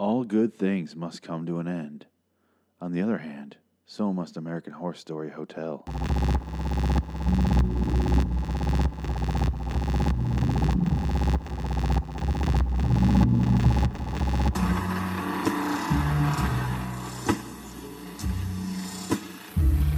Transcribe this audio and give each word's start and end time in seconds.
All 0.00 0.24
good 0.24 0.54
things 0.54 0.96
must 0.96 1.20
come 1.20 1.44
to 1.44 1.58
an 1.58 1.68
end. 1.68 2.06
On 2.80 2.90
the 2.90 3.02
other 3.02 3.18
hand, 3.18 3.58
so 3.84 4.14
must 4.14 4.38
American 4.38 4.72
Horror 4.72 4.94
Story 4.94 5.28
Hotel. 5.28 5.84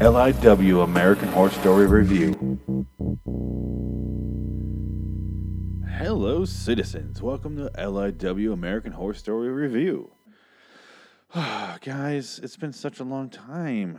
LIW 0.01 0.83
American 0.83 1.29
Horror 1.29 1.51
Story 1.51 1.87
Review. 1.87 2.59
Hello, 6.25 6.45
citizens. 6.45 7.21
Welcome 7.21 7.57
to 7.57 7.69
LIW 7.77 8.53
American 8.53 8.93
Horror 8.93 9.13
Story 9.13 9.49
Review. 9.49 10.13
Guys, 11.35 12.39
it's 12.41 12.57
been 12.57 12.73
such 12.73 13.01
a 13.01 13.05
long 13.05 13.29
time. 13.29 13.99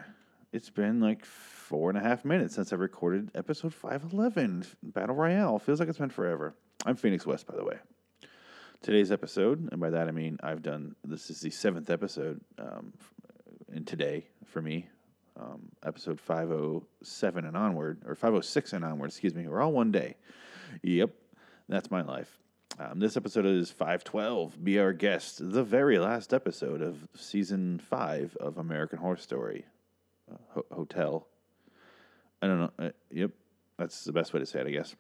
It's 0.54 0.70
been 0.70 1.02
like 1.02 1.26
four 1.26 1.90
and 1.90 2.00
a 2.00 2.02
half 2.02 2.24
minutes 2.24 2.56
since 2.56 2.72
I 2.72 2.78
recorded 2.78 3.30
episode 3.36 3.74
511 3.74 4.66
Battle 4.82 5.18
Royale. 5.18 5.60
Feels 5.60 5.82
like 5.82 5.90
it's 5.90 5.98
been 5.98 6.10
forever. 6.10 6.56
I'm 6.86 6.96
Phoenix 6.96 7.26
West, 7.26 7.46
by 7.46 7.58
the 7.58 7.66
way. 7.66 7.76
Today's 8.82 9.12
episode, 9.12 9.68
and 9.74 9.82
by 9.82 9.90
that 9.90 10.08
I 10.08 10.12
mean 10.12 10.38
I've 10.42 10.62
done 10.62 10.96
this 11.04 11.30
is 11.30 11.42
the 11.42 11.50
seventh 11.50 11.90
episode 11.90 12.40
um, 12.58 12.94
in 13.74 13.84
today 13.84 14.28
for 14.46 14.62
me. 14.62 14.88
Um, 15.38 15.74
episode 15.86 16.22
507 16.22 17.44
and 17.44 17.58
onward, 17.58 18.02
or 18.06 18.16
506 18.16 18.72
and 18.72 18.86
onward, 18.86 19.10
excuse 19.10 19.36
me. 19.36 19.46
We're 19.46 19.60
all 19.60 19.74
one 19.74 19.92
day. 19.92 20.16
Yep, 20.84 21.10
that's 21.70 21.92
my 21.92 22.02
life. 22.02 22.38
Um, 22.80 23.00
this 23.00 23.18
episode 23.18 23.46
is 23.46 23.72
512. 23.72 24.64
Be 24.64 24.80
our 24.80 24.94
guest, 24.94 25.38
the 25.40 25.64
very 25.64 26.00
last 26.00 26.34
episode 26.34 26.82
of 26.82 27.08
season 27.16 27.80
five 27.80 28.36
of 28.40 28.58
American 28.58 28.98
Horror 28.98 29.18
Story 29.18 29.66
uh, 30.32 30.38
Ho- 30.54 30.66
Hotel. 30.72 31.28
I 32.42 32.48
don't 32.48 32.60
know. 32.60 32.72
Uh, 32.80 32.90
yep, 33.12 33.32
that's 33.78 34.04
the 34.06 34.12
best 34.12 34.34
way 34.34 34.40
to 34.40 34.46
say 34.46 34.62
it, 34.62 34.68
I 34.68 34.72
guess. 34.72 34.96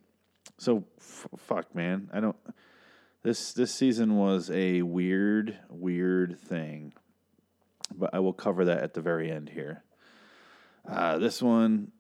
So, 0.60 0.84
f- 1.00 1.28
fuck, 1.38 1.74
man. 1.74 2.10
I 2.14 2.20
don't. 2.20 2.36
This 3.24 3.54
this 3.54 3.74
season 3.74 4.18
was 4.18 4.52
a 4.52 4.82
weird, 4.82 5.58
weird 5.70 6.38
thing, 6.38 6.94
but 7.96 8.14
I 8.14 8.20
will 8.20 8.34
cover 8.34 8.66
that 8.66 8.84
at 8.84 8.94
the 8.94 9.02
very 9.02 9.32
end 9.32 9.50
here. 9.50 9.82
Uh, 10.88 11.18
this 11.18 11.42
one 11.42 11.93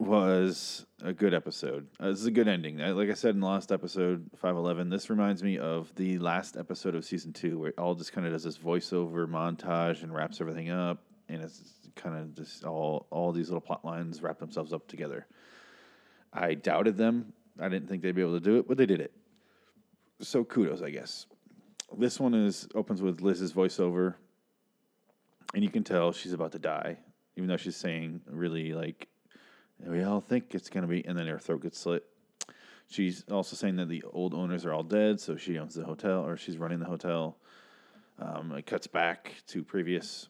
was 0.00 0.86
a 1.02 1.12
good 1.12 1.34
episode. 1.34 1.86
Uh, 2.00 2.08
this 2.08 2.20
is 2.20 2.26
a 2.26 2.30
good 2.30 2.48
ending. 2.48 2.80
Uh, 2.80 2.94
Like 2.94 3.10
I 3.10 3.14
said 3.14 3.34
in 3.34 3.40
the 3.40 3.46
last 3.46 3.70
episode, 3.70 4.30
511, 4.34 4.88
this 4.88 5.10
reminds 5.10 5.42
me 5.42 5.58
of 5.58 5.94
the 5.94 6.18
last 6.18 6.56
episode 6.56 6.94
of 6.94 7.04
season 7.04 7.34
two, 7.34 7.58
where 7.58 7.68
it 7.68 7.78
all 7.78 7.94
just 7.94 8.12
kind 8.12 8.26
of 8.26 8.32
does 8.32 8.44
this 8.44 8.56
voiceover 8.56 9.28
montage 9.28 10.02
and 10.02 10.14
wraps 10.14 10.40
everything 10.40 10.70
up. 10.70 11.02
And 11.28 11.42
it's 11.42 11.62
kind 11.96 12.16
of 12.16 12.34
just 12.34 12.64
all, 12.64 13.08
all 13.10 13.30
these 13.30 13.48
little 13.50 13.60
plot 13.60 13.84
lines 13.84 14.22
wrap 14.22 14.38
themselves 14.38 14.72
up 14.72 14.88
together. 14.88 15.26
I 16.32 16.54
doubted 16.54 16.96
them. 16.96 17.34
I 17.60 17.68
didn't 17.68 17.88
think 17.88 18.02
they'd 18.02 18.14
be 18.14 18.22
able 18.22 18.34
to 18.34 18.40
do 18.40 18.56
it, 18.56 18.66
but 18.66 18.78
they 18.78 18.86
did 18.86 19.00
it. 19.00 19.12
So 20.20 20.44
kudos, 20.44 20.80
I 20.80 20.88
guess. 20.90 21.26
This 21.98 22.18
one 22.18 22.32
is 22.32 22.66
opens 22.74 23.02
with 23.02 23.20
Liz's 23.20 23.52
voiceover, 23.52 24.14
and 25.54 25.62
you 25.62 25.68
can 25.68 25.84
tell 25.84 26.12
she's 26.12 26.32
about 26.32 26.52
to 26.52 26.58
die, 26.58 26.96
even 27.36 27.48
though 27.48 27.58
she's 27.58 27.76
saying 27.76 28.22
really 28.30 28.72
like 28.72 29.09
we 29.86 30.02
all 30.02 30.20
think 30.20 30.54
it's 30.54 30.68
going 30.68 30.82
to 30.82 30.88
be, 30.88 31.04
and 31.06 31.18
then 31.18 31.26
her 31.26 31.38
throat 31.38 31.62
gets 31.62 31.78
slit. 31.78 32.04
She's 32.88 33.24
also 33.30 33.54
saying 33.54 33.76
that 33.76 33.88
the 33.88 34.02
old 34.12 34.34
owners 34.34 34.66
are 34.66 34.72
all 34.72 34.82
dead, 34.82 35.20
so 35.20 35.36
she 35.36 35.58
owns 35.58 35.74
the 35.74 35.84
hotel, 35.84 36.26
or 36.26 36.36
she's 36.36 36.58
running 36.58 36.80
the 36.80 36.86
hotel. 36.86 37.36
Um, 38.18 38.52
it 38.52 38.66
cuts 38.66 38.88
back 38.88 39.32
to 39.48 39.62
previous, 39.62 40.28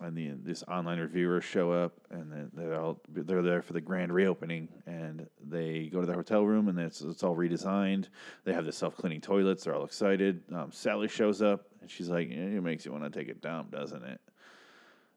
and 0.00 0.16
the 0.16 0.30
this 0.42 0.64
online 0.64 0.98
reviewers 0.98 1.44
show 1.44 1.70
up, 1.70 2.00
and 2.10 2.32
then 2.32 2.50
they're 2.54 2.80
all 2.80 3.00
they're 3.08 3.42
there 3.42 3.60
for 3.60 3.74
the 3.74 3.82
grand 3.82 4.12
reopening, 4.12 4.68
and 4.86 5.28
they 5.46 5.90
go 5.92 6.00
to 6.00 6.06
the 6.06 6.14
hotel 6.14 6.44
room, 6.44 6.68
and 6.68 6.78
it's 6.78 7.02
it's 7.02 7.22
all 7.22 7.36
redesigned. 7.36 8.08
They 8.44 8.54
have 8.54 8.64
the 8.64 8.72
self 8.72 8.96
cleaning 8.96 9.20
toilets. 9.20 9.64
They're 9.64 9.74
all 9.74 9.84
excited. 9.84 10.42
Um, 10.54 10.72
Sally 10.72 11.06
shows 11.06 11.42
up, 11.42 11.66
and 11.82 11.90
she's 11.90 12.08
like, 12.08 12.30
"Eh, 12.30 12.56
"It 12.56 12.62
makes 12.62 12.86
you 12.86 12.92
want 12.92 13.04
to 13.04 13.10
take 13.10 13.28
a 13.28 13.34
dump, 13.34 13.72
doesn't 13.72 14.02
it?" 14.02 14.20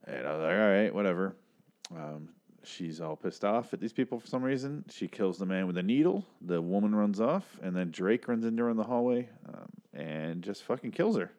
And 0.04 0.28
I 0.28 0.34
was 0.34 0.42
like, 0.42 0.52
"All 0.52 0.70
right, 0.70 0.94
whatever." 0.94 1.36
Um, 1.96 2.30
she's 2.64 3.02
all 3.02 3.16
pissed 3.16 3.44
off 3.44 3.74
at 3.74 3.80
these 3.80 3.94
people 3.94 4.20
for 4.20 4.28
some 4.28 4.44
reason. 4.44 4.86
She 4.90 5.08
kills 5.08 5.38
the 5.38 5.46
man 5.46 5.68
with 5.68 5.78
a 5.78 5.84
needle. 5.84 6.26
The 6.42 6.62
woman 6.62 6.96
runs 6.96 7.20
off, 7.20 7.58
and 7.62 7.76
then 7.76 7.92
Drake 7.92 8.28
runs 8.28 8.46
into 8.46 8.64
her 8.64 8.70
in 8.70 8.78
the 8.78 8.84
hallway 8.84 9.30
um, 9.48 9.70
and 9.94 10.44
just 10.44 10.64
fucking 10.64 10.92
kills 10.92 11.18
her. 11.18 11.32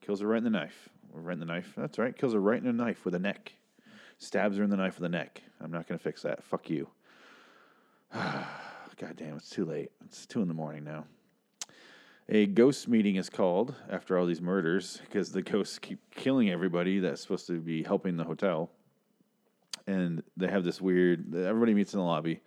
Kills 0.00 0.20
her 0.20 0.26
right 0.26 0.38
in 0.38 0.44
the 0.44 0.50
knife. 0.50 0.88
Right 1.12 1.34
in 1.34 1.40
the 1.40 1.46
knife. 1.46 1.72
That's 1.76 1.98
right. 1.98 2.16
Kills 2.16 2.32
her 2.32 2.40
right 2.40 2.58
in 2.58 2.66
the 2.66 2.72
knife 2.72 3.04
with 3.04 3.14
a 3.14 3.18
neck. 3.18 3.52
Stabs 4.18 4.56
her 4.56 4.64
in 4.64 4.70
the 4.70 4.76
knife 4.76 4.98
with 4.98 5.06
a 5.06 5.08
neck. 5.08 5.42
I'm 5.60 5.70
not 5.70 5.86
going 5.86 5.98
to 5.98 6.02
fix 6.02 6.22
that. 6.22 6.42
Fuck 6.42 6.70
you. 6.70 6.88
God 8.14 9.16
damn, 9.16 9.36
it's 9.36 9.50
too 9.50 9.64
late. 9.64 9.90
It's 10.04 10.26
two 10.26 10.40
in 10.42 10.48
the 10.48 10.54
morning 10.54 10.84
now. 10.84 11.04
A 12.28 12.46
ghost 12.46 12.88
meeting 12.88 13.16
is 13.16 13.28
called 13.28 13.74
after 13.90 14.16
all 14.16 14.24
these 14.24 14.40
murders 14.40 15.00
because 15.04 15.32
the 15.32 15.42
ghosts 15.42 15.78
keep 15.78 15.98
killing 16.14 16.48
everybody 16.48 17.00
that's 17.00 17.20
supposed 17.20 17.46
to 17.48 17.60
be 17.60 17.82
helping 17.82 18.16
the 18.16 18.24
hotel 18.24 18.70
and 19.86 20.22
they 20.36 20.48
have 20.48 20.64
this 20.64 20.80
weird. 20.80 21.34
Everybody 21.34 21.74
meets 21.74 21.94
in 21.94 21.98
the 21.98 22.04
lobby, 22.04 22.40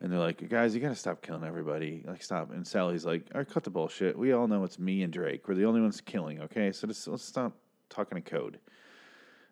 and 0.00 0.12
they're 0.12 0.18
like, 0.18 0.48
"Guys, 0.48 0.74
you 0.74 0.80
got 0.80 0.88
to 0.88 0.94
stop 0.94 1.22
killing 1.22 1.44
everybody. 1.44 2.04
Like, 2.06 2.22
stop." 2.22 2.50
And 2.50 2.66
Sally's 2.66 3.04
like, 3.04 3.28
"All 3.34 3.40
right, 3.40 3.48
cut 3.48 3.64
the 3.64 3.70
bullshit. 3.70 4.18
We 4.18 4.32
all 4.32 4.48
know 4.48 4.64
it's 4.64 4.78
me 4.78 5.02
and 5.02 5.12
Drake. 5.12 5.48
We're 5.48 5.54
the 5.54 5.64
only 5.64 5.80
ones 5.80 6.00
killing. 6.00 6.40
Okay, 6.42 6.72
so 6.72 6.86
just 6.86 7.06
let's 7.08 7.24
stop 7.24 7.56
talking 7.88 8.18
in 8.18 8.24
code." 8.24 8.60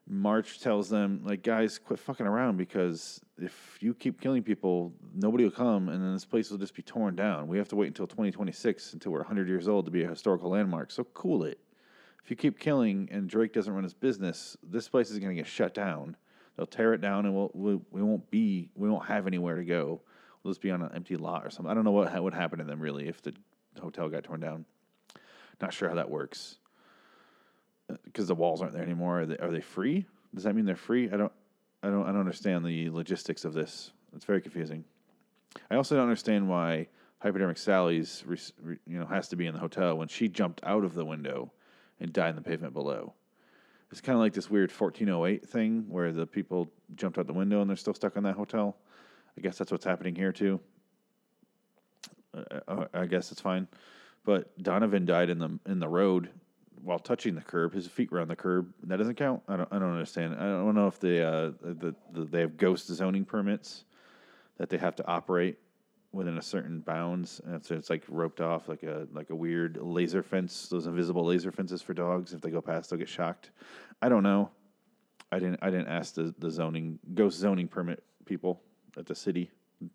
March 0.08 0.60
tells 0.60 0.88
them, 0.88 1.22
like, 1.24 1.42
guys, 1.42 1.78
quit 1.78 1.98
fucking 1.98 2.26
around 2.26 2.56
because 2.56 3.20
if 3.38 3.78
you 3.80 3.94
keep 3.94 4.20
killing 4.20 4.42
people, 4.42 4.92
nobody 5.14 5.44
will 5.44 5.52
come, 5.52 5.88
and 5.88 6.02
then 6.02 6.12
this 6.12 6.24
place 6.24 6.50
will 6.50 6.58
just 6.58 6.74
be 6.74 6.82
torn 6.82 7.14
down. 7.14 7.46
We 7.46 7.56
have 7.58 7.68
to 7.68 7.76
wait 7.76 7.86
until 7.86 8.08
2026 8.08 8.94
until 8.94 9.12
we're 9.12 9.20
100 9.20 9.46
years 9.46 9.68
old 9.68 9.84
to 9.84 9.92
be 9.92 10.02
a 10.02 10.08
historical 10.08 10.50
landmark. 10.50 10.90
So 10.90 11.04
cool 11.04 11.44
it. 11.44 11.60
If 12.24 12.30
you 12.30 12.36
keep 12.36 12.58
killing 12.58 13.08
and 13.12 13.28
Drake 13.28 13.52
doesn't 13.52 13.72
run 13.72 13.84
his 13.84 13.94
business, 13.94 14.56
this 14.62 14.88
place 14.88 15.10
is 15.10 15.18
going 15.18 15.36
to 15.36 15.40
get 15.40 15.46
shut 15.46 15.72
down. 15.72 16.16
They'll 16.56 16.66
tear 16.66 16.92
it 16.94 17.00
down, 17.00 17.26
and 17.26 17.34
we'll, 17.34 17.50
we 17.54 17.80
we 17.90 18.02
won't 18.02 18.30
be 18.30 18.70
we 18.74 18.88
won't 18.88 19.06
have 19.06 19.26
anywhere 19.26 19.56
to 19.56 19.64
go. 19.64 20.00
We'll 20.42 20.52
just 20.52 20.60
be 20.60 20.70
on 20.70 20.82
an 20.82 20.90
empty 20.94 21.16
lot 21.16 21.46
or 21.46 21.50
something. 21.50 21.70
I 21.70 21.74
don't 21.74 21.84
know 21.84 21.92
what 21.92 22.10
ha- 22.10 22.20
would 22.20 22.34
happen 22.34 22.58
to 22.58 22.64
them 22.64 22.80
really 22.80 23.08
if 23.08 23.22
the 23.22 23.32
hotel 23.80 24.08
got 24.08 24.24
torn 24.24 24.40
down. 24.40 24.64
Not 25.60 25.72
sure 25.72 25.88
how 25.88 25.94
that 25.94 26.10
works 26.10 26.58
uh, 27.88 27.96
because 28.04 28.26
the 28.26 28.34
walls 28.34 28.60
aren't 28.60 28.74
there 28.74 28.82
anymore. 28.82 29.20
Are 29.20 29.26
they, 29.26 29.38
are 29.38 29.50
they 29.50 29.60
free? 29.60 30.04
Does 30.34 30.44
that 30.44 30.54
mean 30.54 30.64
they're 30.64 30.76
free? 30.76 31.08
I 31.10 31.16
don't 31.16 31.32
I 31.82 31.88
don't 31.88 32.02
I 32.02 32.06
don't 32.06 32.20
understand 32.20 32.64
the 32.64 32.90
logistics 32.90 33.44
of 33.44 33.54
this. 33.54 33.92
It's 34.14 34.24
very 34.24 34.40
confusing. 34.40 34.84
I 35.70 35.76
also 35.76 35.94
don't 35.94 36.04
understand 36.04 36.48
why 36.48 36.88
hypodermic 37.18 37.58
Sally's 37.58 38.24
you 38.86 38.98
know 38.98 39.06
has 39.06 39.28
to 39.28 39.36
be 39.36 39.46
in 39.46 39.54
the 39.54 39.60
hotel 39.60 39.96
when 39.96 40.08
she 40.08 40.28
jumped 40.28 40.60
out 40.64 40.84
of 40.84 40.94
the 40.94 41.04
window 41.04 41.52
and 42.00 42.12
died 42.12 42.30
in 42.30 42.36
the 42.36 42.42
pavement 42.42 42.74
below. 42.74 43.14
It's 43.92 44.00
kind 44.00 44.16
of 44.16 44.20
like 44.20 44.32
this 44.32 44.50
weird 44.50 44.70
1408 44.72 45.46
thing 45.46 45.84
where 45.86 46.12
the 46.12 46.26
people 46.26 46.72
jumped 46.94 47.18
out 47.18 47.26
the 47.26 47.34
window 47.34 47.60
and 47.60 47.68
they're 47.68 47.76
still 47.76 47.92
stuck 47.92 48.16
in 48.16 48.22
that 48.24 48.34
hotel. 48.34 48.78
I 49.36 49.42
guess 49.42 49.58
that's 49.58 49.70
what's 49.70 49.84
happening 49.84 50.14
here 50.14 50.32
too. 50.32 50.58
Uh, 52.34 52.60
uh, 52.66 52.84
I 52.94 53.04
guess 53.04 53.30
it's 53.30 53.40
fine, 53.42 53.68
but 54.24 54.56
Donovan 54.62 55.04
died 55.04 55.28
in 55.28 55.38
the 55.38 55.58
in 55.66 55.78
the 55.78 55.88
road 55.88 56.30
while 56.82 56.98
touching 56.98 57.34
the 57.34 57.42
curb. 57.42 57.74
His 57.74 57.86
feet 57.86 58.10
were 58.10 58.20
on 58.20 58.28
the 58.28 58.36
curb. 58.36 58.72
That 58.84 58.96
doesn't 58.96 59.16
count. 59.16 59.42
I 59.46 59.56
don't. 59.56 59.68
I 59.70 59.78
don't 59.78 59.92
understand. 59.92 60.36
I 60.36 60.44
don't 60.44 60.74
know 60.74 60.86
if 60.86 60.98
they 60.98 61.22
uh, 61.22 61.50
the, 61.60 61.94
the 62.12 62.24
they 62.24 62.40
have 62.40 62.56
ghost 62.56 62.86
zoning 62.86 63.26
permits 63.26 63.84
that 64.56 64.70
they 64.70 64.78
have 64.78 64.96
to 64.96 65.06
operate 65.06 65.58
within 66.12 66.36
a 66.36 66.42
certain 66.42 66.80
bounds, 66.80 67.40
and 67.46 67.64
so 67.64 67.74
it's 67.74 67.88
like 67.88 68.04
roped 68.08 68.40
off 68.40 68.68
like 68.68 68.82
a 68.82 69.06
like 69.12 69.30
a 69.30 69.34
weird 69.34 69.78
laser 69.80 70.22
fence. 70.22 70.68
Those 70.68 70.86
invisible 70.86 71.24
laser 71.24 71.50
fences 71.50 71.82
for 71.82 71.94
dogs. 71.94 72.32
If 72.32 72.40
they 72.42 72.50
go 72.50 72.60
past, 72.60 72.90
they'll 72.90 72.98
get 72.98 73.08
shocked. 73.08 73.50
I 74.00 74.08
don't 74.08 74.22
know. 74.22 74.50
I 75.30 75.38
didn't. 75.38 75.60
I 75.62 75.70
didn't 75.70 75.88
ask 75.88 76.14
the 76.14 76.34
the 76.38 76.50
zoning 76.50 76.98
ghost 77.14 77.38
zoning 77.38 77.68
permit 77.68 78.02
people 78.26 78.60
at 78.96 79.06
the 79.06 79.14
city, 79.14 79.50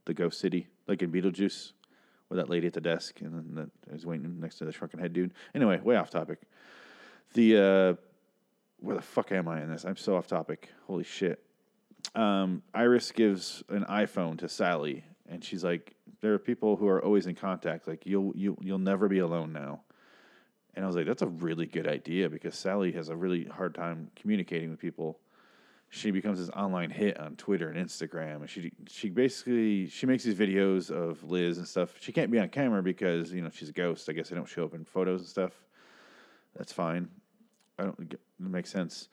the 0.06 0.14
ghost 0.14 0.40
city, 0.40 0.68
like 0.88 1.02
in 1.02 1.12
Beetlejuice, 1.12 1.74
with 2.30 2.38
that 2.38 2.50
lady 2.50 2.68
at 2.68 2.74
the 2.74 2.82
desk, 2.82 3.22
and 3.22 3.34
then 3.34 3.70
that 3.86 3.96
is 3.96 4.06
waiting 4.06 4.40
next 4.40 4.58
to 4.58 4.66
the 4.66 4.72
shrunken 4.72 5.00
head 5.00 5.14
dude. 5.14 5.34
Anyway, 5.54 5.80
way 5.82 5.96
off 5.96 6.10
topic. 6.10 6.40
The 7.34 7.58
uh, 7.58 7.94
where 8.80 8.96
the 8.96 9.02
fuck 9.02 9.32
am 9.32 9.48
I 9.48 9.62
in 9.62 9.70
this? 9.70 9.86
I'm 9.86 9.98
so 9.98 10.16
off 10.16 10.28
topic. 10.28 10.70
Holy 10.88 11.04
shit. 11.04 11.44
Um, 12.16 12.64
Iris 12.74 13.12
gives 13.12 13.64
an 13.70 13.86
iPhone 13.90 14.40
to 14.40 14.50
Sally, 14.50 15.04
and 15.28 15.44
she's 15.44 15.64
like, 15.64 15.97
"There 16.22 16.34
are 16.34 16.40
people 16.40 16.76
who 16.76 16.88
are 16.88 17.04
always 17.04 17.28
in 17.28 17.36
contact. 17.36 17.88
Like 17.88 18.06
you'll 18.06 18.34
you 18.36 18.58
you'll 18.62 18.80
never 18.80 19.08
be 19.08 19.20
alone 19.20 19.54
now." 19.54 19.82
And 20.76 20.84
I 20.84 20.88
was 20.88 20.96
like, 20.96 21.08
"That's 21.08 21.22
a 21.22 21.28
really 21.28 21.66
good 21.66 21.88
idea 21.88 22.30
because 22.30 22.56
Sally 22.56 22.92
has 22.94 23.10
a 23.10 23.16
really 23.16 23.46
hard 23.46 23.76
time 23.76 24.12
communicating 24.16 24.70
with 24.70 24.80
people." 24.80 25.20
She 25.90 26.12
becomes 26.12 26.40
this 26.40 26.50
online 26.50 26.90
hit 26.90 27.18
on 27.18 27.38
Twitter 27.38 27.70
and 27.70 27.78
Instagram, 27.84 28.42
and 28.42 28.50
she 28.50 28.74
she 28.88 29.10
basically 29.10 29.88
she 29.88 30.06
makes 30.06 30.24
these 30.24 30.36
videos 30.36 30.92
of 30.92 31.24
Liz 31.24 31.58
and 31.58 31.68
stuff. 31.68 31.96
She 32.00 32.12
can't 32.12 32.30
be 32.30 32.40
on 32.40 32.50
camera 32.50 32.84
because 32.84 33.32
you 33.32 33.42
know 33.42 33.50
she's 33.50 33.70
a 33.70 33.74
ghost. 33.74 34.10
I 34.10 34.14
guess 34.14 34.30
they 34.30 34.36
don't 34.36 34.50
show 34.50 34.66
up 34.66 34.74
in 34.74 34.84
photos 34.84 35.22
and 35.22 35.30
stuff. 35.30 35.54
That's 36.56 36.74
fine. 36.74 37.10
I 37.80 37.84
don't 37.84 38.00
it 38.00 38.20
makes 38.40 38.70
sense, 38.70 39.10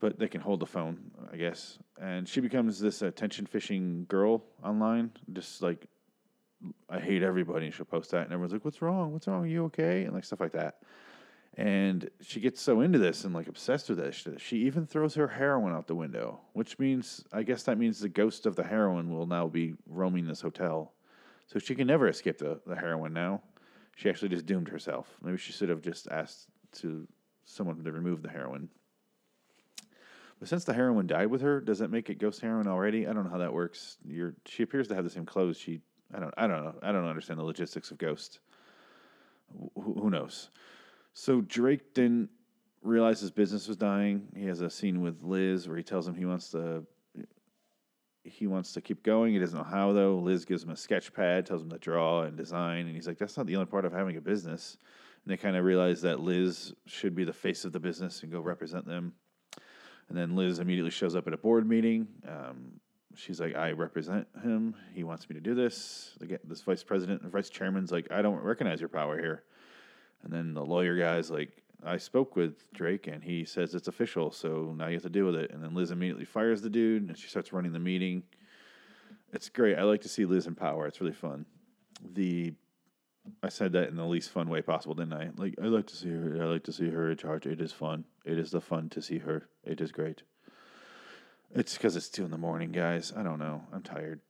but 0.00 0.18
they 0.18 0.28
can 0.28 0.40
hold 0.40 0.60
the 0.60 0.66
phone, 0.66 1.10
I 1.32 1.36
guess. 1.36 1.78
And 2.00 2.28
she 2.28 2.40
becomes 2.40 2.78
this 2.78 3.02
attention 3.02 3.46
fishing 3.46 4.04
girl 4.08 4.44
online, 4.62 5.10
just 5.32 5.62
like 5.62 5.86
I 6.88 6.98
hate 6.98 7.22
everybody. 7.22 7.66
And 7.66 7.74
she'll 7.74 7.86
post 7.86 8.10
that, 8.10 8.22
and 8.22 8.32
everyone's 8.32 8.52
like, 8.52 8.64
"What's 8.64 8.82
wrong? 8.82 9.12
What's 9.12 9.26
wrong? 9.26 9.44
Are 9.44 9.46
you 9.46 9.64
okay?" 9.66 10.04
And 10.04 10.14
like 10.14 10.24
stuff 10.24 10.40
like 10.40 10.52
that. 10.52 10.78
And 11.56 12.08
she 12.20 12.38
gets 12.38 12.60
so 12.60 12.82
into 12.82 13.00
this 13.00 13.24
and 13.24 13.34
like 13.34 13.48
obsessed 13.48 13.88
with 13.88 13.98
this. 13.98 14.24
She 14.38 14.58
even 14.58 14.86
throws 14.86 15.16
her 15.16 15.26
heroin 15.26 15.72
out 15.72 15.88
the 15.88 15.94
window, 15.94 16.40
which 16.52 16.78
means 16.78 17.24
I 17.32 17.42
guess 17.42 17.64
that 17.64 17.78
means 17.78 17.98
the 17.98 18.08
ghost 18.08 18.46
of 18.46 18.54
the 18.54 18.62
heroin 18.62 19.12
will 19.12 19.26
now 19.26 19.48
be 19.48 19.74
roaming 19.86 20.26
this 20.26 20.40
hotel. 20.40 20.92
So 21.46 21.58
she 21.58 21.74
can 21.74 21.86
never 21.86 22.06
escape 22.08 22.38
the, 22.38 22.60
the 22.66 22.76
heroin 22.76 23.12
now. 23.12 23.42
She 23.96 24.08
actually 24.08 24.28
just 24.28 24.46
doomed 24.46 24.68
herself. 24.68 25.16
Maybe 25.22 25.38
she 25.38 25.52
should 25.52 25.70
have 25.70 25.82
just 25.82 26.06
asked 26.08 26.46
to 26.80 27.08
someone 27.44 27.82
to 27.82 27.90
remove 27.90 28.22
the 28.22 28.28
heroin. 28.28 28.68
But 30.38 30.48
since 30.48 30.64
the 30.64 30.74
heroin 30.74 31.08
died 31.08 31.26
with 31.26 31.40
her, 31.40 31.60
does 31.60 31.80
that 31.80 31.90
make 31.90 32.08
it 32.10 32.18
ghost 32.18 32.40
heroin 32.40 32.68
already? 32.68 33.08
I 33.08 33.12
don't 33.12 33.24
know 33.24 33.30
how 33.30 33.38
that 33.38 33.52
works. 33.52 33.96
You're, 34.04 34.34
she 34.46 34.62
appears 34.62 34.86
to 34.88 34.94
have 34.94 35.02
the 35.02 35.10
same 35.10 35.26
clothes. 35.26 35.56
She 35.56 35.80
I 36.14 36.20
don't 36.20 36.34
I 36.36 36.46
don't 36.46 36.64
know. 36.64 36.74
I 36.82 36.92
don't 36.92 37.06
understand 37.06 37.38
the 37.38 37.44
logistics 37.44 37.90
of 37.90 37.98
Ghost. 37.98 38.40
Who, 39.74 39.94
who 40.00 40.10
knows? 40.10 40.50
So 41.14 41.40
Drake 41.40 41.94
then 41.94 42.28
realized 42.82 43.20
his 43.20 43.30
business 43.30 43.66
was 43.68 43.76
dying. 43.76 44.28
He 44.36 44.46
has 44.46 44.60
a 44.60 44.70
scene 44.70 45.00
with 45.00 45.22
Liz 45.22 45.68
where 45.68 45.76
he 45.76 45.82
tells 45.82 46.06
him 46.06 46.14
he 46.14 46.24
wants 46.24 46.50
to 46.50 46.84
he 48.24 48.46
wants 48.46 48.72
to 48.72 48.80
keep 48.80 49.02
going. 49.02 49.32
He 49.32 49.38
doesn't 49.38 49.56
know 49.56 49.64
how 49.64 49.92
though. 49.92 50.16
Liz 50.18 50.44
gives 50.44 50.62
him 50.62 50.70
a 50.70 50.76
sketch 50.76 51.12
pad, 51.12 51.46
tells 51.46 51.62
him 51.62 51.70
to 51.70 51.78
draw 51.78 52.22
and 52.22 52.36
design, 52.36 52.86
and 52.86 52.94
he's 52.94 53.06
like, 53.06 53.18
"That's 53.18 53.36
not 53.36 53.46
the 53.46 53.56
only 53.56 53.66
part 53.66 53.84
of 53.84 53.92
having 53.92 54.16
a 54.16 54.20
business." 54.20 54.76
And 55.24 55.32
they 55.32 55.36
kind 55.36 55.56
of 55.56 55.64
realize 55.64 56.02
that 56.02 56.20
Liz 56.20 56.72
should 56.86 57.14
be 57.14 57.24
the 57.24 57.32
face 57.32 57.64
of 57.64 57.72
the 57.72 57.80
business 57.80 58.22
and 58.22 58.30
go 58.30 58.40
represent 58.40 58.86
them. 58.86 59.14
And 60.08 60.16
then 60.16 60.36
Liz 60.36 60.58
immediately 60.58 60.90
shows 60.90 61.14
up 61.14 61.26
at 61.26 61.32
a 61.32 61.38
board 61.38 61.68
meeting. 61.68 62.08
Um, 62.26 62.80
she's 63.14 63.40
like, 63.40 63.54
"I 63.54 63.72
represent 63.72 64.26
him. 64.42 64.74
He 64.94 65.04
wants 65.04 65.28
me 65.28 65.34
to 65.34 65.40
do 65.40 65.54
this." 65.54 66.16
Again, 66.20 66.38
This 66.44 66.62
vice 66.62 66.82
president, 66.82 67.22
and 67.22 67.32
vice 67.32 67.50
chairman's 67.50 67.92
like, 67.92 68.10
"I 68.10 68.22
don't 68.22 68.42
recognize 68.42 68.80
your 68.80 68.88
power 68.88 69.18
here." 69.18 69.44
And 70.22 70.32
then 70.32 70.54
the 70.54 70.64
lawyer 70.64 70.96
guy's 70.96 71.30
like, 71.30 71.62
I 71.84 71.96
spoke 71.96 72.34
with 72.34 72.70
Drake 72.72 73.06
and 73.06 73.22
he 73.22 73.44
says 73.44 73.74
it's 73.74 73.88
official, 73.88 74.32
so 74.32 74.74
now 74.76 74.88
you 74.88 74.94
have 74.94 75.02
to 75.02 75.08
deal 75.08 75.26
with 75.26 75.36
it. 75.36 75.52
And 75.52 75.62
then 75.62 75.74
Liz 75.74 75.90
immediately 75.90 76.24
fires 76.24 76.60
the 76.60 76.70
dude 76.70 77.06
and 77.08 77.16
she 77.16 77.28
starts 77.28 77.52
running 77.52 77.72
the 77.72 77.78
meeting. 77.78 78.24
It's 79.32 79.48
great. 79.48 79.78
I 79.78 79.82
like 79.82 80.00
to 80.02 80.08
see 80.08 80.24
Liz 80.24 80.46
in 80.46 80.54
power. 80.54 80.86
It's 80.86 81.00
really 81.00 81.12
fun. 81.12 81.46
The 82.14 82.54
I 83.42 83.50
said 83.50 83.72
that 83.72 83.88
in 83.88 83.96
the 83.96 84.06
least 84.06 84.30
fun 84.30 84.48
way 84.48 84.62
possible, 84.62 84.94
didn't 84.94 85.12
I? 85.12 85.30
Like 85.36 85.54
I 85.62 85.66
like 85.66 85.86
to 85.88 85.96
see 85.96 86.08
her. 86.08 86.38
I 86.40 86.46
like 86.46 86.64
to 86.64 86.72
see 86.72 86.88
her 86.88 87.10
in 87.10 87.16
charge. 87.16 87.46
It 87.46 87.60
is 87.60 87.72
fun. 87.72 88.04
It 88.24 88.38
is 88.38 88.50
the 88.50 88.60
fun 88.60 88.88
to 88.90 89.02
see 89.02 89.18
her. 89.18 89.48
It 89.62 89.80
is 89.80 89.92
great. 89.92 90.22
It's 91.54 91.74
because 91.74 91.96
it's 91.96 92.08
two 92.08 92.24
in 92.24 92.30
the 92.30 92.38
morning, 92.38 92.72
guys. 92.72 93.12
I 93.16 93.22
don't 93.22 93.38
know. 93.38 93.62
I'm 93.72 93.82
tired, 93.82 94.20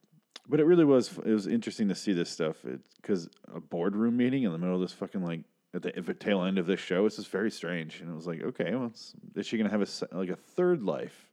but 0.48 0.60
it 0.60 0.64
really 0.64 0.84
was. 0.84 1.16
It 1.24 1.32
was 1.32 1.46
interesting 1.46 1.88
to 1.88 1.94
see 1.94 2.12
this 2.12 2.30
stuff. 2.30 2.56
Because 3.00 3.28
a 3.52 3.60
boardroom 3.60 4.16
meeting 4.16 4.44
in 4.44 4.52
the 4.52 4.58
middle 4.58 4.76
of 4.76 4.80
this 4.80 4.92
fucking 4.92 5.24
like 5.24 5.40
at 5.74 5.82
the, 5.82 5.96
at 5.96 6.06
the 6.06 6.14
tail 6.14 6.42
end 6.44 6.58
of 6.58 6.66
this 6.66 6.80
show. 6.80 7.06
It's 7.06 7.16
just 7.16 7.30
very 7.30 7.50
strange, 7.50 8.00
and 8.00 8.10
it 8.10 8.14
was 8.14 8.26
like, 8.26 8.42
okay, 8.42 8.74
well, 8.74 8.92
is 9.34 9.46
she 9.46 9.58
gonna 9.58 9.70
have 9.70 9.82
a 9.82 10.16
like 10.16 10.30
a 10.30 10.36
third 10.36 10.82
life? 10.82 11.30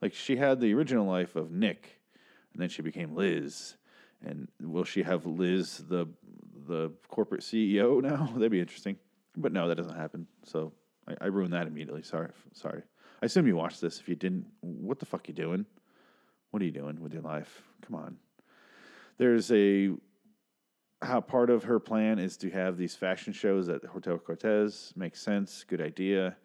Like 0.00 0.14
she 0.14 0.36
had 0.36 0.60
the 0.60 0.74
original 0.74 1.06
life 1.06 1.36
of 1.36 1.52
Nick, 1.52 2.00
and 2.52 2.60
then 2.60 2.68
she 2.68 2.82
became 2.82 3.14
Liz. 3.14 3.76
And 4.24 4.48
will 4.60 4.84
she 4.84 5.02
have 5.02 5.26
Liz 5.26 5.78
the 5.88 6.06
the 6.66 6.92
corporate 7.08 7.42
CEO 7.42 8.02
now? 8.02 8.26
That'd 8.34 8.50
be 8.50 8.60
interesting. 8.60 8.96
But 9.36 9.52
no, 9.52 9.68
that 9.68 9.76
doesn't 9.76 9.96
happen. 9.96 10.26
So 10.44 10.72
I, 11.08 11.14
I 11.22 11.26
ruined 11.26 11.52
that 11.54 11.66
immediately. 11.66 12.02
Sorry, 12.02 12.28
sorry. 12.52 12.82
I 13.22 13.26
assume 13.26 13.46
you 13.46 13.56
watched 13.56 13.80
this. 13.80 14.00
If 14.00 14.08
you 14.08 14.16
didn't, 14.16 14.46
what 14.60 14.98
the 14.98 15.06
fuck 15.06 15.28
you 15.28 15.34
doing? 15.34 15.64
What 16.50 16.60
are 16.60 16.64
you 16.64 16.72
doing 16.72 17.00
with 17.00 17.12
your 17.12 17.22
life? 17.22 17.62
Come 17.86 17.94
on. 17.94 18.16
There's 19.16 19.50
a 19.52 19.90
how 21.00 21.20
part 21.20 21.50
of 21.50 21.64
her 21.64 21.78
plan 21.78 22.18
is 22.18 22.36
to 22.38 22.50
have 22.50 22.76
these 22.76 22.94
fashion 22.96 23.32
shows 23.32 23.68
at 23.68 23.84
Hotel 23.84 24.18
Cortez. 24.18 24.92
Makes 24.96 25.20
sense. 25.20 25.64
Good 25.64 25.80
idea. 25.80 26.36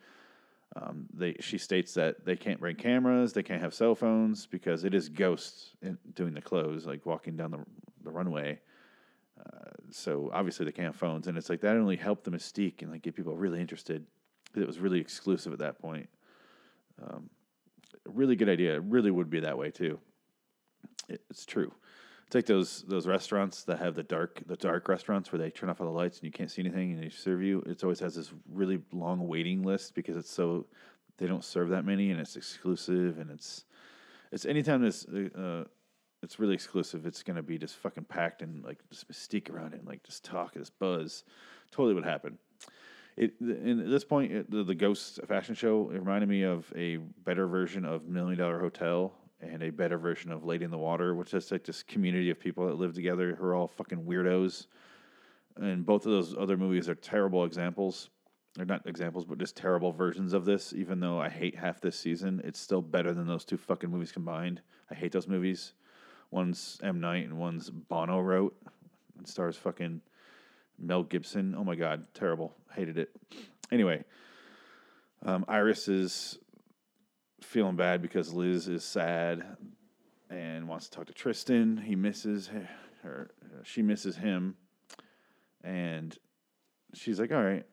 Um, 0.76 1.08
they, 1.14 1.36
she 1.40 1.58
states 1.58 1.94
that 1.96 2.26
they 2.26 2.36
can't 2.36 2.60
bring 2.60 2.76
cameras, 2.76 3.34
they 3.34 3.42
can't 3.42 3.62
have 3.62 3.74
cell 3.74 3.96
phones 3.96 4.46
because 4.46 4.84
it 4.84 4.94
is 4.94 5.10
ghosts 5.10 5.76
in, 5.82 5.98
doing 6.14 6.34
the 6.34 6.42
clothes, 6.42 6.86
like 6.86 7.06
walking 7.06 7.36
down 7.36 7.52
the, 7.52 7.64
the 8.04 8.12
runway. 8.12 8.60
Uh, 9.40 9.70
so 9.90 10.30
obviously 10.34 10.66
they 10.66 10.72
can't 10.72 10.88
have 10.88 10.96
phones, 10.96 11.28
and 11.28 11.38
it's 11.38 11.50
like 11.50 11.62
that 11.62 11.76
only 11.76 11.96
helped 11.96 12.26
the 12.26 12.32
mystique 12.32 12.82
and 12.82 12.92
like 12.92 13.02
get 13.02 13.16
people 13.16 13.36
really 13.36 13.62
interested. 13.62 14.06
Because 14.46 14.62
it 14.62 14.68
was 14.68 14.80
really 14.80 15.00
exclusive 15.00 15.54
at 15.54 15.60
that 15.60 15.80
point. 15.80 16.10
Um, 17.02 17.30
really 18.06 18.36
good 18.36 18.50
idea. 18.50 18.76
It 18.76 18.84
really 18.84 19.12
would 19.12 19.30
be 19.30 19.42
that 19.42 19.58
way 19.58 19.72
too. 19.72 20.00
It, 21.10 21.22
it's 21.30 21.46
true. 21.46 21.72
It's 22.26 22.36
like 22.36 22.46
those 22.46 22.84
those 22.88 23.08
restaurants 23.08 23.64
that 23.64 23.80
have 23.80 23.96
the 23.96 24.04
dark 24.04 24.42
the 24.48 24.58
dark 24.58 24.90
restaurants 24.90 25.32
where 25.32 25.40
they 25.40 25.50
turn 25.50 25.70
off 25.70 25.80
all 25.80 25.88
the 25.88 25.94
lights 25.94 26.18
and 26.18 26.26
you 26.26 26.32
can't 26.32 26.52
see 26.52 26.62
anything 26.62 26.92
and 26.92 27.02
they 27.02 27.10
serve 27.10 27.42
you. 27.42 27.62
It 27.66 27.84
always 27.84 28.02
has 28.02 28.16
this 28.16 28.34
really 28.52 28.82
long 28.92 29.28
waiting 29.28 29.64
list 29.64 29.96
because 29.96 30.18
it's 30.18 30.32
so 30.32 30.66
they 31.18 31.28
don't 31.28 31.44
serve 31.44 31.70
that 31.70 31.86
many 31.86 32.12
and 32.12 32.20
it's 32.20 32.36
exclusive 32.36 33.18
and 33.20 33.32
it's 33.32 33.64
it's 34.32 34.46
anytime 34.46 34.82
this 34.82 35.06
uh, 35.06 35.64
it's 36.22 36.38
really 36.38 36.54
exclusive. 36.54 37.06
It's 37.06 37.24
gonna 37.24 37.44
be 37.44 37.58
just 37.58 37.78
fucking 37.78 38.06
packed 38.06 38.42
and 38.42 38.62
like 38.62 38.80
just 38.90 39.10
mystique 39.10 39.50
around 39.50 39.74
it 39.74 39.80
and 39.80 39.88
like 39.88 40.04
just 40.04 40.26
talk, 40.26 40.54
this 40.54 40.70
buzz. 40.70 41.24
Totally 41.72 41.94
would 41.94 42.06
happen. 42.06 42.38
It 43.18 43.34
and 43.42 43.82
at 43.82 43.90
this 43.90 44.06
point, 44.06 44.32
it, 44.32 44.52
the, 44.52 44.64
the 44.64 44.76
Ghost 44.76 45.20
fashion 45.28 45.56
show 45.56 45.90
it 45.90 46.00
reminded 46.00 46.30
me 46.30 46.44
of 46.44 46.72
a 46.76 46.98
better 46.98 47.48
version 47.48 47.84
of 47.84 48.08
Million 48.08 48.38
Dollar 48.38 48.60
Hotel 48.60 49.12
and 49.42 49.64
a 49.64 49.72
better 49.72 49.98
version 49.98 50.32
of 50.32 50.46
Lady 50.46 50.66
in 50.66 50.72
the 50.72 50.78
Water, 50.78 51.16
which 51.16 51.34
is 51.34 51.52
like 51.52 51.64
this 51.64 51.84
community 51.84 52.30
of 52.30 52.40
people 52.40 52.68
that 52.68 52.76
live 52.76 52.94
together 52.94 53.36
who 53.36 53.46
are 53.46 53.56
all 53.56 53.68
fucking 53.68 54.04
weirdos. 54.04 54.68
And 55.58 55.86
both 55.86 56.06
of 56.06 56.12
those 56.12 56.36
other 56.38 56.58
movies 56.58 56.88
are 56.88 56.96
terrible 56.96 57.44
examples. 57.44 58.10
They're 58.56 58.66
not 58.66 58.88
examples, 58.88 59.26
but 59.26 59.38
just 59.38 59.56
terrible 59.56 59.92
versions 59.92 60.34
of 60.34 60.46
this. 60.46 60.74
Even 60.74 61.00
though 61.00 61.20
I 61.20 61.30
hate 61.30 61.56
half 61.56 61.82
this 61.82 62.00
season, 62.00 62.42
it's 62.44 62.60
still 62.60 62.82
better 62.82 63.14
than 63.14 63.28
those 63.28 63.46
two 63.46 63.58
fucking 63.58 63.90
movies 63.90 64.12
combined. 64.12 64.62
I 64.90 64.96
hate 64.96 65.12
those 65.12 65.28
movies. 65.28 65.74
One's 66.32 66.80
M 66.84 67.00
Night 67.00 67.26
and 67.26 67.38
one's 67.38 67.70
Bono 67.70 68.20
wrote. 68.20 68.56
It 69.20 69.28
stars 69.28 69.56
fucking 69.56 70.02
Mel 70.80 71.04
Gibson. 71.04 71.56
Oh 71.58 71.64
my 71.64 71.76
god, 71.76 72.06
terrible. 72.14 72.56
Hated 72.74 72.98
it. 72.98 73.10
Anyway, 73.72 74.04
um, 75.26 75.46
Iris 75.48 75.88
is 75.88 76.40
feeling 77.42 77.76
bad 77.76 78.02
because 78.02 78.34
Liz 78.34 78.68
is 78.68 78.84
sad 78.84 79.44
and 80.30 80.68
wants 80.68 80.90
to 80.90 80.98
talk 80.98 81.08
to 81.08 81.14
Tristan. 81.14 81.78
He 81.78 81.96
misses 81.96 82.50
her, 83.04 83.32
she 83.64 83.82
misses 83.82 84.16
him, 84.16 84.56
and 85.64 86.18
she's 86.94 87.20
like, 87.20 87.32
"All 87.32 87.44
right." 87.44 87.66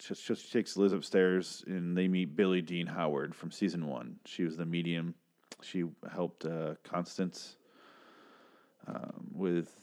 She, 0.00 0.34
takes 0.34 0.76
Liz 0.76 0.92
upstairs, 0.92 1.62
and 1.68 1.96
they 1.96 2.08
meet 2.08 2.34
Billie 2.34 2.62
Dean 2.62 2.88
Howard 2.88 3.36
from 3.36 3.52
season 3.52 3.86
one. 3.86 4.16
She 4.26 4.42
was 4.42 4.56
the 4.56 4.66
medium. 4.66 5.14
She 5.62 5.84
helped 6.12 6.44
uh, 6.44 6.74
Constance 6.82 7.56
um, 8.88 9.28
with 9.32 9.81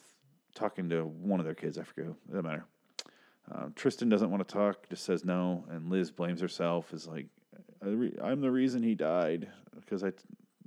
talking 0.56 0.90
to 0.90 1.06
one 1.06 1.40
of 1.40 1.46
their 1.46 1.56
kids. 1.56 1.78
I 1.78 1.84
forget. 1.84 2.06
It 2.06 2.32
doesn't 2.32 2.46
matter. 2.46 2.66
Uh, 3.52 3.70
Tristan 3.76 4.10
doesn't 4.10 4.30
want 4.30 4.48
to 4.48 4.54
talk, 4.54 4.88
just 4.90 5.04
says 5.04 5.26
no, 5.26 5.66
and 5.70 5.90
Liz 5.90 6.12
blames 6.12 6.42
herself. 6.42 6.94
Is 6.94 7.08
like, 7.08 7.28
I'm 7.82 8.42
the 8.42 8.52
reason 8.52 8.84
he 8.84 8.96
died 8.96 9.48
because 9.76 10.04
I 10.04 10.12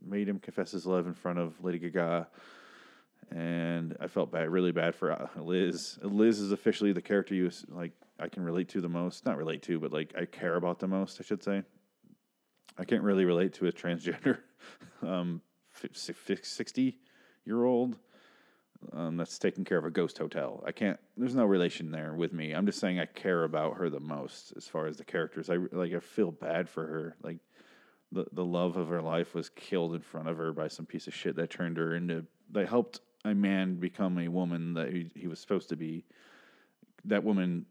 made 0.04 0.28
him 0.28 0.38
confess 0.38 0.72
his 0.72 0.86
love 0.86 1.06
in 1.06 1.14
front 1.14 1.38
of 1.38 1.62
Lady 1.62 1.78
Gaga, 1.78 2.26
and 3.30 3.96
I 4.00 4.08
felt 4.08 4.32
bad, 4.32 4.50
really 4.50 4.72
bad 4.72 4.94
for 4.94 5.12
uh, 5.12 5.28
Liz. 5.40 5.98
Liz 6.02 6.40
is 6.40 6.50
officially 6.50 6.92
the 6.92 7.02
character 7.02 7.34
you 7.34 7.50
like. 7.68 7.92
I 8.18 8.28
can 8.28 8.44
relate 8.44 8.68
to 8.70 8.80
the 8.80 8.88
most. 8.88 9.26
Not 9.26 9.36
relate 9.36 9.62
to, 9.62 9.78
but 9.78 9.92
like 9.92 10.12
I 10.18 10.24
care 10.24 10.56
about 10.56 10.80
the 10.80 10.88
most. 10.88 11.20
I 11.20 11.24
should 11.24 11.42
say. 11.42 11.62
I 12.78 12.84
can't 12.84 13.02
really 13.02 13.26
relate 13.26 13.52
to 13.54 13.66
a 13.66 13.72
transgender, 13.72 14.38
um, 15.02 15.42
sixty 15.92 16.96
year 17.44 17.64
old 17.64 17.98
um, 18.92 19.16
that's 19.16 19.38
taking 19.38 19.64
care 19.64 19.78
of 19.78 19.84
a 19.84 19.90
ghost 19.90 20.18
hotel. 20.18 20.62
I 20.66 20.72
can't. 20.72 20.98
There's 21.16 21.34
no 21.34 21.44
relation 21.44 21.90
there 21.90 22.14
with 22.14 22.32
me. 22.32 22.52
I'm 22.52 22.66
just 22.66 22.78
saying 22.78 22.98
I 22.98 23.06
care 23.06 23.44
about 23.44 23.76
her 23.76 23.88
the 23.88 24.00
most 24.00 24.52
as 24.56 24.66
far 24.66 24.86
as 24.86 24.96
the 24.96 25.04
characters. 25.04 25.50
I 25.50 25.56
like. 25.72 25.92
I 25.92 26.00
feel 26.00 26.30
bad 26.30 26.68
for 26.68 26.86
her. 26.86 27.16
Like 27.22 27.38
the 28.10 28.26
the 28.32 28.44
love 28.44 28.76
of 28.76 28.88
her 28.88 29.02
life 29.02 29.34
was 29.34 29.48
killed 29.50 29.94
in 29.94 30.00
front 30.00 30.28
of 30.28 30.36
her 30.36 30.52
by 30.52 30.68
some 30.68 30.86
piece 30.86 31.06
of 31.06 31.14
shit 31.14 31.36
that 31.36 31.50
turned 31.50 31.76
her 31.76 31.94
into. 31.94 32.24
That 32.50 32.68
helped 32.68 33.00
a 33.24 33.34
man 33.34 33.76
become 33.76 34.18
a 34.18 34.28
woman 34.28 34.74
that 34.74 34.92
he, 34.92 35.10
he 35.14 35.26
was 35.26 35.38
supposed 35.38 35.68
to 35.70 35.76
be. 35.76 36.04
That 37.04 37.24
woman 37.24 37.66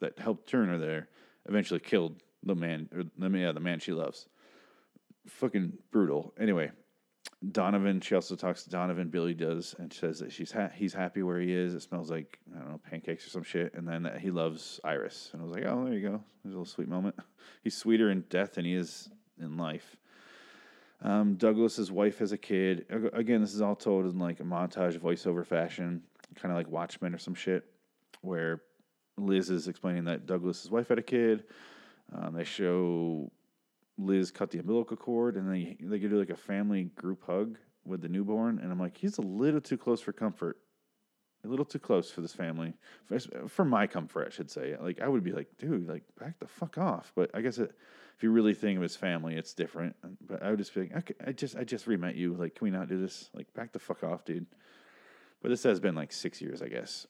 that 0.00 0.18
helped 0.18 0.48
turn 0.48 0.68
her 0.68 0.78
there 0.78 1.08
eventually 1.48 1.80
killed 1.80 2.22
the 2.42 2.54
man 2.54 2.88
or 2.94 3.04
the 3.04 3.38
yeah 3.38 3.52
the 3.52 3.60
man 3.60 3.80
she 3.80 3.92
loves. 3.92 4.26
Fucking 5.26 5.72
brutal. 5.90 6.32
Anyway, 6.38 6.70
Donovan, 7.52 8.00
she 8.00 8.14
also 8.14 8.34
talks 8.34 8.64
to 8.64 8.70
Donovan. 8.70 9.08
Billie 9.08 9.34
does, 9.34 9.74
and 9.78 9.92
says 9.92 10.18
that 10.20 10.32
she's 10.32 10.52
ha- 10.52 10.70
he's 10.74 10.94
happy 10.94 11.22
where 11.22 11.40
he 11.40 11.52
is. 11.52 11.74
It 11.74 11.82
smells 11.82 12.10
like 12.10 12.38
I 12.54 12.58
don't 12.58 12.70
know 12.70 12.80
pancakes 12.90 13.26
or 13.26 13.30
some 13.30 13.42
shit. 13.42 13.74
And 13.74 13.86
then 13.86 14.04
that 14.04 14.20
he 14.20 14.30
loves 14.30 14.80
Iris, 14.84 15.30
and 15.32 15.42
I 15.42 15.44
was 15.44 15.54
like, 15.54 15.64
oh, 15.66 15.84
there 15.84 15.94
you 15.94 16.08
go. 16.08 16.22
There's 16.42 16.54
a 16.54 16.58
little 16.58 16.64
sweet 16.64 16.88
moment. 16.88 17.16
He's 17.62 17.76
sweeter 17.76 18.10
in 18.10 18.22
death 18.30 18.54
than 18.54 18.64
he 18.64 18.74
is 18.74 19.10
in 19.40 19.56
life. 19.56 19.96
Um, 21.02 21.34
Douglas's 21.34 21.92
wife 21.92 22.18
has 22.18 22.32
a 22.32 22.38
kid. 22.38 22.86
Again, 23.12 23.42
this 23.42 23.54
is 23.54 23.60
all 23.60 23.76
told 23.76 24.06
in 24.06 24.18
like 24.18 24.40
a 24.40 24.44
montage 24.44 24.98
voiceover 24.98 25.44
fashion, 25.44 26.02
kind 26.36 26.52
of 26.52 26.56
like 26.56 26.68
Watchmen 26.68 27.14
or 27.14 27.18
some 27.18 27.34
shit, 27.34 27.64
where 28.22 28.62
Liz 29.18 29.50
is 29.50 29.68
explaining 29.68 30.04
that 30.04 30.26
Douglas's 30.26 30.70
wife 30.70 30.88
had 30.88 30.98
a 30.98 31.02
kid. 31.02 31.44
Um, 32.14 32.34
they 32.34 32.44
show 32.44 33.30
Liz 33.98 34.30
cut 34.30 34.50
the 34.50 34.58
umbilical 34.58 34.96
cord, 34.96 35.36
and 35.36 35.50
they 35.50 35.76
they 35.80 35.98
could 35.98 36.10
do 36.10 36.18
like 36.18 36.30
a 36.30 36.36
family 36.36 36.84
group 36.84 37.24
hug 37.26 37.58
with 37.84 38.02
the 38.02 38.08
newborn, 38.08 38.58
and 38.58 38.70
I'm 38.70 38.80
like, 38.80 38.96
he's 38.96 39.18
a 39.18 39.22
little 39.22 39.60
too 39.60 39.78
close 39.78 40.00
for 40.00 40.12
comfort, 40.12 40.58
a 41.44 41.48
little 41.48 41.64
too 41.64 41.78
close 41.78 42.10
for 42.10 42.20
this 42.20 42.32
family, 42.32 42.74
for, 43.04 43.18
for 43.48 43.64
my 43.64 43.86
comfort, 43.86 44.26
I 44.26 44.30
should 44.30 44.50
say. 44.50 44.76
Like 44.78 45.00
I 45.00 45.08
would 45.08 45.22
be 45.22 45.32
like, 45.32 45.48
dude, 45.58 45.88
like 45.88 46.02
back 46.18 46.38
the 46.40 46.46
fuck 46.46 46.78
off. 46.78 47.12
But 47.14 47.30
I 47.32 47.40
guess 47.40 47.58
it, 47.58 47.72
if 48.16 48.22
you 48.22 48.30
really 48.30 48.54
think 48.54 48.76
of 48.76 48.82
his 48.82 48.96
family, 48.96 49.36
it's 49.36 49.54
different. 49.54 49.96
But 50.26 50.42
I 50.42 50.50
would 50.50 50.58
just 50.58 50.74
be 50.74 50.82
like, 50.82 50.96
okay, 50.96 51.14
I 51.26 51.32
just 51.32 51.56
I 51.56 51.64
just 51.64 51.86
re-met 51.86 52.16
you. 52.16 52.34
Like, 52.34 52.56
can 52.56 52.64
we 52.64 52.70
not 52.70 52.88
do 52.88 53.00
this? 53.00 53.30
Like, 53.34 53.52
back 53.54 53.72
the 53.72 53.78
fuck 53.78 54.04
off, 54.04 54.24
dude. 54.24 54.46
But 55.42 55.50
this 55.50 55.62
has 55.62 55.80
been 55.80 55.94
like 55.94 56.12
six 56.12 56.40
years, 56.40 56.60
I 56.62 56.68
guess. 56.68 57.06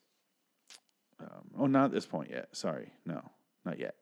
Um, 1.19 1.50
oh, 1.59 1.66
not 1.66 1.87
at 1.87 1.93
this 1.93 2.07
point 2.07 2.31
yet. 2.31 2.49
Sorry, 2.52 2.93
no, 3.07 3.23
not 3.64 3.78
yet. 3.78 3.95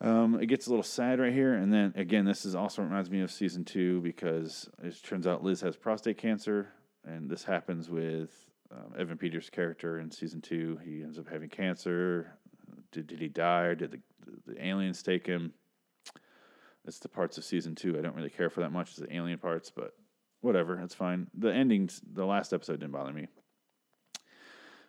Um, 0.00 0.38
it 0.40 0.46
gets 0.46 0.66
a 0.66 0.70
little 0.70 0.82
sad 0.82 1.20
right 1.20 1.32
here, 1.32 1.54
and 1.54 1.72
then 1.72 1.92
again, 1.96 2.24
this 2.24 2.44
is 2.44 2.54
also 2.54 2.82
reminds 2.82 3.10
me 3.10 3.20
of 3.22 3.30
season 3.30 3.64
two 3.64 4.00
because 4.00 4.68
it 4.82 4.96
turns 5.02 5.26
out 5.26 5.44
Liz 5.44 5.60
has 5.60 5.76
prostate 5.76 6.18
cancer, 6.18 6.72
and 7.04 7.30
this 7.30 7.44
happens 7.44 7.88
with 7.88 8.30
um, 8.72 8.92
Evan 8.98 9.16
Peters' 9.16 9.50
character 9.50 10.00
in 10.00 10.10
season 10.10 10.40
two. 10.40 10.78
He 10.84 11.02
ends 11.02 11.18
up 11.18 11.28
having 11.28 11.48
cancer. 11.48 12.36
Did 12.92 13.06
did 13.06 13.20
he 13.20 13.28
die? 13.28 13.62
Or 13.62 13.74
did 13.74 13.92
the, 13.92 14.00
the 14.46 14.66
aliens 14.66 15.02
take 15.02 15.26
him? 15.26 15.52
It's 16.86 16.98
the 16.98 17.08
parts 17.08 17.38
of 17.38 17.44
season 17.44 17.74
two 17.74 17.96
I 17.98 18.02
don't 18.02 18.16
really 18.16 18.30
care 18.30 18.50
for 18.50 18.60
that 18.60 18.72
much, 18.72 18.90
is 18.90 18.96
the 18.96 19.14
alien 19.14 19.38
parts, 19.38 19.70
but 19.70 19.94
whatever, 20.40 20.78
it's 20.80 20.94
fine. 20.94 21.28
The 21.34 21.52
endings, 21.52 22.00
the 22.12 22.26
last 22.26 22.52
episode 22.52 22.80
didn't 22.80 22.92
bother 22.92 23.12
me. 23.12 23.28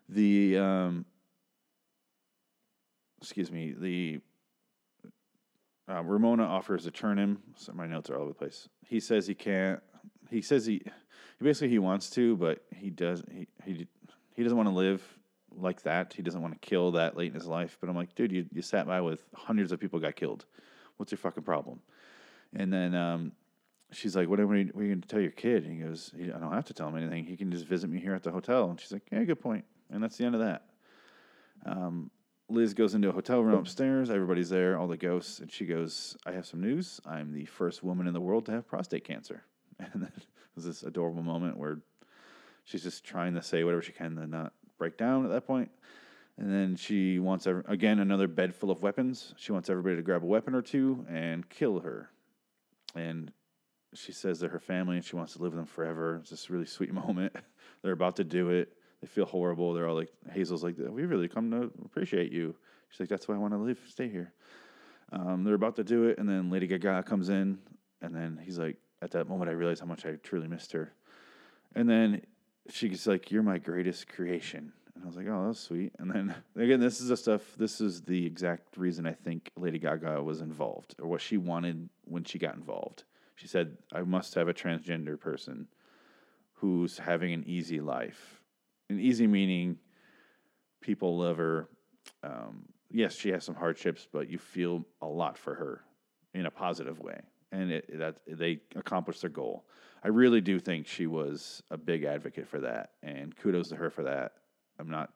The 0.10 0.58
um, 0.58 1.06
excuse 3.22 3.52
me, 3.52 3.74
the 3.78 4.20
uh, 5.90 6.04
Ramona 6.04 6.44
offers 6.44 6.84
to 6.84 6.92
turn 6.92 7.18
him. 7.18 7.40
So 7.56 7.74
my 7.74 7.88
notes 7.88 8.10
are 8.10 8.16
all 8.16 8.22
over 8.22 8.30
the 8.30 8.36
place. 8.36 8.70
He 8.86 9.00
says 9.00 9.28
he 9.28 9.36
can't. 9.36 9.82
He 10.30 10.42
says 10.42 10.66
he, 10.66 10.82
he 11.38 11.44
basically 11.44 11.70
he 11.70 11.80
wants 11.80 12.10
to, 12.12 12.36
but 12.38 12.64
he 12.76 12.90
does. 12.90 13.24
He 13.32 13.48
he 13.64 13.88
he 14.34 14.44
doesn't 14.44 14.58
want 14.58 14.70
to 14.70 14.76
live 14.76 15.04
like 15.58 15.84
that. 15.84 16.14
He 16.14 16.22
doesn't 16.22 16.42
want 16.42 16.60
to 16.60 16.68
kill 16.68 16.92
that 16.94 17.16
late 17.16 17.28
in 17.28 17.34
his 17.34 17.48
life. 17.48 17.78
But 17.80 17.90
I'm 17.90 17.96
like, 17.96 18.16
dude, 18.16 18.32
you 18.32 18.46
you 18.52 18.62
sat 18.62 18.88
by 18.88 19.02
with 19.02 19.24
hundreds 19.34 19.72
of 19.72 19.80
people 19.80 20.00
got 20.00 20.16
killed. 20.16 20.46
What's 20.98 21.12
your 21.12 21.20
fucking 21.20 21.44
problem? 21.44 21.82
And 22.56 22.72
then 22.72 22.96
um, 22.96 23.34
she's 23.92 24.16
like, 24.16 24.30
what 24.30 24.40
are 24.40 24.44
you, 24.44 24.70
what 24.72 24.82
are 24.82 24.84
you 24.84 24.92
going 24.92 25.02
to 25.02 25.08
tell 25.08 25.20
your 25.20 25.32
kid? 25.32 25.66
And 25.66 25.74
he 25.74 25.80
goes, 25.80 26.12
I 26.16 26.40
don't 26.40 26.54
have 26.54 26.66
to 26.66 26.74
tell 26.74 26.88
him 26.88 26.98
anything. 26.98 27.26
He 27.26 27.36
can 27.38 27.52
just 27.52 27.66
visit 27.66 27.90
me 27.90 28.00
here 28.00 28.14
at 28.14 28.24
the 28.24 28.32
hotel. 28.32 28.70
And 28.70 28.80
she's 28.80 28.92
like, 28.92 29.04
yeah, 29.12 29.24
good 29.24 29.42
point. 29.42 29.66
And 29.92 30.02
that's 30.02 30.18
the 30.18 30.26
end 30.26 30.36
of 30.36 30.42
that. 30.42 30.64
Um, 31.66 32.12
Liz 32.48 32.74
goes 32.74 32.94
into 32.94 33.10
a 33.10 33.12
hotel 33.12 33.42
room 33.42 33.56
upstairs. 33.56 34.10
Everybody's 34.10 34.50
there, 34.50 34.78
all 34.78 34.88
the 34.88 34.98
ghosts, 34.98 35.40
and 35.40 35.52
she 35.52 35.66
goes, 35.66 36.16
"I 36.26 36.32
have 36.32 36.46
some 36.46 36.62
news. 36.62 37.02
I'm 37.06 37.34
the 37.34 37.46
first 37.46 37.84
woman 37.84 38.08
in 38.08 38.14
the 38.14 38.22
world 38.22 38.46
to 38.46 38.52
have 38.52 38.68
prostate 38.68 39.04
cancer." 39.04 39.44
And 39.78 40.04
then 40.04 40.12
there's 40.56 40.66
this 40.66 40.84
adorable 40.84 41.22
moment 41.22 41.58
where 41.58 41.80
she's 42.64 42.84
just 42.84 43.04
trying 43.04 43.34
to 43.34 43.42
say 43.42 43.64
whatever 43.66 43.82
she 43.82 43.92
can 43.92 44.16
to 44.16 44.26
not 44.26 44.54
break 44.78 44.98
down 44.98 45.26
at 45.26 45.32
that 45.32 45.46
point. 45.46 45.70
And 46.38 46.52
then 46.52 46.76
she 46.76 47.20
wants 47.20 47.48
every, 47.48 47.64
again 47.68 48.00
another 48.00 48.28
bed 48.28 48.54
full 48.56 48.72
of 48.72 48.82
weapons. 48.82 49.34
She 49.38 49.52
wants 49.52 49.70
everybody 49.70 49.96
to 49.98 50.02
grab 50.02 50.24
a 50.24 50.28
weapon 50.28 50.56
or 50.56 50.62
two 50.62 51.06
and 51.10 51.50
kill 51.50 51.80
her. 51.82 52.10
And 52.94 53.32
she 53.94 54.12
says 54.12 54.40
they're 54.40 54.50
her 54.50 54.60
family 54.60 54.98
and 54.98 55.06
she 55.06 55.16
wants 55.16 55.34
to 55.34 55.42
live 55.42 55.54
with 55.54 55.60
them 55.60 55.66
forever. 55.66 56.18
It's 56.22 56.30
this 56.30 56.50
really 56.50 56.66
sweet 56.66 56.94
moment. 57.06 57.34
they're 57.82 57.94
about 57.94 58.18
to 58.18 58.24
do 58.24 58.50
it. 58.50 58.74
They 59.02 59.08
feel 59.08 59.26
horrible. 59.26 59.74
They're 59.74 59.88
all 59.88 59.96
like, 59.96 60.12
Hazel's 60.32 60.64
like, 60.64 60.76
we 60.78 61.04
really 61.04 61.28
come 61.28 61.52
to 61.52 61.72
appreciate 61.84 62.32
you. 62.32 62.56
She's 62.90 63.00
like, 63.00 63.10
that's 63.10 63.28
why 63.28 63.36
I 63.36 63.38
want 63.38 63.54
to 63.54 63.60
live, 63.60 63.80
stay 63.88 64.08
here. 64.08 64.34
Um, 65.12 65.44
they're 65.44 65.54
about 65.54 65.76
to 65.76 65.84
do 65.84 66.06
it, 66.06 66.18
and 66.18 66.28
then 66.28 66.50
Lady 66.50 66.68
Gaga 66.68 67.04
comes 67.04 67.30
in, 67.30 67.60
and 68.02 68.16
then 68.16 68.40
he's 68.44 68.58
like, 68.58 68.78
at 69.02 69.12
that 69.12 69.28
moment, 69.30 69.50
I 69.50 69.54
realized 69.54 69.82
how 69.82 69.86
much 69.86 70.06
I 70.06 70.14
truly 70.24 70.48
missed 70.48 70.72
her. 70.72 70.94
And 71.76 71.90
then 71.90 72.22
she's 72.70 73.06
like, 73.06 73.32
"You're 73.32 73.44
my 73.44 73.58
greatest 73.58 74.08
creation," 74.08 74.72
and 74.96 75.04
I 75.04 75.08
was 75.08 75.16
like, 75.16 75.28
"Oh, 75.28 75.48
that's 75.48 75.60
sweet." 75.60 75.94
And 76.00 76.10
then 76.10 76.34
again, 76.56 76.80
this 76.80 77.02
is 77.02 77.10
the 77.10 77.18
stuff. 77.18 77.42
This 77.58 77.82
is 77.82 78.02
the 78.02 78.26
exact 78.26 78.78
reason 78.78 79.06
I 79.06 79.14
think 79.14 79.52
Lady 79.58 79.80
Gaga 79.80 80.24
was 80.24 80.42
involved, 80.42 80.96
or 81.00 81.08
what 81.08 81.22
she 81.22 81.38
wanted 81.38 81.90
when 82.06 82.24
she 82.24 82.40
got 82.40 82.56
involved. 82.56 83.04
She 83.36 83.48
said, 83.48 83.78
"I 83.92 84.02
must 84.02 84.34
have 84.36 84.48
a 84.48 84.54
transgender 84.54 85.20
person 85.20 85.68
who's 86.56 86.98
having 86.98 87.34
an 87.34 87.44
easy 87.46 87.82
life." 87.82 88.42
An 88.90 89.00
easy 89.00 89.28
meaning 89.28 89.78
people 90.82 91.18
love 91.18 91.38
her. 91.38 91.68
Um, 92.24 92.66
yes, 92.92 93.16
she 93.16 93.30
has 93.30 93.44
some 93.44 93.56
hardships, 93.56 94.08
but 94.12 94.30
you 94.30 94.38
feel 94.38 94.86
a 95.02 95.08
lot 95.08 95.38
for 95.38 95.56
her 95.56 95.82
in 96.34 96.46
a 96.46 96.52
positive 96.52 97.00
way, 97.00 97.20
and 97.52 97.72
it, 97.72 98.00
that 98.00 98.18
they 98.28 98.60
accomplished 98.76 99.22
their 99.22 99.30
goal. 99.30 99.66
I 100.04 100.10
really 100.10 100.42
do 100.42 100.60
think 100.60 100.86
she 100.86 101.08
was 101.08 101.64
a 101.72 101.78
big 101.78 102.04
advocate 102.04 102.48
for 102.48 102.60
that, 102.60 102.92
and 103.02 103.36
kudos 103.36 103.70
to 103.70 103.76
her 103.76 103.90
for 103.90 104.04
that. 104.04 104.34
I'm 104.80 104.90
not 104.90 105.10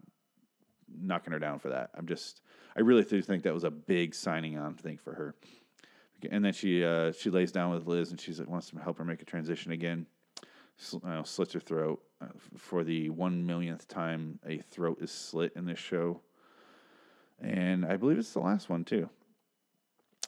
knocking 1.00 1.34
her 1.34 1.40
down 1.40 1.60
for 1.60 1.70
that. 1.70 1.92
I'm 1.96 2.08
just, 2.08 2.42
I 2.76 2.82
really 2.82 3.04
do 3.04 3.22
think 3.22 3.44
that 3.44 3.54
was 3.54 3.66
a 3.66 3.72
big 3.72 4.16
signing 4.16 4.58
on 4.58 4.74
thing 4.76 4.98
for 4.98 5.14
her. 5.14 5.36
And 6.32 6.44
then 6.44 6.54
she 6.54 6.84
uh, 6.84 7.12
she 7.12 7.30
lays 7.30 7.52
down 7.52 7.72
with 7.72 7.88
Liz, 7.88 8.12
and 8.12 8.20
she's 8.20 8.40
like 8.40 8.50
wants 8.50 8.70
to 8.72 8.80
help 8.80 8.98
her 8.98 9.06
make 9.06 9.22
a 9.22 9.26
transition 9.26 9.72
again. 9.72 10.06
Uh, 11.06 11.24
slits 11.24 11.54
her 11.54 11.60
throat 11.60 12.02
uh, 12.22 12.28
for 12.58 12.86
the 12.86 13.10
one 13.10 13.46
millionth 13.46 13.88
time. 13.88 14.40
A 14.48 14.60
throat 14.60 15.00
is 15.02 15.12
slit 15.12 15.52
in 15.56 15.66
this 15.66 15.78
show, 15.78 16.22
and 17.42 17.86
I 17.86 17.98
believe 17.98 18.18
it's 18.18 18.32
the 18.32 18.40
last 18.40 18.70
one 18.70 18.86
too. 18.86 19.10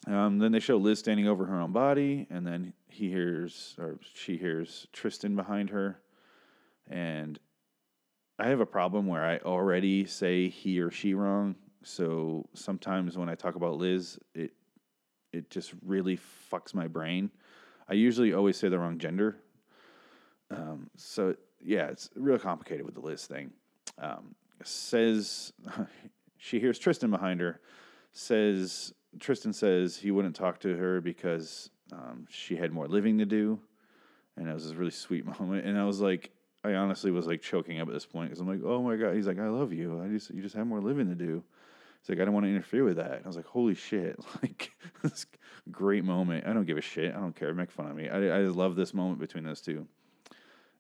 Um, 0.08 0.40
then 0.40 0.52
they 0.52 0.60
show 0.60 0.76
Liz 0.78 1.00
standing 1.00 1.28
over 1.28 1.46
her 1.46 1.60
own 1.60 1.72
body, 1.72 2.28
and 2.30 2.46
then 2.46 2.74
he 2.90 3.10
hears 3.10 3.76
or 3.80 3.98
she 4.14 4.36
hears 4.36 4.88
Tristan 4.92 5.38
behind 5.38 5.70
her, 5.70 6.02
and 6.90 7.40
I 8.38 8.48
have 8.48 8.60
a 8.60 8.66
problem 8.66 9.08
where 9.08 9.24
I 9.24 9.38
already 9.38 10.06
say 10.06 10.50
he 10.50 10.82
or 10.82 10.92
she 10.92 11.14
wrong. 11.14 11.56
So 11.84 12.50
sometimes 12.54 13.18
when 13.18 13.30
I 13.30 13.36
talk 13.36 13.56
about 13.56 13.78
Liz, 13.78 14.20
it 14.36 14.52
it 15.32 15.50
just 15.50 15.74
really 15.86 16.20
fucks 16.52 16.74
my 16.74 16.88
brain. 16.88 17.32
I 17.88 17.94
usually 17.94 18.34
always 18.34 18.58
say 18.58 18.68
the 18.68 18.80
wrong 18.80 18.98
gender. 18.98 19.38
Um, 20.52 20.90
so 20.96 21.36
yeah, 21.64 21.88
it's 21.88 22.10
real 22.16 22.40
complicated 22.40 22.86
with 22.86 22.96
the 22.96 23.02
Liz 23.02 23.26
thing. 23.26 23.52
Um, 23.98 24.36
says 24.64 25.54
she 26.38 26.60
hears 26.60 26.80
Tristan 26.80 27.12
behind 27.12 27.40
her. 27.40 27.62
Says 28.12 28.94
Tristan 29.20 29.54
says 29.54 29.98
he 29.98 30.12
wouldn't 30.12 30.36
talk 30.36 30.60
to 30.62 30.76
her 30.76 31.02
because 31.02 31.70
um, 31.92 32.26
she 32.30 32.56
had 32.56 32.72
more 32.72 32.88
living 32.88 33.18
to 33.20 33.26
do, 33.26 33.60
and 34.38 34.48
it 34.48 34.54
was 34.54 34.66
this 34.66 34.76
really 34.76 34.92
sweet 34.92 35.26
moment. 35.40 35.66
And 35.66 35.78
I 35.78 35.86
was 35.86 36.00
like, 36.00 36.32
I 36.64 36.74
honestly 36.74 37.12
was 37.12 37.28
like 37.28 37.42
choking 37.42 37.80
up 37.80 37.88
at 37.88 37.94
this 37.94 38.06
point 38.06 38.30
because 38.30 38.40
I'm 38.40 38.48
like, 38.48 38.62
oh 38.64 38.82
my 38.82 38.96
god. 38.96 39.16
He's 39.16 39.28
like, 39.28 39.40
I 39.40 39.48
love 39.48 39.74
you. 39.74 40.02
I 40.04 40.08
just 40.08 40.30
you 40.32 40.42
just 40.42 40.56
have 40.56 40.68
more 40.68 40.82
living 40.82 41.08
to 41.08 41.16
do. 41.16 41.44
He's 42.02 42.10
like, 42.10 42.20
I 42.20 42.26
don't 42.26 42.34
want 42.34 42.46
to 42.46 42.50
interfere 42.50 42.84
with 42.84 42.98
that. 42.98 43.14
And 43.14 43.26
I 43.26 43.28
was 43.28 43.36
like, 43.36 43.46
holy 43.46 43.76
shit! 43.76 44.20
Like 44.42 44.72
this 45.04 45.26
great 45.72 46.04
moment. 46.04 46.46
I 46.48 46.54
don't 46.54 46.66
give 46.66 46.78
a 46.78 46.82
shit. 46.82 47.14
I 47.14 47.20
don't 47.20 47.36
care. 47.36 47.54
Make 47.54 47.72
fun 47.72 47.88
of 47.88 47.96
me. 47.96 48.10
I 48.10 48.40
I 48.40 48.44
just 48.44 48.56
love 48.56 48.76
this 48.76 48.94
moment 48.94 49.20
between 49.20 49.44
those 49.44 49.62
two. 49.62 49.88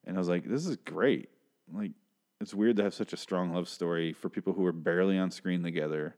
And 0.05 0.15
I 0.15 0.20
was 0.20 0.29
like, 0.29 0.46
this 0.46 0.65
is 0.65 0.77
great. 0.77 1.29
Like 1.74 1.91
it's 2.39 2.53
weird 2.53 2.77
to 2.77 2.84
have 2.84 2.93
such 2.93 3.13
a 3.13 3.17
strong 3.17 3.53
love 3.53 3.70
story 3.70 4.13
for 4.13 4.29
people 4.29 4.53
who 4.53 4.65
are 4.65 4.72
barely 4.72 5.17
on 5.17 5.31
screen 5.31 5.63
together 5.63 6.15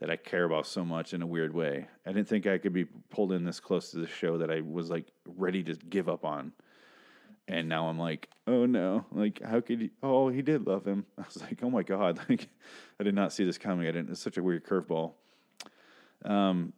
that 0.00 0.10
I 0.10 0.16
care 0.16 0.44
about 0.44 0.66
so 0.66 0.84
much 0.84 1.12
in 1.12 1.22
a 1.22 1.26
weird 1.26 1.52
way. 1.52 1.88
I 2.06 2.12
didn't 2.12 2.28
think 2.28 2.46
I 2.46 2.58
could 2.58 2.72
be 2.72 2.84
pulled 2.84 3.32
in 3.32 3.44
this 3.44 3.58
close 3.58 3.90
to 3.90 3.98
the 3.98 4.06
show 4.06 4.38
that 4.38 4.50
I 4.50 4.60
was 4.60 4.90
like 4.90 5.06
ready 5.26 5.62
to 5.64 5.74
give 5.74 6.08
up 6.08 6.24
on. 6.24 6.52
And 7.48 7.68
now 7.68 7.88
I'm 7.88 7.98
like, 7.98 8.28
oh 8.46 8.66
no, 8.66 9.06
like 9.10 9.42
how 9.42 9.60
could 9.60 9.80
you? 9.80 9.90
Oh, 10.02 10.28
he 10.28 10.42
did 10.42 10.66
love 10.66 10.84
him. 10.84 11.06
I 11.18 11.22
was 11.22 11.40
like, 11.40 11.60
oh 11.62 11.70
my 11.70 11.82
god, 11.82 12.20
like 12.28 12.48
I 13.00 13.04
did 13.04 13.14
not 13.14 13.32
see 13.32 13.44
this 13.44 13.58
coming. 13.58 13.88
I 13.88 13.92
didn't. 13.92 14.10
It's 14.10 14.20
such 14.20 14.36
a 14.36 14.42
weird 14.42 14.64
curveball. 14.64 15.14
Um, 16.24 16.72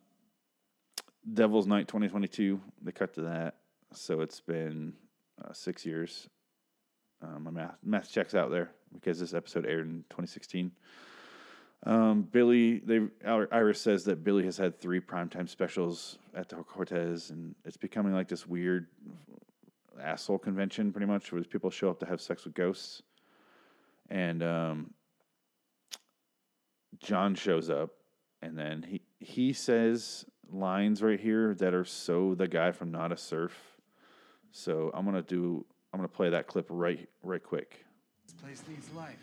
Devil's 1.30 1.66
Night 1.66 1.88
2022. 1.88 2.60
They 2.82 2.92
cut 2.92 3.14
to 3.14 3.22
that, 3.22 3.56
so 3.92 4.20
it's 4.20 4.40
been 4.40 4.94
uh, 5.44 5.52
six 5.52 5.84
years. 5.84 6.28
Um, 7.22 7.44
my 7.44 7.50
math 7.50 7.76
math 7.82 8.10
checks 8.10 8.34
out 8.34 8.50
there 8.50 8.70
because 8.92 9.20
this 9.20 9.34
episode 9.34 9.66
aired 9.66 9.86
in 9.86 10.04
2016. 10.10 10.72
Um, 11.86 12.22
Billie, 12.30 12.78
they 12.80 13.00
Iris 13.24 13.80
says 13.80 14.04
that 14.04 14.22
Billie 14.22 14.44
has 14.44 14.58
had 14.58 14.78
three 14.80 15.00
primetime 15.00 15.48
specials 15.48 16.18
at 16.34 16.48
the 16.48 16.56
Cortez, 16.56 17.30
and 17.30 17.54
it's 17.64 17.78
becoming 17.78 18.12
like 18.12 18.28
this 18.28 18.46
weird 18.46 18.88
asshole 20.00 20.38
convention, 20.38 20.92
pretty 20.92 21.06
much, 21.06 21.32
where 21.32 21.42
people 21.42 21.70
show 21.70 21.88
up 21.88 21.98
to 22.00 22.06
have 22.06 22.20
sex 22.20 22.44
with 22.44 22.54
ghosts. 22.54 23.02
And 24.10 24.42
um, 24.42 24.90
John 26.98 27.34
shows 27.34 27.70
up, 27.70 27.90
and 28.42 28.58
then 28.58 28.82
he 28.82 29.00
he 29.18 29.52
says 29.54 30.26
lines 30.52 31.02
right 31.02 31.20
here 31.20 31.54
that 31.54 31.72
are 31.72 31.84
so 31.84 32.34
the 32.34 32.48
guy 32.48 32.72
from 32.72 32.90
Not 32.90 33.12
a 33.12 33.16
Surf. 33.16 33.69
So 34.52 34.90
I'm 34.94 35.04
gonna 35.04 35.22
do 35.22 35.64
I'm 35.92 35.98
gonna 35.98 36.08
play 36.08 36.30
that 36.30 36.46
clip 36.46 36.66
right 36.68 37.08
right 37.22 37.42
quick. 37.42 37.84
This 38.24 38.34
place 38.34 38.62
leads 38.68 38.90
life. 38.92 39.16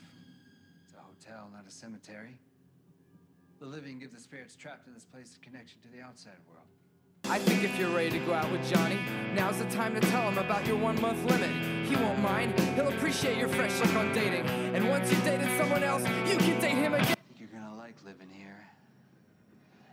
It's 0.86 0.93
a 0.93 1.00
hotel, 1.00 1.50
not 1.53 1.65
a 1.67 1.72
cemetery. 1.72 2.38
The 3.60 3.65
living 3.65 4.00
give 4.00 4.13
the 4.13 4.19
spirits 4.19 4.55
trapped 4.55 4.88
in 4.88 4.93
this 4.93 5.05
place 5.05 5.36
a 5.36 5.43
connection 5.43 5.79
to 5.81 5.88
the 5.89 6.01
outside 6.01 6.38
world. 6.48 6.67
I 7.25 7.39
think 7.39 7.63
if 7.63 7.77
you're 7.77 7.89
ready 7.89 8.12
to 8.12 8.19
go 8.19 8.34
out 8.34 8.50
with 8.51 8.65
Johnny, 8.72 9.00
now's 9.34 9.57
the 9.57 9.65
time 9.65 9.93
to 9.96 10.00
tell 10.00 10.29
him 10.29 10.38
about 10.38 10.65
your 10.65 10.77
one 10.77 11.00
month 11.01 11.22
limit. 11.25 11.50
He 11.86 11.96
won't 11.96 12.19
mind, 12.19 12.57
he'll 12.75 12.88
appreciate 12.88 13.38
your 13.38 13.50
fresh 13.50 13.77
look 13.81 13.96
on 13.96 14.13
dating. 14.13 14.46
And 14.75 14.88
once 14.88 15.12
you've 15.12 15.24
dated 15.25 15.50
someone 15.57 15.84
else, 15.84 16.03
you 16.29 16.38
can 16.38 16.62
date 16.62 16.75
him 16.75 16.93
again. 16.93 17.05
Think 17.05 17.39
you're 17.39 17.50
gonna 17.50 17.75
like 17.75 17.96
living 18.05 18.29
here. 18.31 18.63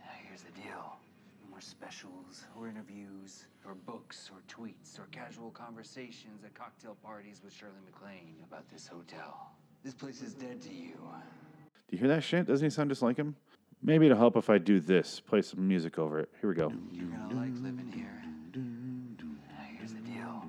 Now, 0.05 0.11
Here's 0.29 0.43
the 0.43 0.51
deal. 0.51 0.97
No 1.43 1.49
more 1.49 1.61
specials 1.79 2.45
or 2.57 2.69
interviews 2.69 3.45
or 3.65 3.75
books 3.75 4.31
or 4.31 4.39
tweets 4.47 4.97
or 4.97 5.07
casual 5.11 5.51
conversations 5.51 6.43
at 6.45 6.53
cocktail 6.53 6.95
parties 7.03 7.41
with 7.43 7.53
Shirley 7.53 7.73
MacLaine 7.85 8.35
about 8.47 8.69
this 8.69 8.87
hotel. 8.87 9.51
This 9.83 9.93
place 9.93 10.21
is 10.21 10.33
dead 10.33 10.61
to 10.61 10.73
you. 10.73 10.93
Do 10.93 11.91
you 11.91 11.97
hear 11.97 12.07
that 12.07 12.23
shit? 12.23 12.47
Doesn't 12.47 12.65
he 12.65 12.69
sound 12.69 12.89
just 12.89 13.01
like 13.01 13.17
him? 13.17 13.35
Maybe 13.83 14.05
it'll 14.05 14.17
help 14.17 14.37
if 14.37 14.49
I 14.49 14.57
do 14.57 14.79
this. 14.79 15.19
Play 15.19 15.41
some 15.41 15.67
music 15.67 15.99
over 15.99 16.19
it. 16.19 16.29
Here 16.39 16.49
we 16.49 16.55
go. 16.55 16.71
You're 16.93 17.07
gonna 17.07 17.35
like 17.35 17.51
living 17.61 17.91
here. 17.93 18.23
Now, 18.55 19.65
Here's 19.77 19.93
the 19.93 19.99
deal. 19.99 20.43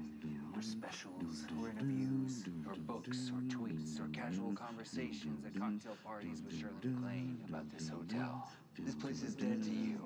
More 0.53 0.63
specials 0.63 1.45
or 1.61 1.71
interviews 1.71 2.45
or 2.67 2.75
books 2.87 3.31
or 3.35 3.41
tweets 3.43 3.76
or 4.01 4.09
casual 4.09 4.53
conversations 4.53 5.45
at 5.45 5.59
cocktail 5.59 5.97
parties 6.05 6.43
with 6.45 6.59
Shirley 6.59 6.75
MacLaine 6.85 7.39
about 7.49 7.71
this 7.71 7.89
hotel. 7.89 8.49
This 8.79 8.95
place 8.95 9.23
is 9.23 9.35
dead 9.35 9.63
to 9.63 9.71
you. 9.71 9.99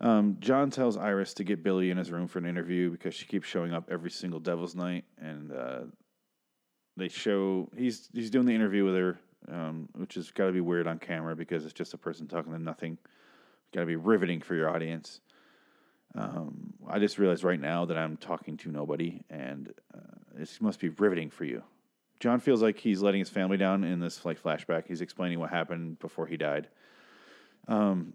Um, 0.00 0.36
John 0.40 0.70
tells 0.70 0.96
Iris 0.96 1.34
to 1.34 1.44
get 1.44 1.62
Billie 1.62 1.90
in 1.90 1.96
his 1.96 2.10
room 2.10 2.26
for 2.26 2.38
an 2.38 2.46
interview 2.46 2.90
because 2.90 3.14
she 3.14 3.26
keeps 3.26 3.46
showing 3.46 3.72
up 3.72 3.88
every 3.90 4.10
single 4.10 4.40
Devil's 4.40 4.74
Night, 4.74 5.04
and 5.20 5.52
uh, 5.52 5.80
they 6.96 7.08
show 7.08 7.68
he's 7.76 8.08
he's 8.12 8.30
doing 8.30 8.46
the 8.46 8.54
interview 8.54 8.84
with 8.84 8.94
her, 8.94 9.18
um, 9.48 9.88
which 9.94 10.14
has 10.14 10.30
got 10.30 10.46
to 10.46 10.52
be 10.52 10.60
weird 10.60 10.86
on 10.86 10.98
camera 10.98 11.36
because 11.36 11.64
it's 11.64 11.74
just 11.74 11.94
a 11.94 11.98
person 11.98 12.26
talking 12.26 12.52
to 12.52 12.58
nothing. 12.58 12.98
Got 13.72 13.80
to 13.80 13.86
be 13.86 13.96
riveting 13.96 14.40
for 14.40 14.54
your 14.54 14.68
audience. 14.68 15.20
Um, 16.16 16.74
I 16.88 16.98
just 16.98 17.18
realized 17.18 17.44
right 17.44 17.60
now 17.60 17.84
that 17.86 17.98
I'm 17.98 18.16
talking 18.16 18.56
to 18.58 18.70
nobody, 18.70 19.20
and 19.30 19.72
uh, 19.94 20.40
it 20.40 20.50
must 20.60 20.80
be 20.80 20.88
riveting 20.90 21.30
for 21.30 21.44
you. 21.44 21.62
John 22.20 22.40
feels 22.40 22.62
like 22.62 22.78
he's 22.78 23.02
letting 23.02 23.18
his 23.18 23.28
family 23.28 23.56
down 23.56 23.84
in 23.84 24.00
this 24.00 24.24
like 24.24 24.42
flashback. 24.42 24.86
He's 24.86 25.00
explaining 25.00 25.38
what 25.40 25.50
happened 25.50 25.98
before 25.98 26.26
he 26.26 26.36
died. 26.36 26.68
Um, 27.68 28.14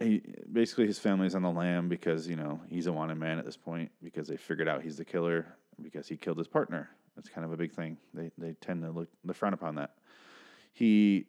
he 0.00 0.22
basically 0.50 0.86
his 0.86 0.98
family's 0.98 1.34
on 1.34 1.42
the 1.42 1.50
lam 1.50 1.88
because 1.88 2.28
you 2.28 2.36
know 2.36 2.60
he's 2.68 2.86
a 2.86 2.92
wanted 2.92 3.16
man 3.16 3.38
at 3.38 3.44
this 3.44 3.56
point 3.56 3.90
because 4.02 4.28
they 4.28 4.36
figured 4.36 4.68
out 4.68 4.82
he's 4.82 4.96
the 4.96 5.04
killer 5.04 5.46
because 5.82 6.08
he 6.08 6.16
killed 6.16 6.38
his 6.38 6.48
partner. 6.48 6.88
That's 7.16 7.28
kind 7.28 7.44
of 7.44 7.52
a 7.52 7.56
big 7.56 7.72
thing. 7.72 7.96
They 8.14 8.30
they 8.38 8.52
tend 8.60 8.82
to 8.82 8.90
look 8.90 9.08
they 9.24 9.32
frown 9.32 9.54
upon 9.54 9.74
that. 9.76 9.94
He 10.72 11.26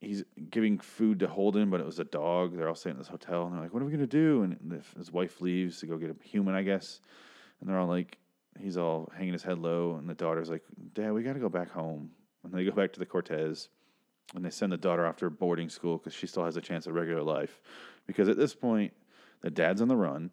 he's 0.00 0.24
giving 0.50 0.78
food 0.78 1.20
to 1.20 1.28
Holden, 1.28 1.70
but 1.70 1.80
it 1.80 1.86
was 1.86 1.98
a 1.98 2.04
dog. 2.04 2.56
They're 2.56 2.68
all 2.68 2.74
staying 2.74 2.94
at 2.96 2.98
this 2.98 3.08
hotel, 3.08 3.44
and 3.44 3.54
they're 3.54 3.62
like, 3.62 3.74
"What 3.74 3.82
are 3.82 3.86
we 3.86 3.92
gonna 3.92 4.06
do?" 4.06 4.42
And 4.42 4.82
his 4.96 5.12
wife 5.12 5.40
leaves 5.40 5.80
to 5.80 5.86
go 5.86 5.96
get 5.96 6.10
a 6.10 6.16
human, 6.22 6.54
I 6.54 6.62
guess, 6.62 7.00
and 7.60 7.68
they're 7.68 7.78
all 7.78 7.88
like, 7.88 8.18
he's 8.58 8.76
all 8.76 9.10
hanging 9.16 9.32
his 9.32 9.42
head 9.42 9.58
low, 9.58 9.96
and 9.96 10.08
the 10.08 10.14
daughter's 10.14 10.50
like, 10.50 10.62
"Dad, 10.94 11.12
we 11.12 11.22
got 11.22 11.34
to 11.34 11.40
go 11.40 11.48
back 11.48 11.70
home." 11.70 12.10
And 12.44 12.52
they 12.52 12.64
go 12.64 12.72
back 12.72 12.92
to 12.94 12.98
the 12.98 13.06
Cortez, 13.06 13.68
and 14.34 14.44
they 14.44 14.50
send 14.50 14.72
the 14.72 14.76
daughter 14.76 15.06
off 15.06 15.16
to 15.18 15.30
boarding 15.30 15.68
school 15.68 15.98
because 15.98 16.14
she 16.14 16.26
still 16.26 16.44
has 16.44 16.56
a 16.56 16.60
chance 16.60 16.86
at 16.86 16.92
regular 16.92 17.22
life. 17.22 17.60
Because 18.06 18.28
at 18.28 18.36
this 18.36 18.54
point, 18.54 18.92
the 19.42 19.50
dad's 19.50 19.80
on 19.80 19.88
the 19.88 19.96
run. 19.96 20.30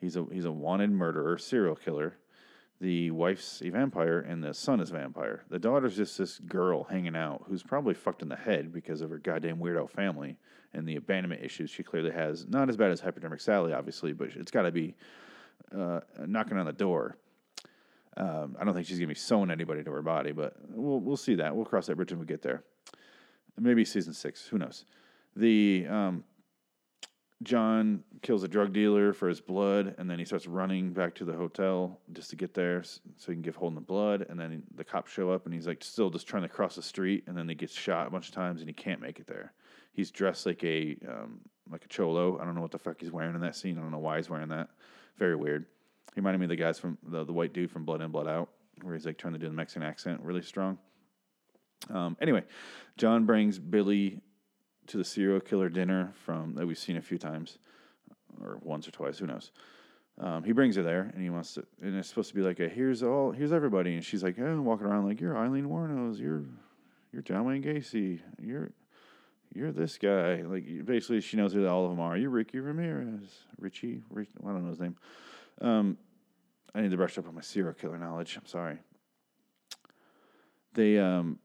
He's 0.00 0.16
a 0.16 0.24
he's 0.32 0.46
a 0.46 0.52
wanted 0.52 0.90
murderer, 0.90 1.36
serial 1.38 1.76
killer. 1.76 2.16
The 2.80 3.10
wife's 3.10 3.60
a 3.62 3.68
vampire, 3.68 4.20
and 4.20 4.42
the 4.42 4.54
son 4.54 4.80
is 4.80 4.90
a 4.90 4.94
vampire. 4.94 5.44
The 5.50 5.58
daughter's 5.58 5.96
just 5.96 6.16
this 6.16 6.38
girl 6.38 6.84
hanging 6.84 7.14
out 7.14 7.44
who's 7.46 7.62
probably 7.62 7.92
fucked 7.92 8.22
in 8.22 8.30
the 8.30 8.36
head 8.36 8.72
because 8.72 9.02
of 9.02 9.10
her 9.10 9.18
goddamn 9.18 9.58
weirdo 9.58 9.90
family 9.90 10.38
and 10.72 10.88
the 10.88 10.96
abandonment 10.96 11.42
issues 11.44 11.68
she 11.68 11.82
clearly 11.82 12.10
has. 12.10 12.46
Not 12.48 12.70
as 12.70 12.78
bad 12.78 12.90
as 12.90 13.00
hypodermic 13.00 13.40
Sally, 13.40 13.74
obviously, 13.74 14.14
but 14.14 14.28
it's 14.34 14.50
got 14.50 14.62
to 14.62 14.72
be 14.72 14.94
uh, 15.76 16.00
knocking 16.26 16.56
on 16.56 16.64
the 16.66 16.72
door. 16.72 17.16
Um, 18.16 18.56
I 18.58 18.64
don't 18.64 18.74
think 18.74 18.86
she's 18.86 18.98
gonna 18.98 19.08
be 19.08 19.14
sewing 19.14 19.50
anybody 19.50 19.84
to 19.84 19.90
her 19.92 20.02
body, 20.02 20.32
but 20.32 20.54
we'll 20.70 21.00
we'll 21.00 21.16
see 21.16 21.36
that. 21.36 21.54
We'll 21.54 21.64
cross 21.64 21.86
that 21.86 21.96
bridge 21.96 22.10
when 22.10 22.20
we 22.20 22.26
get 22.26 22.42
there. 22.42 22.64
Maybe 23.58 23.84
season 23.84 24.14
six. 24.14 24.46
Who 24.48 24.58
knows? 24.58 24.84
The 25.36 25.86
um, 25.88 26.24
John 27.42 28.04
kills 28.20 28.42
a 28.42 28.48
drug 28.48 28.72
dealer 28.72 29.12
for 29.12 29.28
his 29.28 29.40
blood, 29.40 29.94
and 29.98 30.10
then 30.10 30.18
he 30.18 30.24
starts 30.24 30.46
running 30.46 30.92
back 30.92 31.14
to 31.16 31.24
the 31.24 31.32
hotel 31.32 31.98
just 32.12 32.30
to 32.30 32.36
get 32.36 32.52
there 32.52 32.82
so 32.82 33.02
he 33.26 33.32
can 33.32 33.42
give 33.42 33.56
Holden 33.56 33.74
the 33.74 33.80
blood. 33.80 34.26
And 34.28 34.38
then 34.38 34.62
the 34.74 34.84
cops 34.84 35.10
show 35.10 35.30
up, 35.30 35.46
and 35.46 35.54
he's 35.54 35.66
like 35.66 35.82
still 35.82 36.10
just 36.10 36.26
trying 36.26 36.42
to 36.42 36.48
cross 36.48 36.76
the 36.76 36.82
street, 36.82 37.24
and 37.26 37.36
then 37.36 37.48
he 37.48 37.54
gets 37.54 37.74
shot 37.74 38.06
a 38.06 38.10
bunch 38.10 38.28
of 38.28 38.34
times, 38.34 38.60
and 38.60 38.68
he 38.68 38.74
can't 38.74 39.00
make 39.00 39.20
it 39.20 39.26
there. 39.26 39.52
He's 39.92 40.10
dressed 40.10 40.44
like 40.44 40.62
a 40.64 40.96
um, 41.08 41.40
like 41.70 41.84
a 41.84 41.88
cholo. 41.88 42.38
I 42.38 42.44
don't 42.44 42.54
know 42.54 42.60
what 42.60 42.72
the 42.72 42.78
fuck 42.78 43.00
he's 43.00 43.10
wearing 43.10 43.34
in 43.34 43.40
that 43.40 43.56
scene. 43.56 43.78
I 43.78 43.80
don't 43.80 43.90
know 43.90 43.98
why 43.98 44.16
he's 44.16 44.28
wearing 44.28 44.48
that. 44.48 44.68
Very 45.16 45.36
weird. 45.36 45.64
He 46.14 46.20
reminded 46.20 46.38
me 46.38 46.46
of 46.46 46.50
the 46.50 46.56
guys 46.56 46.78
from 46.78 46.98
the, 47.02 47.24
the 47.24 47.32
white 47.32 47.52
dude 47.52 47.70
from 47.70 47.84
Blood 47.84 48.00
In 48.00 48.10
Blood 48.10 48.28
Out, 48.28 48.50
where 48.82 48.94
he's 48.94 49.06
like 49.06 49.18
trying 49.18 49.34
to 49.34 49.38
do 49.38 49.46
the 49.46 49.54
Mexican 49.54 49.82
accent 49.82 50.20
really 50.22 50.42
strong. 50.42 50.78
Um, 51.88 52.16
anyway, 52.20 52.44
John 52.96 53.24
brings 53.24 53.58
Billie 53.58 54.20
to 54.88 54.96
the 54.96 55.04
serial 55.04 55.40
killer 55.40 55.68
dinner 55.68 56.12
from 56.24 56.54
that 56.56 56.66
we've 56.66 56.78
seen 56.78 56.96
a 56.96 57.02
few 57.02 57.16
times, 57.16 57.58
or 58.42 58.58
once 58.62 58.88
or 58.88 58.90
twice, 58.90 59.18
who 59.18 59.26
knows. 59.26 59.52
Um, 60.18 60.44
he 60.44 60.52
brings 60.52 60.76
her 60.76 60.82
there, 60.82 61.10
and 61.14 61.22
he 61.22 61.30
wants 61.30 61.54
to, 61.54 61.64
and 61.80 61.96
it's 61.96 62.08
supposed 62.08 62.28
to 62.28 62.34
be 62.34 62.42
like 62.42 62.60
a 62.60 62.68
here's 62.68 63.02
all, 63.02 63.30
here's 63.30 63.52
everybody, 63.52 63.94
and 63.94 64.04
she's 64.04 64.22
like, 64.22 64.38
oh, 64.38 64.60
walking 64.60 64.86
around 64.86 65.06
like 65.06 65.20
you're 65.20 65.38
Aileen 65.38 65.66
Wuornos, 65.66 66.18
you're, 66.18 66.44
you're 67.12 67.22
John 67.22 67.46
Wayne 67.46 67.62
Gacy, 67.62 68.20
you're, 68.38 68.72
you're 69.54 69.72
this 69.72 69.96
guy. 69.96 70.42
Like 70.42 70.84
basically, 70.84 71.22
she 71.22 71.38
knows 71.38 71.54
who 71.54 71.66
all 71.66 71.84
of 71.84 71.90
them 71.90 72.00
are. 72.00 72.16
You're 72.16 72.30
Ricky 72.30 72.58
Ramirez, 72.58 73.30
Richie, 73.58 74.02
Rich, 74.10 74.28
I 74.44 74.48
don't 74.48 74.64
know 74.64 74.70
his 74.70 74.80
name. 74.80 74.96
Um, 75.60 75.98
I 76.74 76.80
need 76.80 76.90
to 76.90 76.96
brush 76.96 77.18
up 77.18 77.28
on 77.28 77.34
my 77.34 77.40
serial 77.40 77.74
killer 77.74 77.98
knowledge. 77.98 78.36
I'm 78.36 78.46
sorry. 78.46 78.78
They 80.74 80.98
um 80.98 81.38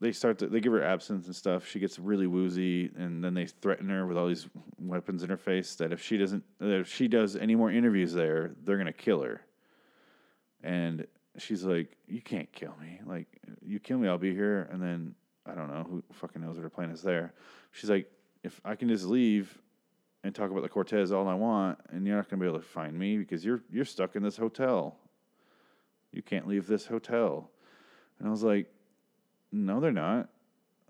they 0.00 0.12
start 0.12 0.38
to 0.38 0.48
they 0.48 0.60
give 0.60 0.72
her 0.72 0.82
absinthe 0.82 1.26
and 1.26 1.36
stuff. 1.36 1.66
She 1.66 1.78
gets 1.78 1.98
really 1.98 2.26
woozy, 2.26 2.90
and 2.96 3.22
then 3.22 3.34
they 3.34 3.46
threaten 3.46 3.88
her 3.88 4.06
with 4.06 4.16
all 4.16 4.26
these 4.26 4.48
weapons 4.78 5.22
in 5.22 5.30
her 5.30 5.36
face 5.36 5.74
that 5.76 5.92
if 5.92 6.02
she 6.02 6.16
doesn't, 6.16 6.44
that 6.58 6.80
if 6.80 6.88
she 6.88 7.08
does 7.08 7.36
any 7.36 7.54
more 7.54 7.70
interviews 7.70 8.12
there, 8.12 8.54
they're 8.64 8.78
gonna 8.78 8.92
kill 8.92 9.22
her. 9.22 9.42
And 10.62 11.06
she's 11.36 11.64
like, 11.64 11.96
"You 12.06 12.22
can't 12.22 12.50
kill 12.52 12.74
me. 12.80 13.00
Like, 13.04 13.28
you 13.62 13.78
kill 13.78 13.98
me, 13.98 14.08
I'll 14.08 14.18
be 14.18 14.34
here." 14.34 14.68
And 14.72 14.82
then 14.82 15.14
I 15.46 15.54
don't 15.54 15.68
know 15.68 15.84
who 15.88 16.02
fucking 16.12 16.40
knows 16.40 16.56
what 16.56 16.62
her 16.62 16.70
plan 16.70 16.90
is 16.90 17.02
there. 17.02 17.34
She's 17.72 17.90
like, 17.90 18.10
"If 18.42 18.60
I 18.64 18.76
can 18.76 18.88
just 18.88 19.04
leave 19.04 19.60
and 20.24 20.34
talk 20.34 20.50
about 20.50 20.62
the 20.62 20.68
Cortez 20.68 21.12
all 21.12 21.28
I 21.28 21.34
want, 21.34 21.78
and 21.90 22.04
you're 22.04 22.16
not 22.16 22.28
gonna 22.28 22.40
be 22.40 22.48
able 22.48 22.58
to 22.58 22.64
find 22.64 22.98
me 22.98 23.16
because 23.18 23.44
you're 23.44 23.62
you're 23.70 23.84
stuck 23.84 24.16
in 24.16 24.22
this 24.24 24.36
hotel. 24.36 24.96
You 26.10 26.22
can't 26.22 26.48
leave 26.48 26.66
this 26.66 26.86
hotel." 26.86 27.50
And 28.18 28.26
I 28.28 28.30
was 28.30 28.42
like, 28.42 28.68
no, 29.54 29.80
they're 29.80 29.92
not. 29.92 30.28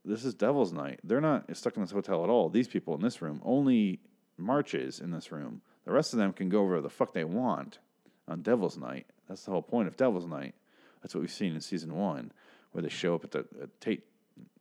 This 0.04 0.24
is 0.24 0.34
Devil's 0.34 0.72
Night. 0.72 1.00
They're 1.04 1.20
not 1.20 1.54
stuck 1.56 1.76
in 1.76 1.82
this 1.82 1.90
hotel 1.90 2.24
at 2.24 2.30
all. 2.30 2.48
These 2.48 2.68
people 2.68 2.94
in 2.94 3.02
this 3.02 3.20
room, 3.20 3.40
only 3.44 4.00
marches 4.38 5.00
in 5.00 5.10
this 5.10 5.30
room. 5.30 5.60
The 5.84 5.92
rest 5.92 6.12
of 6.12 6.18
them 6.18 6.32
can 6.32 6.48
go 6.48 6.62
wherever 6.62 6.82
the 6.82 6.90
fuck 6.90 7.12
they 7.12 7.24
want 7.24 7.78
on 8.26 8.42
Devil's 8.42 8.78
Night. 8.78 9.06
That's 9.28 9.44
the 9.44 9.50
whole 9.50 9.62
point 9.62 9.88
of 9.88 9.96
Devil's 9.96 10.26
Night. 10.26 10.54
That's 11.02 11.14
what 11.14 11.20
we've 11.20 11.30
seen 11.30 11.54
in 11.54 11.60
season 11.60 11.94
one, 11.94 12.32
where 12.72 12.82
they 12.82 12.88
show 12.88 13.14
up 13.14 13.24
at 13.24 13.30
the 13.32 13.46
at 13.62 13.80
Tate 13.80 14.04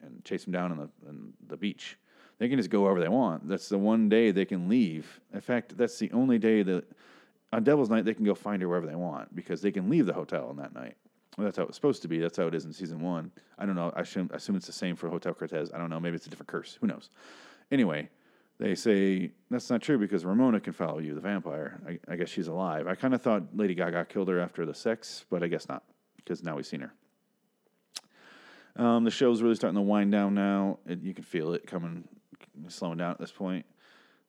and 0.01 0.23
chase 0.25 0.43
them 0.43 0.53
down 0.53 0.71
on 0.71 0.77
the 0.77 0.89
on 1.07 1.33
the 1.47 1.57
beach. 1.57 1.97
They 2.43 2.49
can 2.49 2.57
just 2.57 2.69
go 2.69 2.81
wherever 2.81 2.99
they 2.99 3.07
want. 3.07 3.47
That's 3.47 3.69
the 3.69 3.77
one 3.77 4.09
day 4.09 4.31
they 4.31 4.43
can 4.43 4.67
leave. 4.67 5.21
In 5.33 5.39
fact, 5.39 5.77
that's 5.77 5.97
the 5.97 6.11
only 6.11 6.37
day 6.37 6.61
that 6.61 6.83
on 7.53 7.63
Devil's 7.63 7.89
Night 7.89 8.03
they 8.03 8.13
can 8.13 8.25
go 8.25 8.35
find 8.35 8.61
her 8.61 8.67
wherever 8.67 8.85
they 8.85 8.97
want 8.97 9.33
because 9.33 9.61
they 9.61 9.71
can 9.71 9.89
leave 9.89 10.05
the 10.05 10.11
hotel 10.11 10.47
on 10.49 10.57
that 10.57 10.75
night. 10.75 10.97
Well, 11.37 11.45
that's 11.45 11.55
how 11.55 11.63
it's 11.63 11.75
supposed 11.75 12.01
to 12.01 12.09
be. 12.09 12.19
That's 12.19 12.35
how 12.35 12.47
it 12.47 12.53
is 12.53 12.65
in 12.65 12.73
season 12.73 12.99
one. 12.99 13.31
I 13.57 13.65
don't 13.65 13.77
know. 13.77 13.93
I 13.95 14.01
assume, 14.01 14.29
assume 14.33 14.57
it's 14.57 14.65
the 14.65 14.73
same 14.73 14.97
for 14.97 15.07
Hotel 15.07 15.33
Cortez. 15.33 15.71
I 15.73 15.77
don't 15.77 15.89
know. 15.89 16.01
Maybe 16.01 16.17
it's 16.17 16.27
a 16.27 16.29
different 16.29 16.49
curse. 16.49 16.77
Who 16.81 16.87
knows? 16.87 17.11
Anyway, 17.71 18.09
they 18.59 18.75
say 18.75 19.31
that's 19.49 19.69
not 19.69 19.81
true 19.81 19.97
because 19.97 20.25
Ramona 20.25 20.59
can 20.59 20.73
follow 20.73 20.99
you, 20.99 21.15
the 21.15 21.21
vampire. 21.21 21.79
I, 21.87 21.97
I 22.11 22.17
guess 22.17 22.27
she's 22.27 22.49
alive. 22.49 22.87
I 22.87 22.95
kind 22.95 23.13
of 23.13 23.21
thought 23.21 23.43
Lady 23.55 23.73
Gaga 23.73 24.03
killed 24.09 24.27
her 24.27 24.41
after 24.41 24.65
the 24.65 24.73
sex, 24.73 25.23
but 25.29 25.43
I 25.43 25.47
guess 25.47 25.69
not 25.69 25.83
because 26.17 26.43
now 26.43 26.57
we've 26.57 26.65
seen 26.65 26.81
her. 26.81 26.91
Um, 28.75 29.03
the 29.03 29.11
show's 29.11 29.41
really 29.41 29.55
starting 29.55 29.75
to 29.75 29.81
wind 29.81 30.11
down 30.11 30.33
now. 30.33 30.79
It, 30.85 31.01
you 31.03 31.13
can 31.13 31.23
feel 31.23 31.53
it 31.53 31.67
coming, 31.67 32.07
slowing 32.69 32.97
down 32.97 33.11
at 33.11 33.19
this 33.19 33.31
point. 33.31 33.65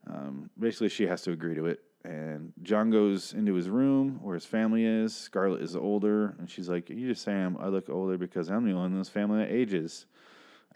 Um, 0.06 0.50
basically, 0.58 0.88
she 0.90 1.06
has 1.06 1.22
to 1.22 1.32
agree 1.32 1.54
to 1.54 1.66
it, 1.66 1.80
And 2.04 2.52
John 2.62 2.90
goes 2.90 3.32
into 3.32 3.54
his 3.54 3.70
room 3.70 4.18
where 4.22 4.34
his 4.34 4.44
family 4.44 4.84
is. 4.84 5.16
Scarlett 5.16 5.62
is 5.62 5.74
older, 5.74 6.34
and 6.38 6.50
she's 6.50 6.68
like, 6.68 6.90
"You 6.90 7.08
just 7.08 7.22
say 7.22 7.32
I'm, 7.32 7.56
I 7.56 7.68
look 7.68 7.88
older 7.88 8.18
because 8.18 8.50
I'm 8.50 8.64
the 8.64 8.72
only 8.72 8.74
one 8.74 8.92
in 8.92 8.98
this 8.98 9.08
family 9.08 9.38
that 9.38 9.50
ages." 9.50 10.06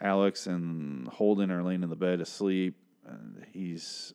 Alex 0.01 0.47
and 0.47 1.07
Holden 1.07 1.51
are 1.51 1.61
laying 1.61 1.83
in 1.83 1.89
the 1.89 1.95
bed 1.95 2.21
asleep, 2.21 2.75
and 3.05 3.45
he's 3.51 4.13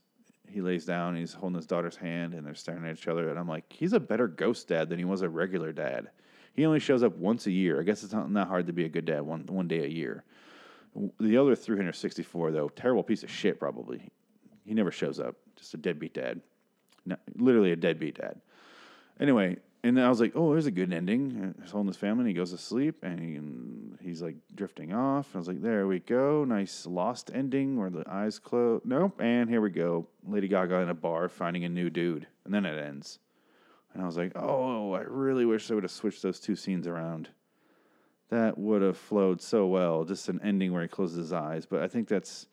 he 0.48 0.60
lays 0.60 0.84
down. 0.84 1.16
He's 1.16 1.34
holding 1.34 1.56
his 1.56 1.66
daughter's 1.66 1.96
hand, 1.96 2.34
and 2.34 2.46
they're 2.46 2.54
staring 2.54 2.84
at 2.84 2.96
each 2.96 3.08
other. 3.08 3.28
And 3.28 3.38
I'm 3.38 3.48
like, 3.48 3.72
he's 3.72 3.92
a 3.92 4.00
better 4.00 4.28
ghost 4.28 4.68
dad 4.68 4.88
than 4.88 4.98
he 4.98 5.04
was 5.04 5.22
a 5.22 5.28
regular 5.28 5.72
dad. 5.72 6.10
He 6.54 6.64
only 6.64 6.78
shows 6.80 7.02
up 7.02 7.16
once 7.16 7.46
a 7.46 7.50
year. 7.50 7.80
I 7.80 7.82
guess 7.82 8.04
it's 8.04 8.12
not, 8.12 8.30
not 8.30 8.48
hard 8.48 8.66
to 8.68 8.72
be 8.72 8.84
a 8.84 8.88
good 8.88 9.04
dad 9.04 9.22
one 9.22 9.46
one 9.46 9.68
day 9.68 9.84
a 9.84 9.88
year. 9.88 10.24
The 11.18 11.36
other 11.36 11.56
364 11.56 12.52
though, 12.52 12.68
terrible 12.68 13.02
piece 13.02 13.22
of 13.22 13.30
shit. 13.30 13.58
Probably, 13.58 14.08
he 14.64 14.74
never 14.74 14.90
shows 14.90 15.18
up. 15.18 15.36
Just 15.56 15.74
a 15.74 15.76
deadbeat 15.76 16.14
dad, 16.14 16.40
no, 17.06 17.16
literally 17.36 17.72
a 17.72 17.76
deadbeat 17.76 18.18
dad. 18.18 18.40
Anyway, 19.20 19.56
and 19.84 20.00
I 20.00 20.08
was 20.08 20.18
like, 20.18 20.32
oh, 20.34 20.52
there's 20.52 20.66
a 20.66 20.70
good 20.70 20.92
ending. 20.92 21.54
He's 21.60 21.70
holding 21.70 21.88
his 21.88 21.98
family, 21.98 22.22
and 22.22 22.28
he 22.28 22.34
goes 22.34 22.50
to 22.52 22.58
sleep, 22.58 23.04
and, 23.04 23.20
he, 23.20 24.04
he's 24.08 24.22
like 24.22 24.36
drifting 24.54 24.94
off. 24.94 25.28
I 25.34 25.38
was 25.38 25.46
like, 25.46 25.60
there 25.60 25.86
we 25.86 26.00
go, 26.00 26.44
nice 26.44 26.86
lost 26.86 27.30
ending 27.34 27.76
where 27.76 27.90
the 27.90 28.02
eyes 28.08 28.38
close. 28.38 28.80
Nope, 28.84 29.20
and 29.20 29.48
here 29.48 29.60
we 29.60 29.70
go, 29.70 30.06
Lady 30.26 30.48
Gaga 30.48 30.76
in 30.76 30.88
a 30.88 30.94
bar 30.94 31.28
finding 31.28 31.64
a 31.64 31.68
new 31.68 31.90
dude, 31.90 32.26
and 32.44 32.54
then 32.54 32.64
it 32.64 32.82
ends. 32.82 33.18
And 33.92 34.02
I 34.02 34.06
was 34.06 34.16
like, 34.16 34.32
oh, 34.34 34.92
I 34.94 35.02
really 35.02 35.44
wish 35.44 35.68
they 35.68 35.74
would 35.74 35.84
have 35.84 35.90
switched 35.90 36.22
those 36.22 36.40
two 36.40 36.56
scenes 36.56 36.86
around. 36.86 37.28
That 38.30 38.58
would 38.58 38.82
have 38.82 38.96
flowed 38.96 39.40
so 39.40 39.66
well. 39.66 40.04
Just 40.04 40.28
an 40.28 40.40
ending 40.42 40.72
where 40.72 40.82
he 40.82 40.88
closes 40.88 41.18
his 41.18 41.32
eyes. 41.32 41.66
But 41.66 41.82
I 41.82 41.88
think 41.88 42.08
that's 42.08 42.46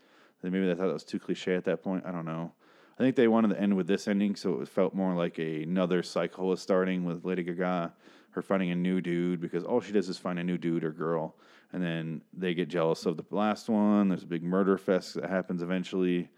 maybe 0.44 0.66
they 0.66 0.76
thought 0.76 0.88
that 0.88 0.94
was 0.94 1.04
too 1.04 1.20
cliche 1.20 1.56
at 1.56 1.66
that 1.66 1.84
point. 1.84 2.06
I 2.06 2.12
don't 2.12 2.26
know. 2.26 2.52
I 3.00 3.04
think 3.04 3.16
they 3.16 3.28
wanted 3.28 3.50
to 3.50 3.60
end 3.60 3.76
with 3.76 3.88
this 3.88 4.08
ending, 4.08 4.36
so 4.36 4.62
it 4.62 4.68
felt 4.68 4.94
more 4.94 5.16
like 5.16 5.40
another 5.40 6.04
cycle 6.04 6.48
was 6.48 6.62
starting 6.62 7.04
with 7.04 7.26
Lady 7.26 7.42
Gaga, 7.42 7.94
her 8.32 8.42
finding 8.42 8.70
a 8.72 8.76
new 8.76 9.02
dude 9.02 9.42
because 9.42 9.64
all 9.64 9.82
she 9.82 9.92
does 9.92 10.08
is 10.08 10.18
find 10.18 10.38
a 10.38 10.44
new 10.44 10.58
dude 10.58 10.84
or 10.84 10.92
girl, 10.92 11.36
and 11.74 11.82
then 11.82 12.22
they 12.32 12.54
get 12.54 12.70
jealous 12.70 13.06
of 13.06 13.18
the 13.18 13.26
last 13.32 13.70
one. 13.70 14.10
There's 14.10 14.24
a 14.24 14.28
big 14.28 14.44
murder 14.44 14.78
fest 14.78 15.16
that 15.16 15.30
happens 15.30 15.64
eventually. 15.64 16.30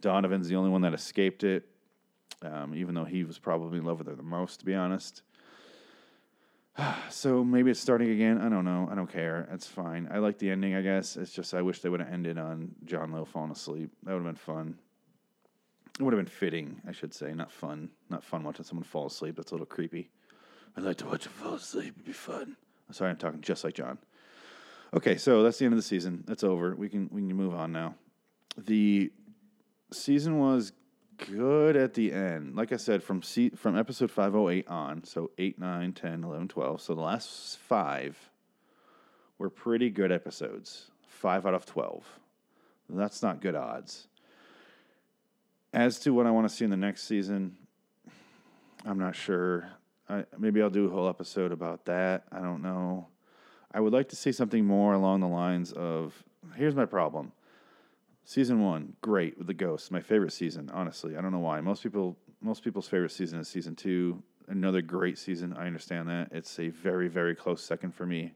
Donovan's 0.00 0.48
the 0.48 0.56
only 0.56 0.70
one 0.70 0.82
that 0.82 0.94
escaped 0.94 1.42
it, 1.42 1.66
um, 2.42 2.74
even 2.74 2.94
though 2.94 3.04
he 3.04 3.24
was 3.24 3.38
probably 3.38 3.78
in 3.78 3.84
love 3.84 3.98
with 3.98 4.06
her 4.06 4.14
the 4.14 4.22
most, 4.22 4.60
to 4.60 4.64
be 4.64 4.74
honest. 4.74 5.22
so 7.10 7.44
maybe 7.44 7.70
it's 7.70 7.80
starting 7.80 8.10
again. 8.10 8.40
I 8.40 8.48
don't 8.48 8.64
know. 8.64 8.88
I 8.90 8.94
don't 8.94 9.10
care. 9.10 9.48
It's 9.52 9.66
fine. 9.66 10.08
I 10.10 10.18
like 10.18 10.38
the 10.38 10.50
ending, 10.50 10.74
I 10.74 10.82
guess. 10.82 11.16
It's 11.16 11.32
just 11.32 11.54
I 11.54 11.62
wish 11.62 11.80
they 11.80 11.88
would 11.88 12.00
have 12.00 12.12
ended 12.12 12.38
on 12.38 12.74
John 12.84 13.12
Lowe 13.12 13.24
falling 13.24 13.50
asleep. 13.50 13.90
That 14.02 14.12
would 14.12 14.24
have 14.24 14.34
been 14.34 14.34
fun. 14.34 14.78
It 15.98 16.02
would 16.02 16.12
have 16.12 16.22
been 16.22 16.30
fitting, 16.30 16.82
I 16.86 16.92
should 16.92 17.14
say, 17.14 17.32
not 17.32 17.50
fun. 17.50 17.90
Not 18.10 18.22
fun 18.22 18.42
watching 18.42 18.64
someone 18.64 18.84
fall 18.84 19.06
asleep. 19.06 19.36
That's 19.36 19.50
a 19.50 19.54
little 19.54 19.66
creepy. 19.66 20.10
I'd 20.76 20.84
like 20.84 20.98
to 20.98 21.06
watch 21.06 21.24
him 21.24 21.32
fall 21.32 21.54
asleep. 21.54 21.94
It'd 21.94 22.04
be 22.04 22.12
fun. 22.12 22.56
Sorry, 22.90 23.10
I'm 23.10 23.16
talking 23.16 23.40
just 23.40 23.64
like 23.64 23.74
John. 23.74 23.98
Okay, 24.94 25.16
so 25.16 25.42
that's 25.42 25.58
the 25.58 25.64
end 25.64 25.74
of 25.74 25.78
the 25.78 25.82
season. 25.82 26.22
That's 26.26 26.44
over. 26.44 26.76
We 26.76 26.88
can 26.88 27.08
we 27.10 27.22
can 27.22 27.34
move 27.34 27.54
on 27.54 27.72
now. 27.72 27.94
The 28.58 29.10
season 29.92 30.38
was 30.38 30.72
good 31.18 31.76
at 31.76 31.94
the 31.94 32.12
end. 32.12 32.56
Like 32.56 32.72
I 32.72 32.76
said, 32.76 33.02
from 33.02 33.22
se- 33.22 33.50
from 33.50 33.76
episode 33.76 34.10
508 34.10 34.68
on, 34.68 35.04
so 35.04 35.30
8, 35.38 35.58
9, 35.58 35.92
10, 35.92 36.24
11, 36.24 36.48
12. 36.48 36.80
So 36.80 36.94
the 36.94 37.00
last 37.00 37.58
five 37.58 38.30
were 39.38 39.50
pretty 39.50 39.90
good 39.90 40.12
episodes. 40.12 40.90
Five 41.08 41.46
out 41.46 41.54
of 41.54 41.66
12. 41.66 42.04
That's 42.88 43.22
not 43.22 43.40
good 43.40 43.54
odds. 43.54 44.06
As 45.72 45.98
to 46.00 46.14
what 46.14 46.26
I 46.26 46.30
want 46.30 46.48
to 46.48 46.54
see 46.54 46.64
in 46.64 46.70
the 46.70 46.76
next 46.76 47.04
season, 47.04 47.56
I'm 48.84 48.98
not 48.98 49.16
sure. 49.16 49.68
I, 50.08 50.24
maybe 50.38 50.62
I'll 50.62 50.70
do 50.70 50.86
a 50.86 50.90
whole 50.90 51.08
episode 51.08 51.52
about 51.52 51.84
that. 51.86 52.24
I 52.30 52.40
don't 52.40 52.62
know. 52.62 53.08
I 53.72 53.80
would 53.80 53.92
like 53.92 54.08
to 54.10 54.16
see 54.16 54.32
something 54.32 54.64
more 54.64 54.94
along 54.94 55.20
the 55.20 55.28
lines 55.28 55.72
of 55.72 56.14
here's 56.54 56.74
my 56.74 56.86
problem. 56.86 57.32
Season 58.28 58.60
one, 58.60 58.94
great 59.02 59.38
with 59.38 59.46
the 59.46 59.54
ghosts. 59.54 59.92
My 59.92 60.00
favorite 60.00 60.32
season, 60.32 60.68
honestly. 60.74 61.16
I 61.16 61.20
don't 61.20 61.30
know 61.30 61.38
why. 61.38 61.60
Most 61.60 61.84
people, 61.84 62.16
most 62.40 62.64
people's 62.64 62.88
favorite 62.88 63.12
season 63.12 63.38
is 63.38 63.46
season 63.46 63.76
two. 63.76 64.20
Another 64.48 64.82
great 64.82 65.16
season. 65.16 65.54
I 65.56 65.68
understand 65.68 66.08
that. 66.08 66.30
It's 66.32 66.58
a 66.58 66.70
very, 66.70 67.06
very 67.06 67.36
close 67.36 67.62
second 67.62 67.94
for 67.94 68.04
me. 68.04 68.34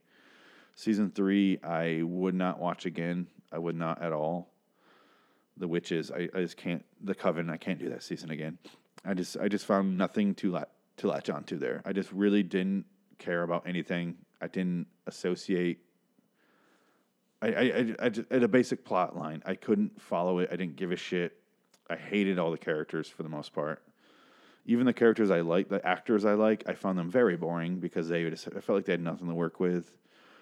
Season 0.76 1.10
three, 1.10 1.58
I 1.64 2.02
would 2.04 2.36
not 2.36 2.60
watch 2.60 2.86
again. 2.86 3.26
I 3.50 3.58
would 3.58 3.74
not 3.74 4.00
at 4.00 4.12
all. 4.12 4.52
The 5.56 5.66
witches, 5.66 6.12
I, 6.12 6.28
I 6.32 6.40
just 6.42 6.56
can't. 6.56 6.84
The 7.02 7.14
coven, 7.14 7.50
I 7.50 7.56
can't 7.56 7.80
do 7.80 7.88
that 7.88 8.04
season 8.04 8.30
again. 8.30 8.58
I 9.04 9.14
just, 9.14 9.38
I 9.38 9.48
just 9.48 9.66
found 9.66 9.98
nothing 9.98 10.36
to 10.36 10.52
lat 10.52 10.70
to 10.98 11.08
latch 11.08 11.30
onto 11.30 11.58
there. 11.58 11.82
I 11.84 11.92
just 11.92 12.12
really 12.12 12.44
didn't 12.44 12.84
care 13.18 13.42
about 13.42 13.66
anything. 13.66 14.18
I 14.40 14.46
didn't 14.46 14.86
associate 15.08 15.80
I, 17.42 17.48
I, 17.48 17.94
I, 17.98 18.08
just, 18.10 18.30
at 18.30 18.42
a 18.42 18.48
basic 18.48 18.84
plot 18.84 19.16
line, 19.16 19.42
I 19.46 19.54
couldn't 19.54 20.00
follow 20.00 20.38
it. 20.40 20.50
I 20.52 20.56
didn't 20.56 20.76
give 20.76 20.92
a 20.92 20.96
shit. 20.96 21.36
I 21.88 21.96
hated 21.96 22.38
all 22.38 22.50
the 22.50 22.58
characters 22.58 23.08
for 23.08 23.22
the 23.22 23.28
most 23.28 23.52
part. 23.52 23.82
Even 24.66 24.86
the 24.86 24.92
characters 24.92 25.30
I 25.30 25.40
like, 25.40 25.68
the 25.68 25.84
actors 25.86 26.24
I 26.24 26.34
like, 26.34 26.64
I 26.66 26.74
found 26.74 26.98
them 26.98 27.10
very 27.10 27.36
boring 27.36 27.80
because 27.80 28.08
they 28.08 28.28
just, 28.28 28.46
I 28.48 28.60
felt 28.60 28.76
like 28.76 28.84
they 28.84 28.92
had 28.92 29.00
nothing 29.00 29.28
to 29.28 29.34
work 29.34 29.58
with. 29.58 29.90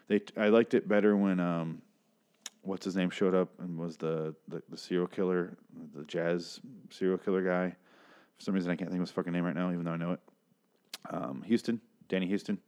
They, 0.08 0.20
I 0.36 0.48
liked 0.48 0.74
it 0.74 0.88
better 0.88 1.16
when, 1.16 1.38
um, 1.38 1.82
what's 2.62 2.84
his 2.84 2.96
name 2.96 3.10
showed 3.10 3.34
up 3.34 3.48
and 3.60 3.78
was 3.78 3.96
the, 3.96 4.34
the, 4.48 4.62
the 4.68 4.76
serial 4.76 5.06
killer, 5.06 5.56
the 5.94 6.04
jazz 6.04 6.60
serial 6.90 7.18
killer 7.18 7.42
guy. 7.42 7.76
For 8.36 8.44
some 8.44 8.54
reason, 8.54 8.70
I 8.70 8.76
can't 8.76 8.90
think 8.90 9.00
of 9.00 9.08
his 9.08 9.14
fucking 9.14 9.32
name 9.32 9.44
right 9.44 9.54
now, 9.54 9.70
even 9.70 9.84
though 9.84 9.92
I 9.92 9.96
know 9.96 10.12
it. 10.12 10.20
Um, 11.10 11.44
Huston, 11.48 11.80
Danny 12.08 12.30
Huston. 12.30 12.58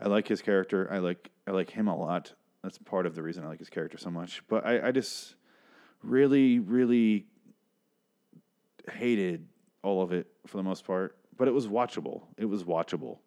I 0.00 0.08
like 0.08 0.26
his 0.26 0.42
character. 0.42 0.88
I 0.90 0.98
like 0.98 1.30
I 1.46 1.52
like 1.52 1.70
him 1.70 1.88
a 1.88 1.96
lot. 1.96 2.32
That's 2.64 2.78
part 2.78 3.04
of 3.04 3.14
the 3.14 3.22
reason 3.22 3.44
I 3.44 3.48
like 3.48 3.58
his 3.58 3.68
character 3.68 3.98
so 3.98 4.10
much. 4.10 4.42
But 4.48 4.64
I, 4.64 4.88
I 4.88 4.90
just 4.90 5.34
really, 6.02 6.58
really 6.60 7.26
hated 8.90 9.46
all 9.82 10.00
of 10.00 10.12
it 10.12 10.28
for 10.46 10.56
the 10.56 10.62
most 10.62 10.86
part. 10.86 11.18
But 11.36 11.46
it 11.46 11.50
was 11.50 11.68
watchable. 11.68 12.22
It 12.38 12.46
was 12.46 12.64
watchable. 12.64 13.18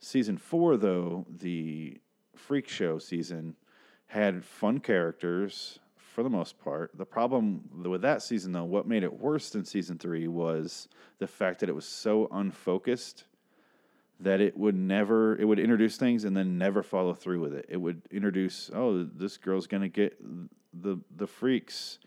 Season 0.00 0.36
four, 0.36 0.76
though, 0.76 1.24
the 1.30 2.00
freak 2.34 2.68
show 2.68 2.98
season, 2.98 3.54
had 4.06 4.44
fun 4.44 4.80
characters 4.80 5.78
for 5.94 6.24
the 6.24 6.30
most 6.30 6.58
part. 6.58 6.90
The 6.98 7.06
problem 7.06 7.62
with 7.84 8.02
that 8.02 8.20
season, 8.20 8.50
though, 8.50 8.64
what 8.64 8.88
made 8.88 9.04
it 9.04 9.20
worse 9.20 9.50
than 9.50 9.64
season 9.64 9.96
three 9.96 10.26
was 10.26 10.88
the 11.20 11.28
fact 11.28 11.60
that 11.60 11.68
it 11.68 11.74
was 11.74 11.86
so 11.86 12.26
unfocused 12.32 13.26
that 14.20 14.40
it 14.40 14.56
would 14.56 14.76
never 14.76 15.36
it 15.38 15.44
would 15.44 15.58
introduce 15.58 15.96
things 15.96 16.24
and 16.24 16.36
then 16.36 16.58
never 16.58 16.82
follow 16.82 17.14
through 17.14 17.40
with 17.40 17.54
it. 17.54 17.66
It 17.68 17.76
would 17.76 18.02
introduce, 18.10 18.70
oh, 18.74 19.04
this 19.04 19.36
girl's 19.36 19.66
gonna 19.66 19.88
get 19.88 20.16
the 20.72 20.98
the 21.16 21.26
freaks, 21.26 21.98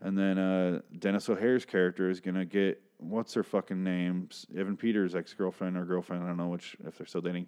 and 0.00 0.18
then 0.18 0.38
uh, 0.38 0.80
Denis 0.98 1.28
O'Hare's 1.28 1.64
character 1.64 2.10
is 2.10 2.20
gonna 2.20 2.44
get 2.44 2.82
what's 2.98 3.34
her 3.34 3.42
fucking 3.42 3.82
name, 3.82 4.28
Evan 4.56 4.76
Peters' 4.76 5.14
ex 5.14 5.32
girlfriend 5.34 5.76
or 5.76 5.84
girlfriend, 5.84 6.22
I 6.22 6.28
don't 6.28 6.36
know 6.36 6.48
which 6.48 6.76
if 6.86 6.98
they're 6.98 7.06
still 7.06 7.22
dating, 7.22 7.46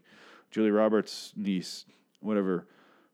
Julie 0.50 0.70
Roberts' 0.70 1.32
niece, 1.36 1.84
whatever, 2.20 2.66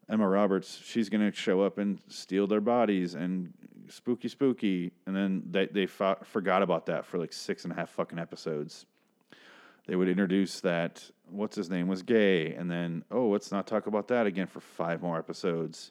Emma 0.08 0.28
Roberts, 0.28 0.80
she's 0.84 1.08
gonna 1.08 1.32
show 1.32 1.60
up 1.62 1.78
and 1.78 2.00
steal 2.08 2.46
their 2.46 2.60
bodies 2.60 3.14
and 3.14 3.52
spooky 3.88 4.28
spooky, 4.28 4.92
and 5.06 5.14
then 5.14 5.42
they 5.50 5.66
they 5.66 5.86
fought, 5.86 6.26
forgot 6.26 6.62
about 6.62 6.86
that 6.86 7.06
for 7.06 7.18
like 7.18 7.32
six 7.32 7.64
and 7.64 7.72
a 7.72 7.76
half 7.76 7.90
fucking 7.90 8.18
episodes 8.18 8.86
they 9.88 9.96
would 9.96 10.08
introduce 10.08 10.60
that 10.60 11.10
what's 11.30 11.56
his 11.56 11.70
name 11.70 11.88
was 11.88 12.02
gay, 12.02 12.54
and 12.54 12.70
then 12.70 13.02
oh, 13.10 13.28
let's 13.28 13.50
not 13.50 13.66
talk 13.66 13.86
about 13.86 14.06
that 14.08 14.26
again 14.26 14.46
for 14.46 14.60
five 14.60 15.02
more 15.02 15.18
episodes. 15.18 15.90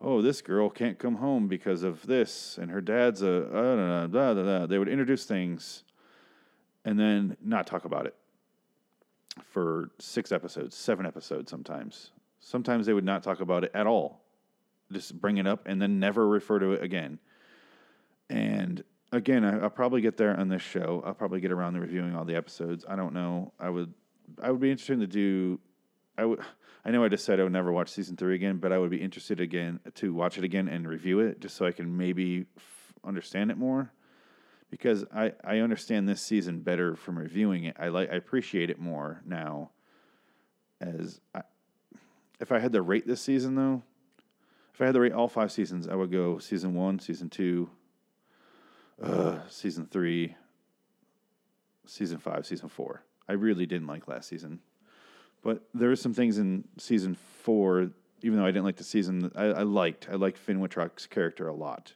Oh, 0.00 0.20
this 0.20 0.42
girl 0.42 0.68
can't 0.68 0.98
come 0.98 1.14
home 1.14 1.46
because 1.46 1.84
of 1.84 2.04
this, 2.06 2.58
and 2.60 2.70
her 2.70 2.80
dad's 2.80 3.22
a 3.22 3.44
uh, 3.44 4.06
blah, 4.08 4.34
blah, 4.34 4.42
blah. 4.42 4.66
They 4.66 4.78
would 4.78 4.88
introduce 4.88 5.24
things, 5.24 5.84
and 6.84 6.98
then 6.98 7.36
not 7.40 7.66
talk 7.66 7.84
about 7.84 8.06
it 8.06 8.16
for 9.44 9.90
six 10.00 10.32
episodes, 10.32 10.76
seven 10.76 11.06
episodes 11.06 11.48
sometimes. 11.48 12.10
Sometimes 12.40 12.86
they 12.86 12.92
would 12.92 13.04
not 13.04 13.22
talk 13.22 13.40
about 13.40 13.62
it 13.62 13.70
at 13.72 13.86
all, 13.86 14.20
just 14.90 15.20
bring 15.20 15.38
it 15.38 15.46
up 15.46 15.62
and 15.66 15.80
then 15.80 16.00
never 16.00 16.26
refer 16.26 16.58
to 16.58 16.72
it 16.72 16.82
again. 16.82 17.20
And 18.30 18.82
again, 19.12 19.44
I, 19.44 19.56
will 19.58 19.70
probably 19.70 20.00
get 20.00 20.16
there 20.16 20.38
on 20.38 20.48
this 20.48 20.62
show. 20.62 21.02
I'll 21.04 21.14
probably 21.14 21.40
get 21.40 21.52
around 21.52 21.74
to 21.74 21.80
reviewing 21.80 22.14
all 22.14 22.24
the 22.24 22.36
episodes. 22.36 22.84
I 22.88 22.96
don't 22.96 23.14
know. 23.14 23.52
I 23.58 23.70
would, 23.70 23.92
I 24.42 24.50
would 24.50 24.60
be 24.60 24.70
interested 24.70 25.00
to 25.00 25.06
do. 25.06 25.60
I 26.16 26.24
would. 26.24 26.40
I 26.84 26.90
know 26.90 27.04
I 27.04 27.08
just 27.08 27.24
said 27.24 27.38
I 27.38 27.42
would 27.42 27.52
never 27.52 27.72
watch 27.72 27.90
season 27.90 28.16
three 28.16 28.34
again, 28.34 28.58
but 28.58 28.72
I 28.72 28.78
would 28.78 28.90
be 28.90 29.02
interested 29.02 29.40
again 29.40 29.80
to 29.96 30.14
watch 30.14 30.38
it 30.38 30.44
again 30.44 30.68
and 30.68 30.88
review 30.88 31.20
it, 31.20 31.40
just 31.40 31.56
so 31.56 31.66
I 31.66 31.72
can 31.72 31.96
maybe 31.96 32.46
f- 32.56 32.94
understand 33.04 33.50
it 33.50 33.58
more. 33.58 33.92
Because 34.70 35.04
I, 35.14 35.32
I 35.44 35.58
understand 35.58 36.08
this 36.08 36.22
season 36.22 36.60
better 36.60 36.94
from 36.94 37.18
reviewing 37.18 37.64
it. 37.64 37.76
I 37.78 37.88
like 37.88 38.10
I 38.10 38.16
appreciate 38.16 38.70
it 38.70 38.78
more 38.78 39.22
now. 39.26 39.70
As 40.80 41.20
I, 41.34 41.42
if 42.40 42.52
I 42.52 42.58
had 42.58 42.72
to 42.72 42.82
rate 42.82 43.06
this 43.06 43.20
season 43.20 43.54
though, 43.54 43.82
if 44.72 44.80
I 44.80 44.86
had 44.86 44.94
to 44.94 45.00
rate 45.00 45.12
all 45.12 45.28
five 45.28 45.50
seasons, 45.50 45.88
I 45.88 45.94
would 45.94 46.12
go 46.12 46.38
season 46.38 46.74
one, 46.74 47.00
season 47.00 47.28
two, 47.28 47.68
uh, 49.02 49.38
season 49.48 49.86
three, 49.90 50.34
season 51.86 52.18
five, 52.18 52.46
season 52.46 52.68
four. 52.68 53.02
I 53.28 53.32
really 53.32 53.66
didn't 53.66 53.86
like 53.86 54.08
last 54.08 54.28
season, 54.28 54.60
but 55.42 55.62
there 55.74 55.88
were 55.88 55.96
some 55.96 56.14
things 56.14 56.38
in 56.38 56.64
season 56.78 57.14
four. 57.14 57.90
Even 58.22 58.38
though 58.38 58.44
I 58.44 58.50
didn't 58.50 58.64
like 58.64 58.76
the 58.76 58.84
season, 58.84 59.30
I, 59.36 59.44
I 59.44 59.62
liked. 59.62 60.08
I 60.10 60.16
liked 60.16 60.38
Finn 60.38 60.58
Wittrock's 60.60 61.06
character 61.06 61.46
a 61.46 61.54
lot. 61.54 61.94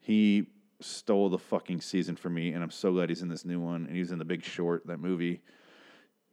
He 0.00 0.46
stole 0.80 1.28
the 1.30 1.38
fucking 1.38 1.80
season 1.80 2.16
for 2.16 2.28
me, 2.28 2.52
and 2.52 2.62
I'm 2.62 2.70
so 2.70 2.92
glad 2.92 3.08
he's 3.08 3.22
in 3.22 3.28
this 3.28 3.44
new 3.44 3.60
one. 3.60 3.86
And 3.86 3.96
he's 3.96 4.12
in 4.12 4.18
The 4.18 4.24
Big 4.24 4.44
Short, 4.44 4.86
that 4.86 4.98
movie. 4.98 5.40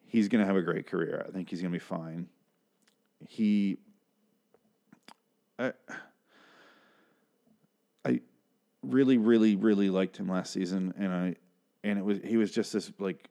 He's 0.06 0.28
gonna 0.28 0.46
have 0.46 0.56
a 0.56 0.62
great 0.62 0.88
career. 0.88 1.26
I 1.28 1.32
think 1.32 1.50
he's 1.50 1.62
gonna 1.62 1.72
be 1.72 1.80
fine. 1.80 2.28
He, 3.28 3.78
I, 5.58 5.72
really, 8.91 9.17
really, 9.17 9.56
really 9.56 9.89
liked 9.89 10.17
him 10.17 10.28
last 10.28 10.54
season, 10.54 10.93
and 10.98 11.13
I, 11.13 11.36
and 11.84 12.00
it 12.00 12.06
was 12.06 12.19
he 12.24 12.38
was 12.38 12.52
just 12.52 12.74
this 12.74 12.91
like, 13.00 13.30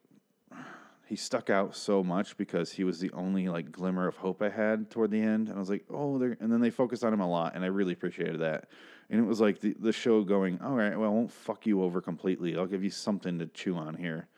he 1.07 1.17
stuck 1.17 1.51
out 1.51 1.77
so 1.77 2.03
much 2.03 2.37
because 2.37 2.73
he 2.73 2.85
was 2.85 2.99
the 2.99 3.11
only 3.13 3.49
like 3.49 3.71
glimmer 3.73 4.07
of 4.07 4.17
hope 4.17 4.43
I 4.43 4.49
had 4.49 4.91
toward 4.91 5.11
the 5.11 5.21
end, 5.21 5.49
and 5.49 5.57
I 5.57 5.61
was 5.61 5.71
like, 5.71 5.85
oh, 5.91 6.19
they're, 6.19 6.37
and 6.41 6.53
then 6.53 6.61
they 6.61 6.71
focused 6.71 7.05
on 7.05 7.13
him 7.13 7.21
a 7.21 7.29
lot, 7.29 7.55
and 7.55 7.65
I 7.65 7.69
really 7.69 7.93
appreciated 7.93 8.41
that, 8.41 8.69
and 9.11 9.21
it 9.21 9.27
was 9.27 9.41
like 9.41 9.61
the 9.61 9.75
the 9.79 9.93
show 9.93 10.23
going, 10.23 10.61
all 10.61 10.75
right, 10.75 10.97
well, 10.99 11.11
I 11.11 11.13
won't 11.13 11.33
fuck 11.33 11.67
you 11.67 11.83
over 11.83 12.01
completely, 12.01 12.57
I'll 12.57 12.67
give 12.67 12.85
you 12.85 12.91
something 12.91 13.39
to 13.39 13.47
chew 13.47 13.77
on 13.77 13.95
here, 13.95 14.29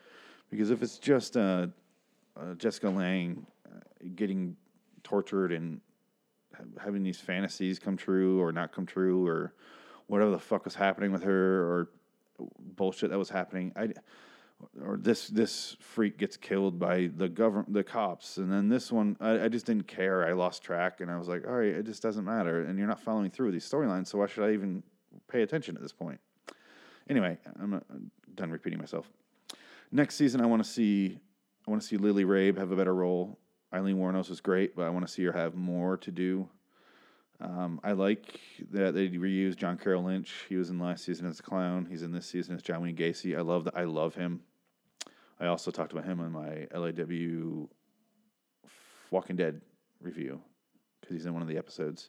because 0.51 0.71
if 0.71 0.83
it's 0.83 0.99
just 0.99 1.37
uh, 1.37 1.69
uh 2.37 2.55
Jessica 2.55 2.91
Lange 2.91 3.47
uh, 3.67 3.81
getting 4.15 4.57
tortured 5.03 5.53
and 5.53 5.81
having 6.83 7.03
these 7.03 7.21
fantasies 7.21 7.79
come 7.79 7.97
true 7.97 8.41
or 8.41 8.53
not 8.53 8.73
come 8.73 8.87
true 8.87 9.27
or 9.27 9.53
whatever 10.07 10.31
the 10.31 10.39
fuck 10.39 10.65
was 10.65 10.75
happening 10.75 11.13
with 11.13 11.23
her 11.23 11.63
or 11.63 11.89
bullshit 12.77 13.11
that 13.11 13.19
was 13.19 13.31
happening. 13.31 13.73
I 13.77 13.93
or 14.83 14.97
this 14.97 15.29
this 15.29 15.77
freak 15.81 16.19
gets 16.19 16.37
killed 16.37 16.79
by 16.79 17.11
the 17.17 17.29
government, 17.29 17.73
the 17.73 17.85
cops, 17.85 18.39
and 18.39 18.51
then 18.51 18.69
this 18.69 18.91
one, 18.91 19.17
I, 19.21 19.45
I, 19.45 19.49
just 19.49 19.67
didn't 19.67 19.87
care. 19.87 20.27
I 20.27 20.33
lost 20.33 20.63
track, 20.63 21.01
and 21.01 21.11
I 21.11 21.19
was 21.19 21.29
like, 21.29 21.47
all 21.47 21.55
right, 21.55 21.69
it 21.69 21.85
just 21.85 22.03
doesn't 22.03 22.25
matter, 22.25 22.65
and 22.65 22.79
you're 22.79 22.89
not 22.89 23.01
following 23.01 23.31
through 23.31 23.47
with 23.47 23.55
these 23.55 23.69
storylines, 23.69 24.07
so 24.07 24.19
why 24.19 24.27
should 24.27 24.45
I 24.45 24.53
even 24.53 24.83
pay 25.29 25.43
attention 25.43 25.77
at 25.77 25.83
this 25.83 25.93
point? 25.93 26.21
Anyway, 27.09 27.39
I'm, 27.61 27.75
uh, 27.75 27.81
done 28.35 28.51
repeating 28.51 28.79
myself. 28.79 29.11
Next 29.93 30.17
season, 30.17 30.41
I 30.41 30.47
want 30.47 30.65
to 30.65 30.69
see, 30.69 31.19
I 31.67 31.71
want 31.71 31.83
to 31.83 31.89
see 31.89 31.97
Lily 31.97 32.25
Rabe 32.25 32.59
have 32.59 32.71
a 32.71 32.77
better 32.77 32.95
role. 32.95 33.39
Aileen 33.75 33.99
Wuornos 33.99 34.31
is 34.31 34.41
great, 34.41 34.75
but 34.75 34.83
I 34.83 34.91
want 34.91 35.07
to 35.07 35.13
see 35.13 35.25
her 35.25 35.33
have 35.33 35.55
more 35.55 35.97
to 35.99 36.11
do. 36.11 36.49
Um, 37.41 37.81
I 37.85 37.93
like 37.93 38.41
that 38.71 38.95
they 38.95 39.09
reused 39.09 39.57
John 39.57 39.77
Carroll 39.77 40.05
Lynch. 40.05 40.33
He 40.49 40.57
was 40.57 40.71
in 40.71 40.79
last 40.79 41.05
season 41.05 41.27
as 41.27 41.41
a 41.41 41.43
clown. 41.43 41.87
He's 41.89 42.03
in 42.03 42.13
this 42.13 42.27
season 42.27 42.55
as 42.55 42.63
John 42.63 42.83
Wayne 42.83 42.97
Gacy. 42.97 43.37
I 43.37 43.43
love 43.43 43.65
that. 43.65 43.77
I 43.77 43.85
love 43.85 44.15
him. 44.15 44.41
I 45.39 45.47
also 45.47 45.71
talked 45.71 45.93
about 45.93 46.07
him 46.07 46.21
in 46.21 46.33
my 46.33 46.67
LAW 46.75 47.67
Walking 49.11 49.37
Dead 49.37 49.61
review 50.01 50.41
because 51.01 51.15
he's 51.15 51.27
in 51.27 51.35
one 51.35 51.43
of 51.43 51.49
the 51.49 51.59
episodes. 51.59 52.09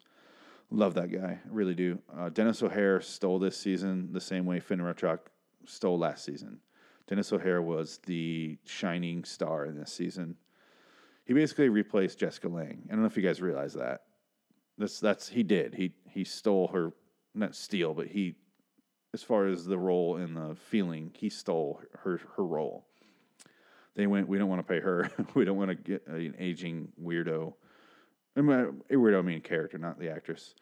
Love 0.69 0.93
that 0.95 1.11
guy, 1.11 1.39
really 1.49 1.75
do. 1.75 1.99
Uh, 2.17 2.29
Denis 2.29 2.61
O'Hare 2.61 2.99
stole 2.99 3.39
this 3.39 3.57
season 3.57 4.09
the 4.11 4.19
same 4.19 4.45
way 4.45 4.59
Finn 4.59 4.83
Wittrock 4.83 5.29
stole 5.65 5.97
last 5.97 6.25
season. 6.25 6.59
Denis 7.07 7.31
O'Hare 7.31 7.61
was 7.61 7.99
the 8.05 8.57
shining 8.65 9.23
star 9.23 9.65
in 9.65 9.77
this 9.77 9.93
season. 9.93 10.35
He 11.25 11.33
basically 11.33 11.69
replaced 11.69 12.19
Jessica 12.19 12.49
Lange. 12.49 12.83
I 12.87 12.91
don't 12.91 13.01
know 13.01 13.07
if 13.07 13.15
you 13.15 13.23
guys 13.23 13.41
realize 13.41 13.73
that. 13.73 14.01
That's 14.77 14.99
that's 14.99 15.29
he 15.29 15.43
did. 15.43 15.73
He 15.73 15.93
he 16.09 16.23
stole 16.23 16.67
her 16.69 16.91
not 17.33 17.55
steal, 17.55 17.93
but 17.93 18.07
he 18.07 18.35
as 19.13 19.23
far 19.23 19.47
as 19.47 19.65
the 19.65 19.77
role 19.77 20.17
and 20.17 20.35
the 20.35 20.55
feeling, 20.55 21.11
he 21.13 21.29
stole 21.29 21.81
her 22.03 22.21
her 22.35 22.45
role. 22.45 22.85
They 23.95 24.05
went, 24.05 24.27
we 24.27 24.37
don't 24.37 24.49
want 24.49 24.59
to 24.59 24.73
pay 24.73 24.79
her. 24.79 25.09
we 25.33 25.43
don't 25.43 25.57
want 25.57 25.69
to 25.69 25.75
get 25.75 26.05
an 26.07 26.35
aging 26.37 26.89
weirdo. 27.01 27.53
I 28.35 28.41
mean, 28.41 28.81
a 28.91 28.93
weirdo 28.93 29.19
I 29.19 29.21
mean 29.23 29.41
character, 29.41 29.79
not 29.79 29.99
the 29.99 30.09
actress. 30.09 30.53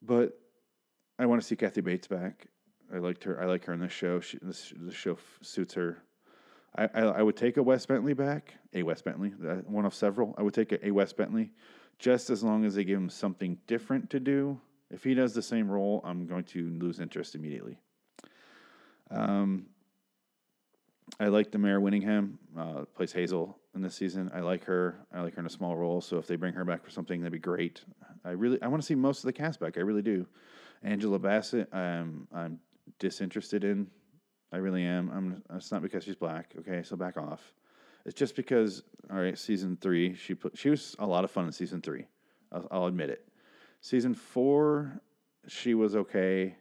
But 0.00 0.38
I 1.18 1.26
want 1.26 1.40
to 1.40 1.46
see 1.46 1.56
Kathy 1.56 1.80
Bates 1.80 2.06
back. 2.06 2.46
I 2.94 2.98
liked 2.98 3.24
her. 3.24 3.42
I 3.42 3.46
like 3.46 3.64
her 3.64 3.72
in 3.72 3.80
this 3.80 3.92
show. 3.92 4.20
She, 4.20 4.38
this 4.40 4.72
the 4.76 4.92
show 4.92 5.18
suits 5.42 5.74
her. 5.74 5.98
I, 6.76 6.84
I, 6.94 7.00
I, 7.00 7.22
would 7.22 7.36
take 7.36 7.56
a 7.56 7.62
Wes 7.62 7.86
Bentley 7.86 8.12
back, 8.12 8.54
a 8.74 8.82
Wes 8.82 9.02
Bentley, 9.02 9.32
uh, 9.48 9.56
one 9.66 9.86
of 9.86 9.94
several. 9.94 10.34
I 10.38 10.42
would 10.42 10.54
take 10.54 10.72
a, 10.72 10.86
a 10.86 10.90
Wes 10.92 11.12
Bentley, 11.12 11.50
just 11.98 12.30
as 12.30 12.42
long 12.42 12.64
as 12.64 12.74
they 12.74 12.84
give 12.84 12.98
him 12.98 13.10
something 13.10 13.58
different 13.66 14.10
to 14.10 14.20
do. 14.20 14.60
If 14.90 15.02
he 15.02 15.14
does 15.14 15.34
the 15.34 15.42
same 15.42 15.68
role, 15.68 16.00
I'm 16.04 16.26
going 16.26 16.44
to 16.44 16.68
lose 16.78 17.00
interest 17.00 17.34
immediately. 17.34 17.78
Um, 19.10 19.66
I 21.18 21.28
like 21.28 21.50
the 21.50 21.58
Mare 21.58 21.80
Winningham, 21.80 22.34
uh, 22.58 22.84
plays 22.94 23.12
Hazel 23.12 23.58
in 23.74 23.82
this 23.82 23.94
season. 23.94 24.30
I 24.34 24.40
like 24.40 24.64
her. 24.64 24.96
I 25.12 25.22
like 25.22 25.34
her 25.34 25.40
in 25.40 25.46
a 25.46 25.50
small 25.50 25.76
role. 25.76 26.00
So 26.00 26.18
if 26.18 26.26
they 26.26 26.36
bring 26.36 26.54
her 26.54 26.64
back 26.64 26.84
for 26.84 26.90
something, 26.90 27.20
that'd 27.20 27.32
be 27.32 27.38
great. 27.38 27.82
I 28.24 28.30
really, 28.30 28.60
I 28.60 28.68
want 28.68 28.82
to 28.82 28.86
see 28.86 28.94
most 28.94 29.18
of 29.18 29.24
the 29.24 29.32
cast 29.32 29.60
back. 29.60 29.76
I 29.76 29.80
really 29.80 30.02
do. 30.02 30.26
Angela 30.82 31.18
Bassett, 31.18 31.72
I'm, 31.72 32.28
I'm 32.34 32.58
disinterested 32.98 33.64
in. 33.64 33.88
I 34.52 34.58
really 34.58 34.84
am. 34.84 35.10
I'm. 35.10 35.42
It's 35.56 35.72
not 35.72 35.82
because 35.82 36.04
she's 36.04 36.14
black. 36.14 36.54
Okay, 36.58 36.82
so 36.82 36.96
back 36.96 37.16
off. 37.16 37.52
It's 38.06 38.14
just 38.14 38.36
because. 38.36 38.82
All 39.10 39.18
right, 39.18 39.38
season 39.38 39.76
three. 39.80 40.14
She 40.14 40.34
put. 40.34 40.56
She 40.56 40.70
was 40.70 40.96
a 40.98 41.06
lot 41.06 41.24
of 41.24 41.30
fun 41.30 41.44
in 41.44 41.52
season 41.52 41.82
three. 41.82 42.06
I'll, 42.52 42.66
I'll 42.70 42.86
admit 42.86 43.10
it. 43.10 43.28
Season 43.80 44.14
four, 44.14 45.00
she 45.48 45.74
was 45.74 45.94
okay. 45.94 46.56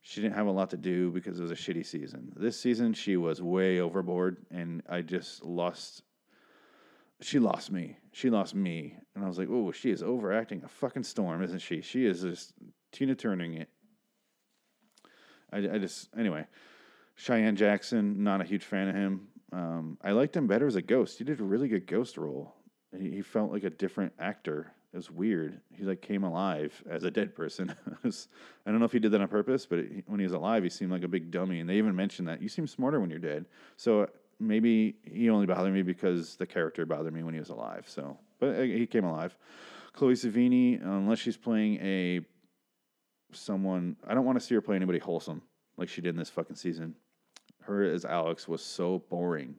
She 0.00 0.20
didn't 0.20 0.34
have 0.34 0.46
a 0.46 0.50
lot 0.50 0.70
to 0.70 0.76
do 0.76 1.10
because 1.10 1.38
it 1.38 1.42
was 1.42 1.50
a 1.50 1.54
shitty 1.54 1.84
season. 1.84 2.32
This 2.36 2.58
season, 2.58 2.92
she 2.92 3.16
was 3.16 3.42
way 3.42 3.80
overboard, 3.80 4.38
and 4.50 4.82
I 4.88 5.02
just 5.02 5.44
lost. 5.44 6.02
She 7.20 7.38
lost 7.38 7.70
me. 7.70 7.96
She 8.12 8.30
lost 8.30 8.54
me, 8.54 8.96
and 9.14 9.24
I 9.24 9.28
was 9.28 9.38
like, 9.38 9.48
"Oh, 9.50 9.72
she 9.72 9.90
is 9.90 10.02
overacting 10.02 10.62
a 10.64 10.68
fucking 10.68 11.04
storm, 11.04 11.42
isn't 11.42 11.60
she? 11.60 11.80
She 11.80 12.06
is 12.06 12.22
just 12.22 12.52
Tina 12.92 13.14
turning 13.14 13.54
it." 13.54 13.68
I, 15.52 15.58
I 15.58 15.78
just 15.78 16.08
anyway. 16.16 16.46
Cheyenne 17.18 17.56
Jackson, 17.56 18.22
not 18.22 18.42
a 18.42 18.44
huge 18.44 18.64
fan 18.64 18.88
of 18.88 18.94
him. 18.94 19.28
Um, 19.52 19.98
I 20.02 20.12
liked 20.12 20.36
him 20.36 20.46
better 20.46 20.66
as 20.66 20.76
a 20.76 20.82
ghost. 20.82 21.18
He 21.18 21.24
did 21.24 21.40
a 21.40 21.44
really 21.44 21.68
good 21.68 21.86
ghost 21.86 22.16
role. 22.16 22.54
He, 22.96 23.10
he 23.10 23.22
felt 23.22 23.52
like 23.52 23.64
a 23.64 23.70
different 23.70 24.12
actor. 24.18 24.72
It 24.92 24.96
was 24.96 25.10
weird. 25.10 25.60
He 25.72 25.84
like 25.84 26.02
came 26.02 26.24
alive 26.24 26.82
as 26.88 27.04
a 27.04 27.10
dead 27.10 27.34
person. 27.34 27.74
was, 28.02 28.28
I 28.66 28.70
don't 28.70 28.80
know 28.80 28.86
if 28.86 28.92
he 28.92 28.98
did 28.98 29.12
that 29.12 29.20
on 29.20 29.28
purpose, 29.28 29.66
but 29.66 29.80
it, 29.80 30.04
when 30.06 30.20
he 30.20 30.24
was 30.24 30.32
alive, 30.32 30.62
he 30.62 30.70
seemed 30.70 30.90
like 30.90 31.02
a 31.02 31.08
big 31.08 31.30
dummy. 31.30 31.60
And 31.60 31.68
they 31.68 31.76
even 31.76 31.94
mentioned 31.94 32.28
that 32.28 32.42
you 32.42 32.48
seem 32.48 32.66
smarter 32.66 33.00
when 33.00 33.10
you're 33.10 33.18
dead. 33.18 33.46
So 33.76 34.08
maybe 34.40 34.96
he 35.02 35.30
only 35.30 35.46
bothered 35.46 35.72
me 35.72 35.82
because 35.82 36.36
the 36.36 36.46
character 36.46 36.84
bothered 36.86 37.12
me 37.12 37.22
when 37.22 37.34
he 37.34 37.40
was 37.40 37.50
alive. 37.50 37.84
So, 37.88 38.18
but 38.40 38.56
uh, 38.56 38.62
he 38.62 38.86
came 38.86 39.04
alive. 39.04 39.36
Chloe 39.92 40.14
Sevigny, 40.14 40.82
unless 40.82 41.18
she's 41.18 41.36
playing 41.36 41.78
a 41.80 42.20
someone, 43.32 43.96
I 44.06 44.14
don't 44.14 44.24
want 44.24 44.38
to 44.38 44.44
see 44.44 44.54
her 44.54 44.60
play 44.60 44.76
anybody 44.76 44.98
wholesome 44.98 45.42
like 45.76 45.88
she 45.88 46.00
did 46.00 46.10
in 46.10 46.16
this 46.16 46.30
fucking 46.30 46.56
season 46.56 46.94
her 47.66 47.82
as 47.82 48.04
Alex 48.04 48.48
was 48.48 48.62
so 48.62 49.02
boring. 49.10 49.56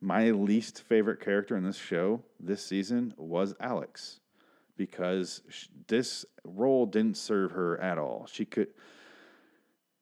My 0.00 0.30
least 0.30 0.82
favorite 0.82 1.20
character 1.20 1.56
in 1.56 1.64
this 1.64 1.76
show 1.76 2.22
this 2.38 2.64
season 2.64 3.12
was 3.16 3.54
Alex 3.60 4.20
because 4.76 5.42
this 5.88 6.24
role 6.44 6.86
didn't 6.86 7.18
serve 7.18 7.50
her 7.52 7.78
at 7.80 7.98
all. 7.98 8.26
She 8.30 8.46
could 8.46 8.68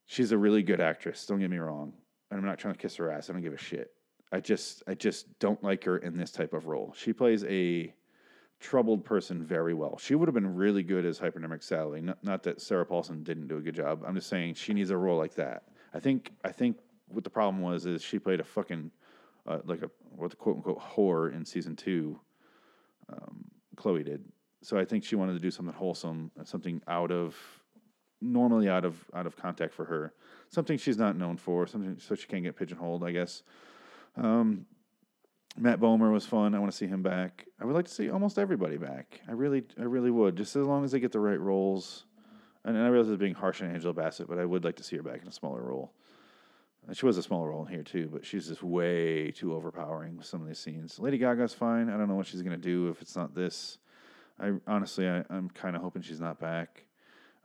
she's 0.06 0.32
a 0.32 0.38
really 0.38 0.62
good 0.62 0.80
actress, 0.80 1.26
don't 1.26 1.40
get 1.40 1.50
me 1.50 1.58
wrong. 1.58 1.92
And 2.30 2.38
I'm 2.38 2.46
not 2.46 2.58
trying 2.58 2.74
to 2.74 2.80
kiss 2.80 2.96
her 2.96 3.10
ass. 3.10 3.28
I 3.28 3.32
don't 3.32 3.42
give 3.42 3.54
a 3.54 3.58
shit. 3.58 3.92
I 4.30 4.40
just 4.40 4.82
I 4.86 4.94
just 4.94 5.38
don't 5.38 5.62
like 5.64 5.84
her 5.84 5.98
in 5.98 6.16
this 6.16 6.30
type 6.30 6.52
of 6.52 6.66
role. 6.66 6.94
She 6.96 7.12
plays 7.12 7.44
a 7.44 7.92
troubled 8.60 9.04
person 9.04 9.42
very 9.42 9.74
well. 9.74 9.98
She 9.98 10.14
would 10.14 10.28
have 10.28 10.34
been 10.34 10.54
really 10.54 10.82
good 10.82 11.04
as 11.04 11.18
Hypodermic 11.18 11.62
Sally. 11.62 12.00
Not, 12.00 12.22
not 12.24 12.42
that 12.42 12.60
Sarah 12.60 12.84
Paulson 12.84 13.22
didn't 13.22 13.46
do 13.46 13.58
a 13.58 13.60
good 13.60 13.74
job. 13.74 14.02
I'm 14.06 14.14
just 14.14 14.28
saying 14.28 14.54
she 14.54 14.74
needs 14.74 14.90
a 14.90 14.96
role 14.96 15.16
like 15.16 15.34
that. 15.36 15.64
I 15.94 16.00
think 16.00 16.32
I 16.44 16.52
think 16.52 16.76
what 17.08 17.24
the 17.24 17.30
problem 17.30 17.62
was 17.62 17.86
is 17.86 18.02
she 18.02 18.18
played 18.18 18.40
a 18.40 18.44
fucking 18.44 18.90
uh, 19.46 19.58
like 19.64 19.82
a 19.82 19.90
what 20.16 20.30
the 20.30 20.36
quote 20.36 20.56
unquote 20.56 20.80
whore 20.80 21.34
in 21.34 21.44
season 21.44 21.76
two. 21.76 22.18
Um, 23.10 23.44
Chloe 23.76 24.02
did. 24.02 24.24
So 24.62 24.76
I 24.78 24.84
think 24.84 25.04
she 25.04 25.16
wanted 25.16 25.34
to 25.34 25.38
do 25.38 25.50
something 25.50 25.74
wholesome, 25.74 26.30
something 26.44 26.82
out 26.88 27.10
of 27.12 27.36
normally 28.20 28.68
out 28.68 28.84
of 28.84 29.04
out 29.14 29.26
of 29.26 29.36
contact 29.36 29.72
for 29.72 29.84
her, 29.84 30.12
something 30.48 30.76
she's 30.76 30.98
not 30.98 31.16
known 31.16 31.36
for, 31.36 31.66
something 31.66 31.96
so 31.98 32.14
she 32.14 32.26
can't 32.26 32.42
get 32.42 32.56
pigeonholed, 32.56 33.04
I 33.04 33.12
guess. 33.12 33.42
Um, 34.16 34.66
Matt 35.56 35.80
Bomer 35.80 36.12
was 36.12 36.26
fun. 36.26 36.54
I 36.54 36.58
want 36.58 36.70
to 36.70 36.76
see 36.76 36.86
him 36.86 37.02
back. 37.02 37.46
I 37.60 37.64
would 37.64 37.74
like 37.74 37.86
to 37.86 37.92
see 37.92 38.10
almost 38.10 38.38
everybody 38.38 38.76
back. 38.76 39.20
I 39.28 39.32
really, 39.32 39.64
I 39.78 39.84
really 39.84 40.10
would. 40.10 40.36
Just 40.36 40.54
as 40.56 40.66
long 40.66 40.84
as 40.84 40.92
they 40.92 41.00
get 41.00 41.12
the 41.12 41.20
right 41.20 41.40
roles. 41.40 42.04
And 42.64 42.76
I 42.76 42.88
realize 42.88 43.10
it's 43.10 43.18
being 43.18 43.34
harsh 43.34 43.62
on 43.62 43.70
Angela 43.70 43.94
Bassett, 43.94 44.28
but 44.28 44.38
I 44.38 44.44
would 44.44 44.64
like 44.64 44.76
to 44.76 44.84
see 44.84 44.96
her 44.96 45.02
back 45.02 45.22
in 45.22 45.28
a 45.28 45.32
smaller 45.32 45.62
role. 45.62 45.92
She 46.92 47.04
was 47.04 47.18
a 47.18 47.22
small 47.22 47.46
role 47.46 47.66
in 47.66 47.72
here 47.72 47.82
too, 47.82 48.08
but 48.10 48.24
she's 48.24 48.48
just 48.48 48.62
way 48.62 49.30
too 49.30 49.54
overpowering 49.54 50.16
with 50.16 50.26
some 50.26 50.40
of 50.40 50.48
these 50.48 50.58
scenes. 50.58 50.98
Lady 50.98 51.18
Gaga's 51.18 51.52
fine. 51.52 51.90
I 51.90 51.98
don't 51.98 52.08
know 52.08 52.14
what 52.14 52.26
she's 52.26 52.42
gonna 52.42 52.56
do 52.56 52.88
if 52.88 53.02
it's 53.02 53.16
not 53.16 53.34
this. 53.34 53.78
I 54.40 54.52
honestly, 54.66 55.08
I, 55.08 55.24
am 55.30 55.50
kind 55.50 55.76
of 55.76 55.82
hoping 55.82 56.02
she's 56.02 56.20
not 56.20 56.38
back. 56.38 56.84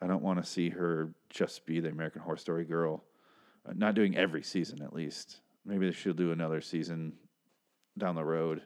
I 0.02 0.08
don't 0.08 0.22
want 0.22 0.44
to 0.44 0.50
see 0.50 0.70
her 0.70 1.14
just 1.30 1.66
be 1.66 1.80
the 1.80 1.90
American 1.90 2.22
Horror 2.22 2.38
Story 2.38 2.66
girl. 2.66 3.04
Uh, 3.68 3.74
not 3.76 3.96
doing 3.96 4.16
every 4.18 4.44
season, 4.44 4.82
at 4.82 4.94
least. 4.94 5.40
Maybe 5.66 5.92
she'll 5.92 6.14
do 6.14 6.32
another 6.32 6.62
season 6.62 7.14
down 7.98 8.16
the 8.16 8.24
road. 8.24 8.62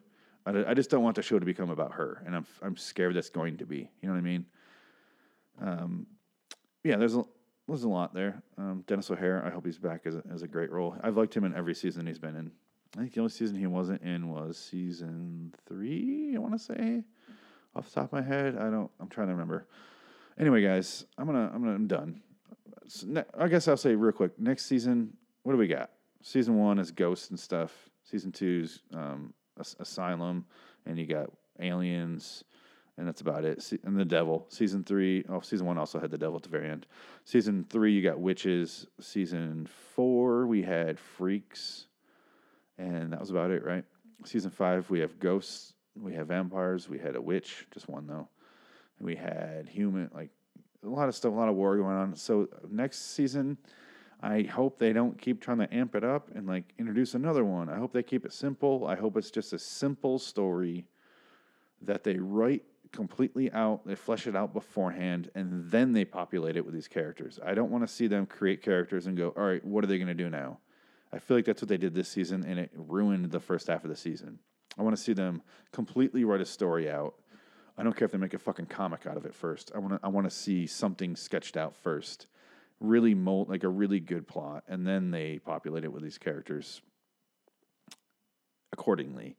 I, 0.46 0.72
I 0.72 0.74
just 0.74 0.90
don't 0.90 1.04
want 1.04 1.16
the 1.16 1.22
show 1.22 1.40
to 1.40 1.46
become 1.46 1.70
about 1.70 1.94
her, 1.94 2.24
and 2.26 2.36
I'm 2.36 2.46
I'm 2.62 2.78
scared 2.78 3.16
that's 3.16 3.30
going 3.30 3.58
to 3.58 3.66
be. 3.66 3.90
You 4.02 4.10
know 4.10 4.14
what 4.14 4.20
I 4.20 4.22
mean? 4.22 4.46
Um, 5.62 6.08
yeah, 6.84 6.98
there's 6.98 7.16
a 7.16 7.24
there's 7.68 7.84
a 7.84 7.90
lot 7.90 8.14
there. 8.14 8.42
Um, 8.58 8.84
Denis 8.88 9.12
O'Hare, 9.12 9.44
I 9.46 9.50
hope 9.50 9.66
he's 9.66 9.78
back 9.78 10.02
as 10.06 10.16
a, 10.16 10.24
as 10.34 10.42
a 10.42 10.48
great 10.48 10.72
role. 10.72 10.96
I've 11.04 11.18
liked 11.18 11.36
him 11.36 11.44
in 11.44 11.54
every 11.54 11.76
season 11.76 12.08
he's 12.08 12.20
been 12.20 12.36
in. 12.36 12.52
I 12.96 13.02
think 13.02 13.14
the 13.14 13.20
only 13.20 13.32
season 13.32 13.58
he 13.58 13.68
wasn't 13.68 14.02
in 14.02 14.30
was 14.30 14.58
season 14.58 15.54
three. 15.68 16.34
I 16.36 16.40
want 16.40 16.54
to 16.54 16.60
say, 16.60 17.04
off 17.76 17.86
the 17.90 17.96
top 17.96 18.06
of 18.06 18.14
my 18.14 18.22
head, 18.22 18.56
I 18.58 18.70
don't. 18.70 18.90
I'm 19.00 19.10
trying 19.10 19.28
to 19.28 19.34
remember. 19.34 19.68
Anyway, 20.40 20.62
guys, 20.64 21.06
I'm 21.18 21.26
gonna 21.26 21.52
I'm 21.54 21.62
gonna 21.62 21.76
I'm 21.76 21.88
done. 21.88 22.22
So 22.88 23.08
ne- 23.08 23.24
I 23.38 23.48
guess 23.50 23.68
I'll 23.68 23.76
say 23.78 23.96
real 23.96 24.14
quick. 24.14 24.40
Next 24.40 24.66
season, 24.66 25.14
what 25.44 25.52
do 25.52 25.58
we 25.58 25.68
got? 25.68 25.92
Season 26.24 26.56
one 26.58 26.80
is 26.80 26.92
ghosts 26.92 27.30
and 27.30 27.40
stuff. 27.40 27.72
Season 28.04 28.32
two's 28.32 28.82
um, 28.94 29.34
As- 29.60 29.76
Asylum, 29.80 30.46
and 30.86 30.98
you 30.98 31.06
got 31.06 31.30
aliens, 31.60 32.44
and 32.98 33.08
that's 33.08 33.22
about 33.22 33.46
it. 33.46 33.72
And 33.84 33.98
the 33.98 34.06
devil. 34.06 34.46
Season 34.50 34.84
three, 34.84 35.24
oh, 35.30 35.42
season 35.42 35.66
one 35.68 35.78
also 35.78 36.00
had 36.00 36.12
the 36.12 36.18
devil 36.18 36.36
at 36.38 36.44
the 36.44 36.50
very 36.50 36.70
end. 36.70 36.88
Season 37.26 37.66
three, 37.70 37.94
you 37.94 38.02
got 38.02 38.20
witches. 38.20 38.88
Season 39.00 39.68
four, 39.96 40.48
we 40.48 40.62
had 40.64 41.00
freaks, 41.00 41.88
and 42.78 43.14
that 43.14 43.20
was 43.20 43.30
about 43.30 43.52
it, 43.52 43.64
right? 43.64 43.84
Season 44.26 44.52
five, 44.52 44.90
we 44.90 45.00
have 45.00 45.20
ghosts. 45.20 45.74
We 46.00 46.14
have 46.14 46.28
vampires. 46.28 46.90
We 46.90 47.00
had 47.00 47.16
a 47.16 47.22
witch, 47.22 47.66
just 47.72 47.90
one 47.90 48.08
though. 48.08 48.28
And 49.00 49.08
we 49.08 49.16
had 49.16 49.68
human, 49.68 50.10
like 50.14 50.30
a 50.84 50.90
lot 50.90 51.08
of 51.08 51.16
stuff, 51.16 51.32
a 51.32 51.36
lot 51.36 51.50
of 51.50 51.56
war 51.56 51.78
going 51.78 51.96
on. 51.96 52.16
So 52.16 52.48
next 52.70 53.16
season, 53.16 53.58
I 54.22 54.44
hope 54.44 54.80
they 54.80 54.94
don't 54.94 55.20
keep 55.20 55.42
trying 55.42 55.60
to 55.60 55.74
amp 55.74 55.96
it 55.96 56.04
up 56.04 56.30
and 56.36 56.48
like 56.48 56.66
introduce 56.80 57.14
another 57.14 57.46
one. 57.46 57.70
I 57.70 57.78
hope 57.78 57.94
they 57.94 58.04
keep 58.04 58.26
it 58.26 58.34
simple. 58.34 58.88
I 58.88 58.96
hope 58.96 59.18
it's 59.18 59.32
just 59.32 59.54
a 59.54 59.60
simple 59.60 60.18
story 60.18 60.86
that 61.82 62.04
they 62.04 62.18
write 62.18 62.64
completely 62.92 63.52
out, 63.52 63.86
they 63.86 63.96
flesh 63.96 64.28
it 64.28 64.36
out 64.36 64.54
beforehand, 64.54 65.30
and 65.36 65.70
then 65.70 65.94
they 65.94 66.06
populate 66.06 66.56
it 66.56 66.66
with 66.66 66.74
these 66.74 66.88
characters. 66.88 67.40
I 67.44 67.54
don't 67.54 67.72
want 67.72 67.88
to 67.88 67.94
see 67.94 68.08
them 68.08 68.26
create 68.26 68.62
characters 68.62 69.08
and 69.08 69.18
go, 69.18 69.30
all 69.38 69.44
right, 69.44 69.64
what 69.64 69.84
are 69.84 69.88
they 69.88 69.98
going 69.98 70.08
to 70.08 70.14
do 70.14 70.30
now? 70.30 70.60
I 71.12 71.20
feel 71.20 71.38
like 71.38 71.46
that's 71.46 71.62
what 71.62 71.70
they 71.70 71.78
did 71.78 71.94
this 71.94 72.10
season, 72.10 72.44
and 72.46 72.60
it 72.60 72.72
ruined 72.76 73.32
the 73.32 73.40
first 73.40 73.68
half 73.68 73.84
of 73.84 73.90
the 73.90 73.96
season. 73.96 74.40
I 74.78 74.84
want 74.84 74.96
to 74.96 75.02
see 75.02 75.14
them 75.14 75.42
completely 75.72 76.24
write 76.24 76.42
a 76.42 76.46
story 76.46 76.90
out. 76.90 77.16
I 77.78 77.84
don't 77.84 77.96
care 77.96 78.06
if 78.06 78.12
they 78.12 78.18
make 78.18 78.34
a 78.34 78.40
fucking 78.40 78.68
comic 78.68 79.06
out 79.06 79.18
of 79.18 79.26
it 79.26 79.34
first. 79.34 79.72
I 79.76 79.80
want 79.80 79.94
to 79.94 80.00
I 80.04 80.08
want 80.08 80.30
to 80.30 80.36
see 80.36 80.66
something 80.66 81.16
sketched 81.16 81.58
out 81.58 81.76
first. 81.76 82.28
Really 82.80 83.14
mold 83.14 83.50
like 83.50 83.64
a 83.64 83.70
really 83.70 84.00
good 84.00 84.28
plot 84.28 84.64
and 84.68 84.86
then 84.86 85.12
they 85.12 85.40
populate 85.40 85.84
it 85.84 85.92
with 85.92 86.04
these 86.04 86.18
characters 86.18 86.82
accordingly. 88.72 89.36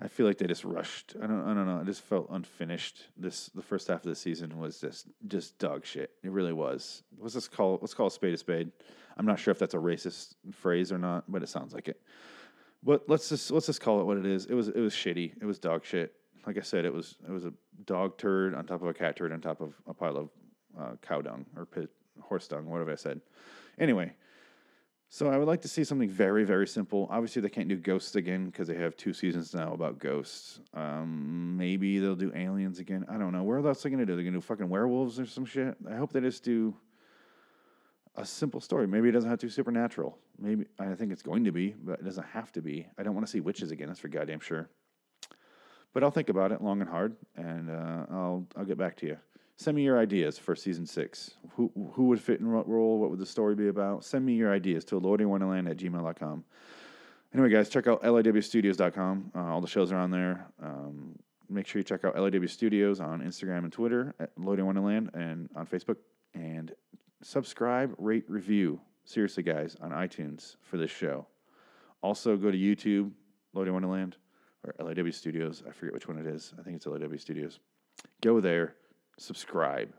I 0.00 0.08
feel 0.08 0.26
like 0.26 0.36
they 0.36 0.46
just 0.46 0.64
rushed. 0.64 1.14
I 1.22 1.26
don't 1.26 1.42
I 1.42 1.54
don't 1.54 1.66
know. 1.66 1.80
It 1.80 1.86
just 1.86 2.02
felt 2.02 2.28
unfinished. 2.30 3.04
This 3.16 3.46
the 3.54 3.62
first 3.62 3.88
half 3.88 4.04
of 4.04 4.08
the 4.08 4.14
season 4.14 4.58
was 4.58 4.78
just 4.78 5.08
just 5.26 5.58
dog 5.58 5.86
shit. 5.86 6.10
It 6.22 6.30
really 6.30 6.52
was. 6.52 7.02
Let's 7.18 7.34
just 7.34 7.50
call 7.50 7.78
let's 7.80 7.94
call 7.94 8.08
a 8.08 8.10
spade 8.10 8.34
a 8.34 8.36
spade. 8.36 8.70
I'm 9.16 9.24
not 9.24 9.38
sure 9.38 9.52
if 9.52 9.58
that's 9.58 9.74
a 9.74 9.78
racist 9.78 10.34
phrase 10.52 10.92
or 10.92 10.98
not, 10.98 11.24
but 11.28 11.42
it 11.42 11.48
sounds 11.48 11.72
like 11.72 11.88
it. 11.88 12.00
But 12.82 13.08
let's 13.08 13.30
just 13.30 13.50
let's 13.50 13.66
just 13.66 13.80
call 13.80 14.00
it 14.00 14.04
what 14.04 14.18
it 14.18 14.26
is. 14.26 14.46
It 14.46 14.54
was 14.54 14.68
it 14.68 14.80
was 14.80 14.94
shitty. 14.94 15.32
It 15.40 15.46
was 15.46 15.58
dog 15.58 15.84
shit. 15.84 16.12
Like 16.46 16.58
I 16.58 16.62
said, 16.62 16.84
it 16.84 16.92
was 16.92 17.16
it 17.26 17.32
was 17.32 17.46
a 17.46 17.52
dog 17.86 18.18
turd 18.18 18.54
on 18.54 18.66
top 18.66 18.82
of 18.82 18.88
a 18.88 18.94
cat 18.94 19.16
turd 19.16 19.32
on 19.32 19.40
top 19.40 19.62
of 19.62 19.74
a 19.86 19.94
pile 19.94 20.16
of 20.16 20.28
uh, 20.78 20.96
cow 21.00 21.22
dung 21.22 21.46
or 21.56 21.64
pit, 21.64 21.88
horse 22.20 22.46
dung, 22.46 22.66
whatever 22.66 22.92
I 22.92 22.96
said. 22.96 23.22
Anyway, 23.78 24.12
so 25.08 25.28
I 25.28 25.38
would 25.38 25.46
like 25.46 25.62
to 25.62 25.68
see 25.68 25.84
something 25.84 26.08
very 26.08 26.44
very 26.44 26.66
simple. 26.66 27.08
Obviously, 27.10 27.42
they 27.42 27.48
can't 27.48 27.68
do 27.68 27.76
ghosts 27.76 28.16
again 28.16 28.46
because 28.46 28.68
they 28.68 28.76
have 28.76 28.96
two 28.96 29.12
seasons 29.12 29.54
now 29.54 29.72
about 29.72 29.98
ghosts. 29.98 30.60
Um, 30.74 31.56
maybe 31.56 31.98
they'll 31.98 32.16
do 32.16 32.32
aliens 32.34 32.78
again. 32.78 33.06
I 33.08 33.16
don't 33.18 33.32
know. 33.32 33.42
Where 33.42 33.58
else 33.58 33.84
are 33.84 33.88
they 33.88 33.94
gonna 33.94 34.06
do? 34.06 34.14
They're 34.16 34.24
gonna 34.24 34.38
do 34.38 34.40
fucking 34.40 34.68
werewolves 34.68 35.18
or 35.20 35.26
some 35.26 35.44
shit. 35.44 35.76
I 35.90 35.96
hope 35.96 36.12
they 36.12 36.20
just 36.20 36.42
do 36.42 36.74
a 38.16 38.24
simple 38.24 38.60
story. 38.60 38.86
Maybe 38.86 39.08
it 39.08 39.12
doesn't 39.12 39.28
have 39.28 39.38
to 39.40 39.46
be 39.46 39.52
supernatural. 39.52 40.18
Maybe 40.38 40.66
I 40.78 40.94
think 40.94 41.12
it's 41.12 41.22
going 41.22 41.44
to 41.44 41.52
be, 41.52 41.74
but 41.82 42.00
it 42.00 42.04
doesn't 42.04 42.26
have 42.26 42.52
to 42.52 42.62
be. 42.62 42.86
I 42.98 43.02
don't 43.02 43.14
want 43.14 43.26
to 43.26 43.30
see 43.30 43.40
witches 43.40 43.70
again. 43.70 43.88
That's 43.88 44.00
for 44.00 44.08
goddamn 44.08 44.40
sure. 44.40 44.68
But 45.92 46.02
I'll 46.02 46.10
think 46.10 46.28
about 46.28 46.52
it 46.52 46.60
long 46.62 46.80
and 46.80 46.90
hard, 46.90 47.16
and 47.36 47.70
uh, 47.70 48.06
I'll 48.10 48.46
I'll 48.56 48.64
get 48.64 48.76
back 48.78 48.96
to 48.98 49.06
you. 49.06 49.16
Send 49.56 49.76
me 49.76 49.84
your 49.84 49.98
ideas 49.98 50.38
for 50.38 50.54
season 50.54 50.86
six. 50.86 51.32
Who 51.54 51.72
who 51.94 52.04
would 52.04 52.20
fit 52.20 52.40
in 52.40 52.52
what 52.52 52.68
role? 52.68 52.98
What 52.98 53.10
would 53.10 53.18
the 53.18 53.26
story 53.26 53.54
be 53.54 53.68
about? 53.68 54.04
Send 54.04 54.24
me 54.24 54.34
your 54.34 54.52
ideas 54.52 54.84
to 54.86 55.00
lordingwonderland 55.00 55.70
at 55.70 55.78
gmail.com. 55.78 56.44
Anyway, 57.32 57.50
guys, 57.50 57.68
check 57.68 57.86
out 57.86 58.02
liwstudios.com. 58.02 59.32
Uh, 59.34 59.44
all 59.44 59.60
the 59.60 59.66
shows 59.66 59.92
are 59.92 59.98
on 59.98 60.10
there. 60.10 60.46
Um, 60.62 61.18
make 61.48 61.66
sure 61.66 61.80
you 61.80 61.84
check 61.84 62.04
out 62.04 62.14
LIW 62.16 62.48
Studios 62.48 63.00
on 63.00 63.20
Instagram 63.20 63.58
and 63.58 63.72
Twitter 63.72 64.14
at 64.20 64.30
Loading 64.38 64.66
Wonderland 64.66 65.10
and 65.14 65.48
on 65.56 65.66
Facebook. 65.66 65.96
And 66.34 66.72
subscribe, 67.22 67.94
rate, 67.98 68.24
review. 68.28 68.80
Seriously, 69.04 69.42
guys, 69.42 69.76
on 69.80 69.90
iTunes 69.90 70.56
for 70.62 70.76
this 70.76 70.90
show. 70.90 71.26
Also, 72.02 72.36
go 72.36 72.50
to 72.50 72.56
YouTube, 72.58 73.10
Loading 73.54 73.72
Wonderland, 73.72 74.16
or 74.64 74.74
LIW 74.84 75.14
Studios. 75.14 75.62
I 75.68 75.72
forget 75.72 75.94
which 75.94 76.08
one 76.08 76.18
it 76.18 76.26
is. 76.26 76.52
I 76.58 76.62
think 76.62 76.76
it's 76.76 76.86
LIW 76.86 77.20
Studios. 77.20 77.60
Go 78.20 78.40
there, 78.40 78.74
subscribe. 79.18 79.92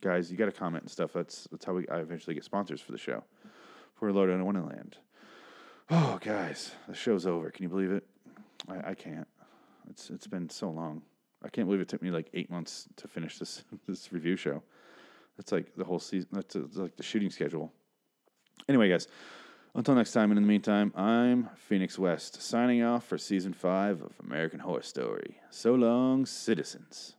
Guys, 0.00 0.30
you 0.30 0.36
got 0.36 0.46
to 0.46 0.52
comment 0.52 0.84
and 0.84 0.90
stuff. 0.90 1.12
That's 1.12 1.48
that's 1.50 1.64
how 1.64 1.74
we 1.74 1.88
I 1.88 1.98
eventually 1.98 2.34
get 2.34 2.44
sponsors 2.44 2.80
for 2.80 2.92
the 2.92 2.98
show. 2.98 3.24
For 3.94 4.12
Loading 4.12 4.44
Wonderland. 4.44 4.98
Oh, 5.90 6.18
guys, 6.20 6.72
the 6.88 6.94
show's 6.94 7.26
over. 7.26 7.50
Can 7.50 7.62
you 7.62 7.68
believe 7.68 7.92
it? 7.92 8.04
I, 8.68 8.90
I 8.90 8.94
can't. 8.94 9.28
It's 9.90 10.10
it's 10.10 10.26
been 10.26 10.48
so 10.48 10.70
long. 10.70 11.02
I 11.44 11.48
can't 11.48 11.66
believe 11.66 11.80
it 11.80 11.88
took 11.88 12.02
me 12.02 12.10
like 12.10 12.28
eight 12.34 12.50
months 12.50 12.88
to 12.96 13.08
finish 13.08 13.38
this 13.38 13.64
this 13.88 14.12
review 14.12 14.36
show. 14.36 14.62
That's 15.36 15.52
like 15.52 15.74
the 15.76 15.84
whole 15.84 15.98
season. 15.98 16.28
That's, 16.32 16.54
that's 16.54 16.76
like 16.76 16.96
the 16.96 17.02
shooting 17.02 17.30
schedule. 17.30 17.72
Anyway, 18.68 18.88
guys, 18.88 19.08
until 19.74 19.94
next 19.94 20.12
time. 20.12 20.30
And 20.30 20.38
in 20.38 20.44
the 20.44 20.48
meantime, 20.48 20.92
I'm 20.96 21.50
Phoenix 21.56 21.98
West 21.98 22.40
signing 22.40 22.82
off 22.82 23.04
for 23.04 23.18
season 23.18 23.52
five 23.52 24.00
of 24.02 24.12
American 24.24 24.60
Horror 24.60 24.82
Story. 24.82 25.38
So 25.50 25.74
long, 25.74 26.24
citizens. 26.24 27.16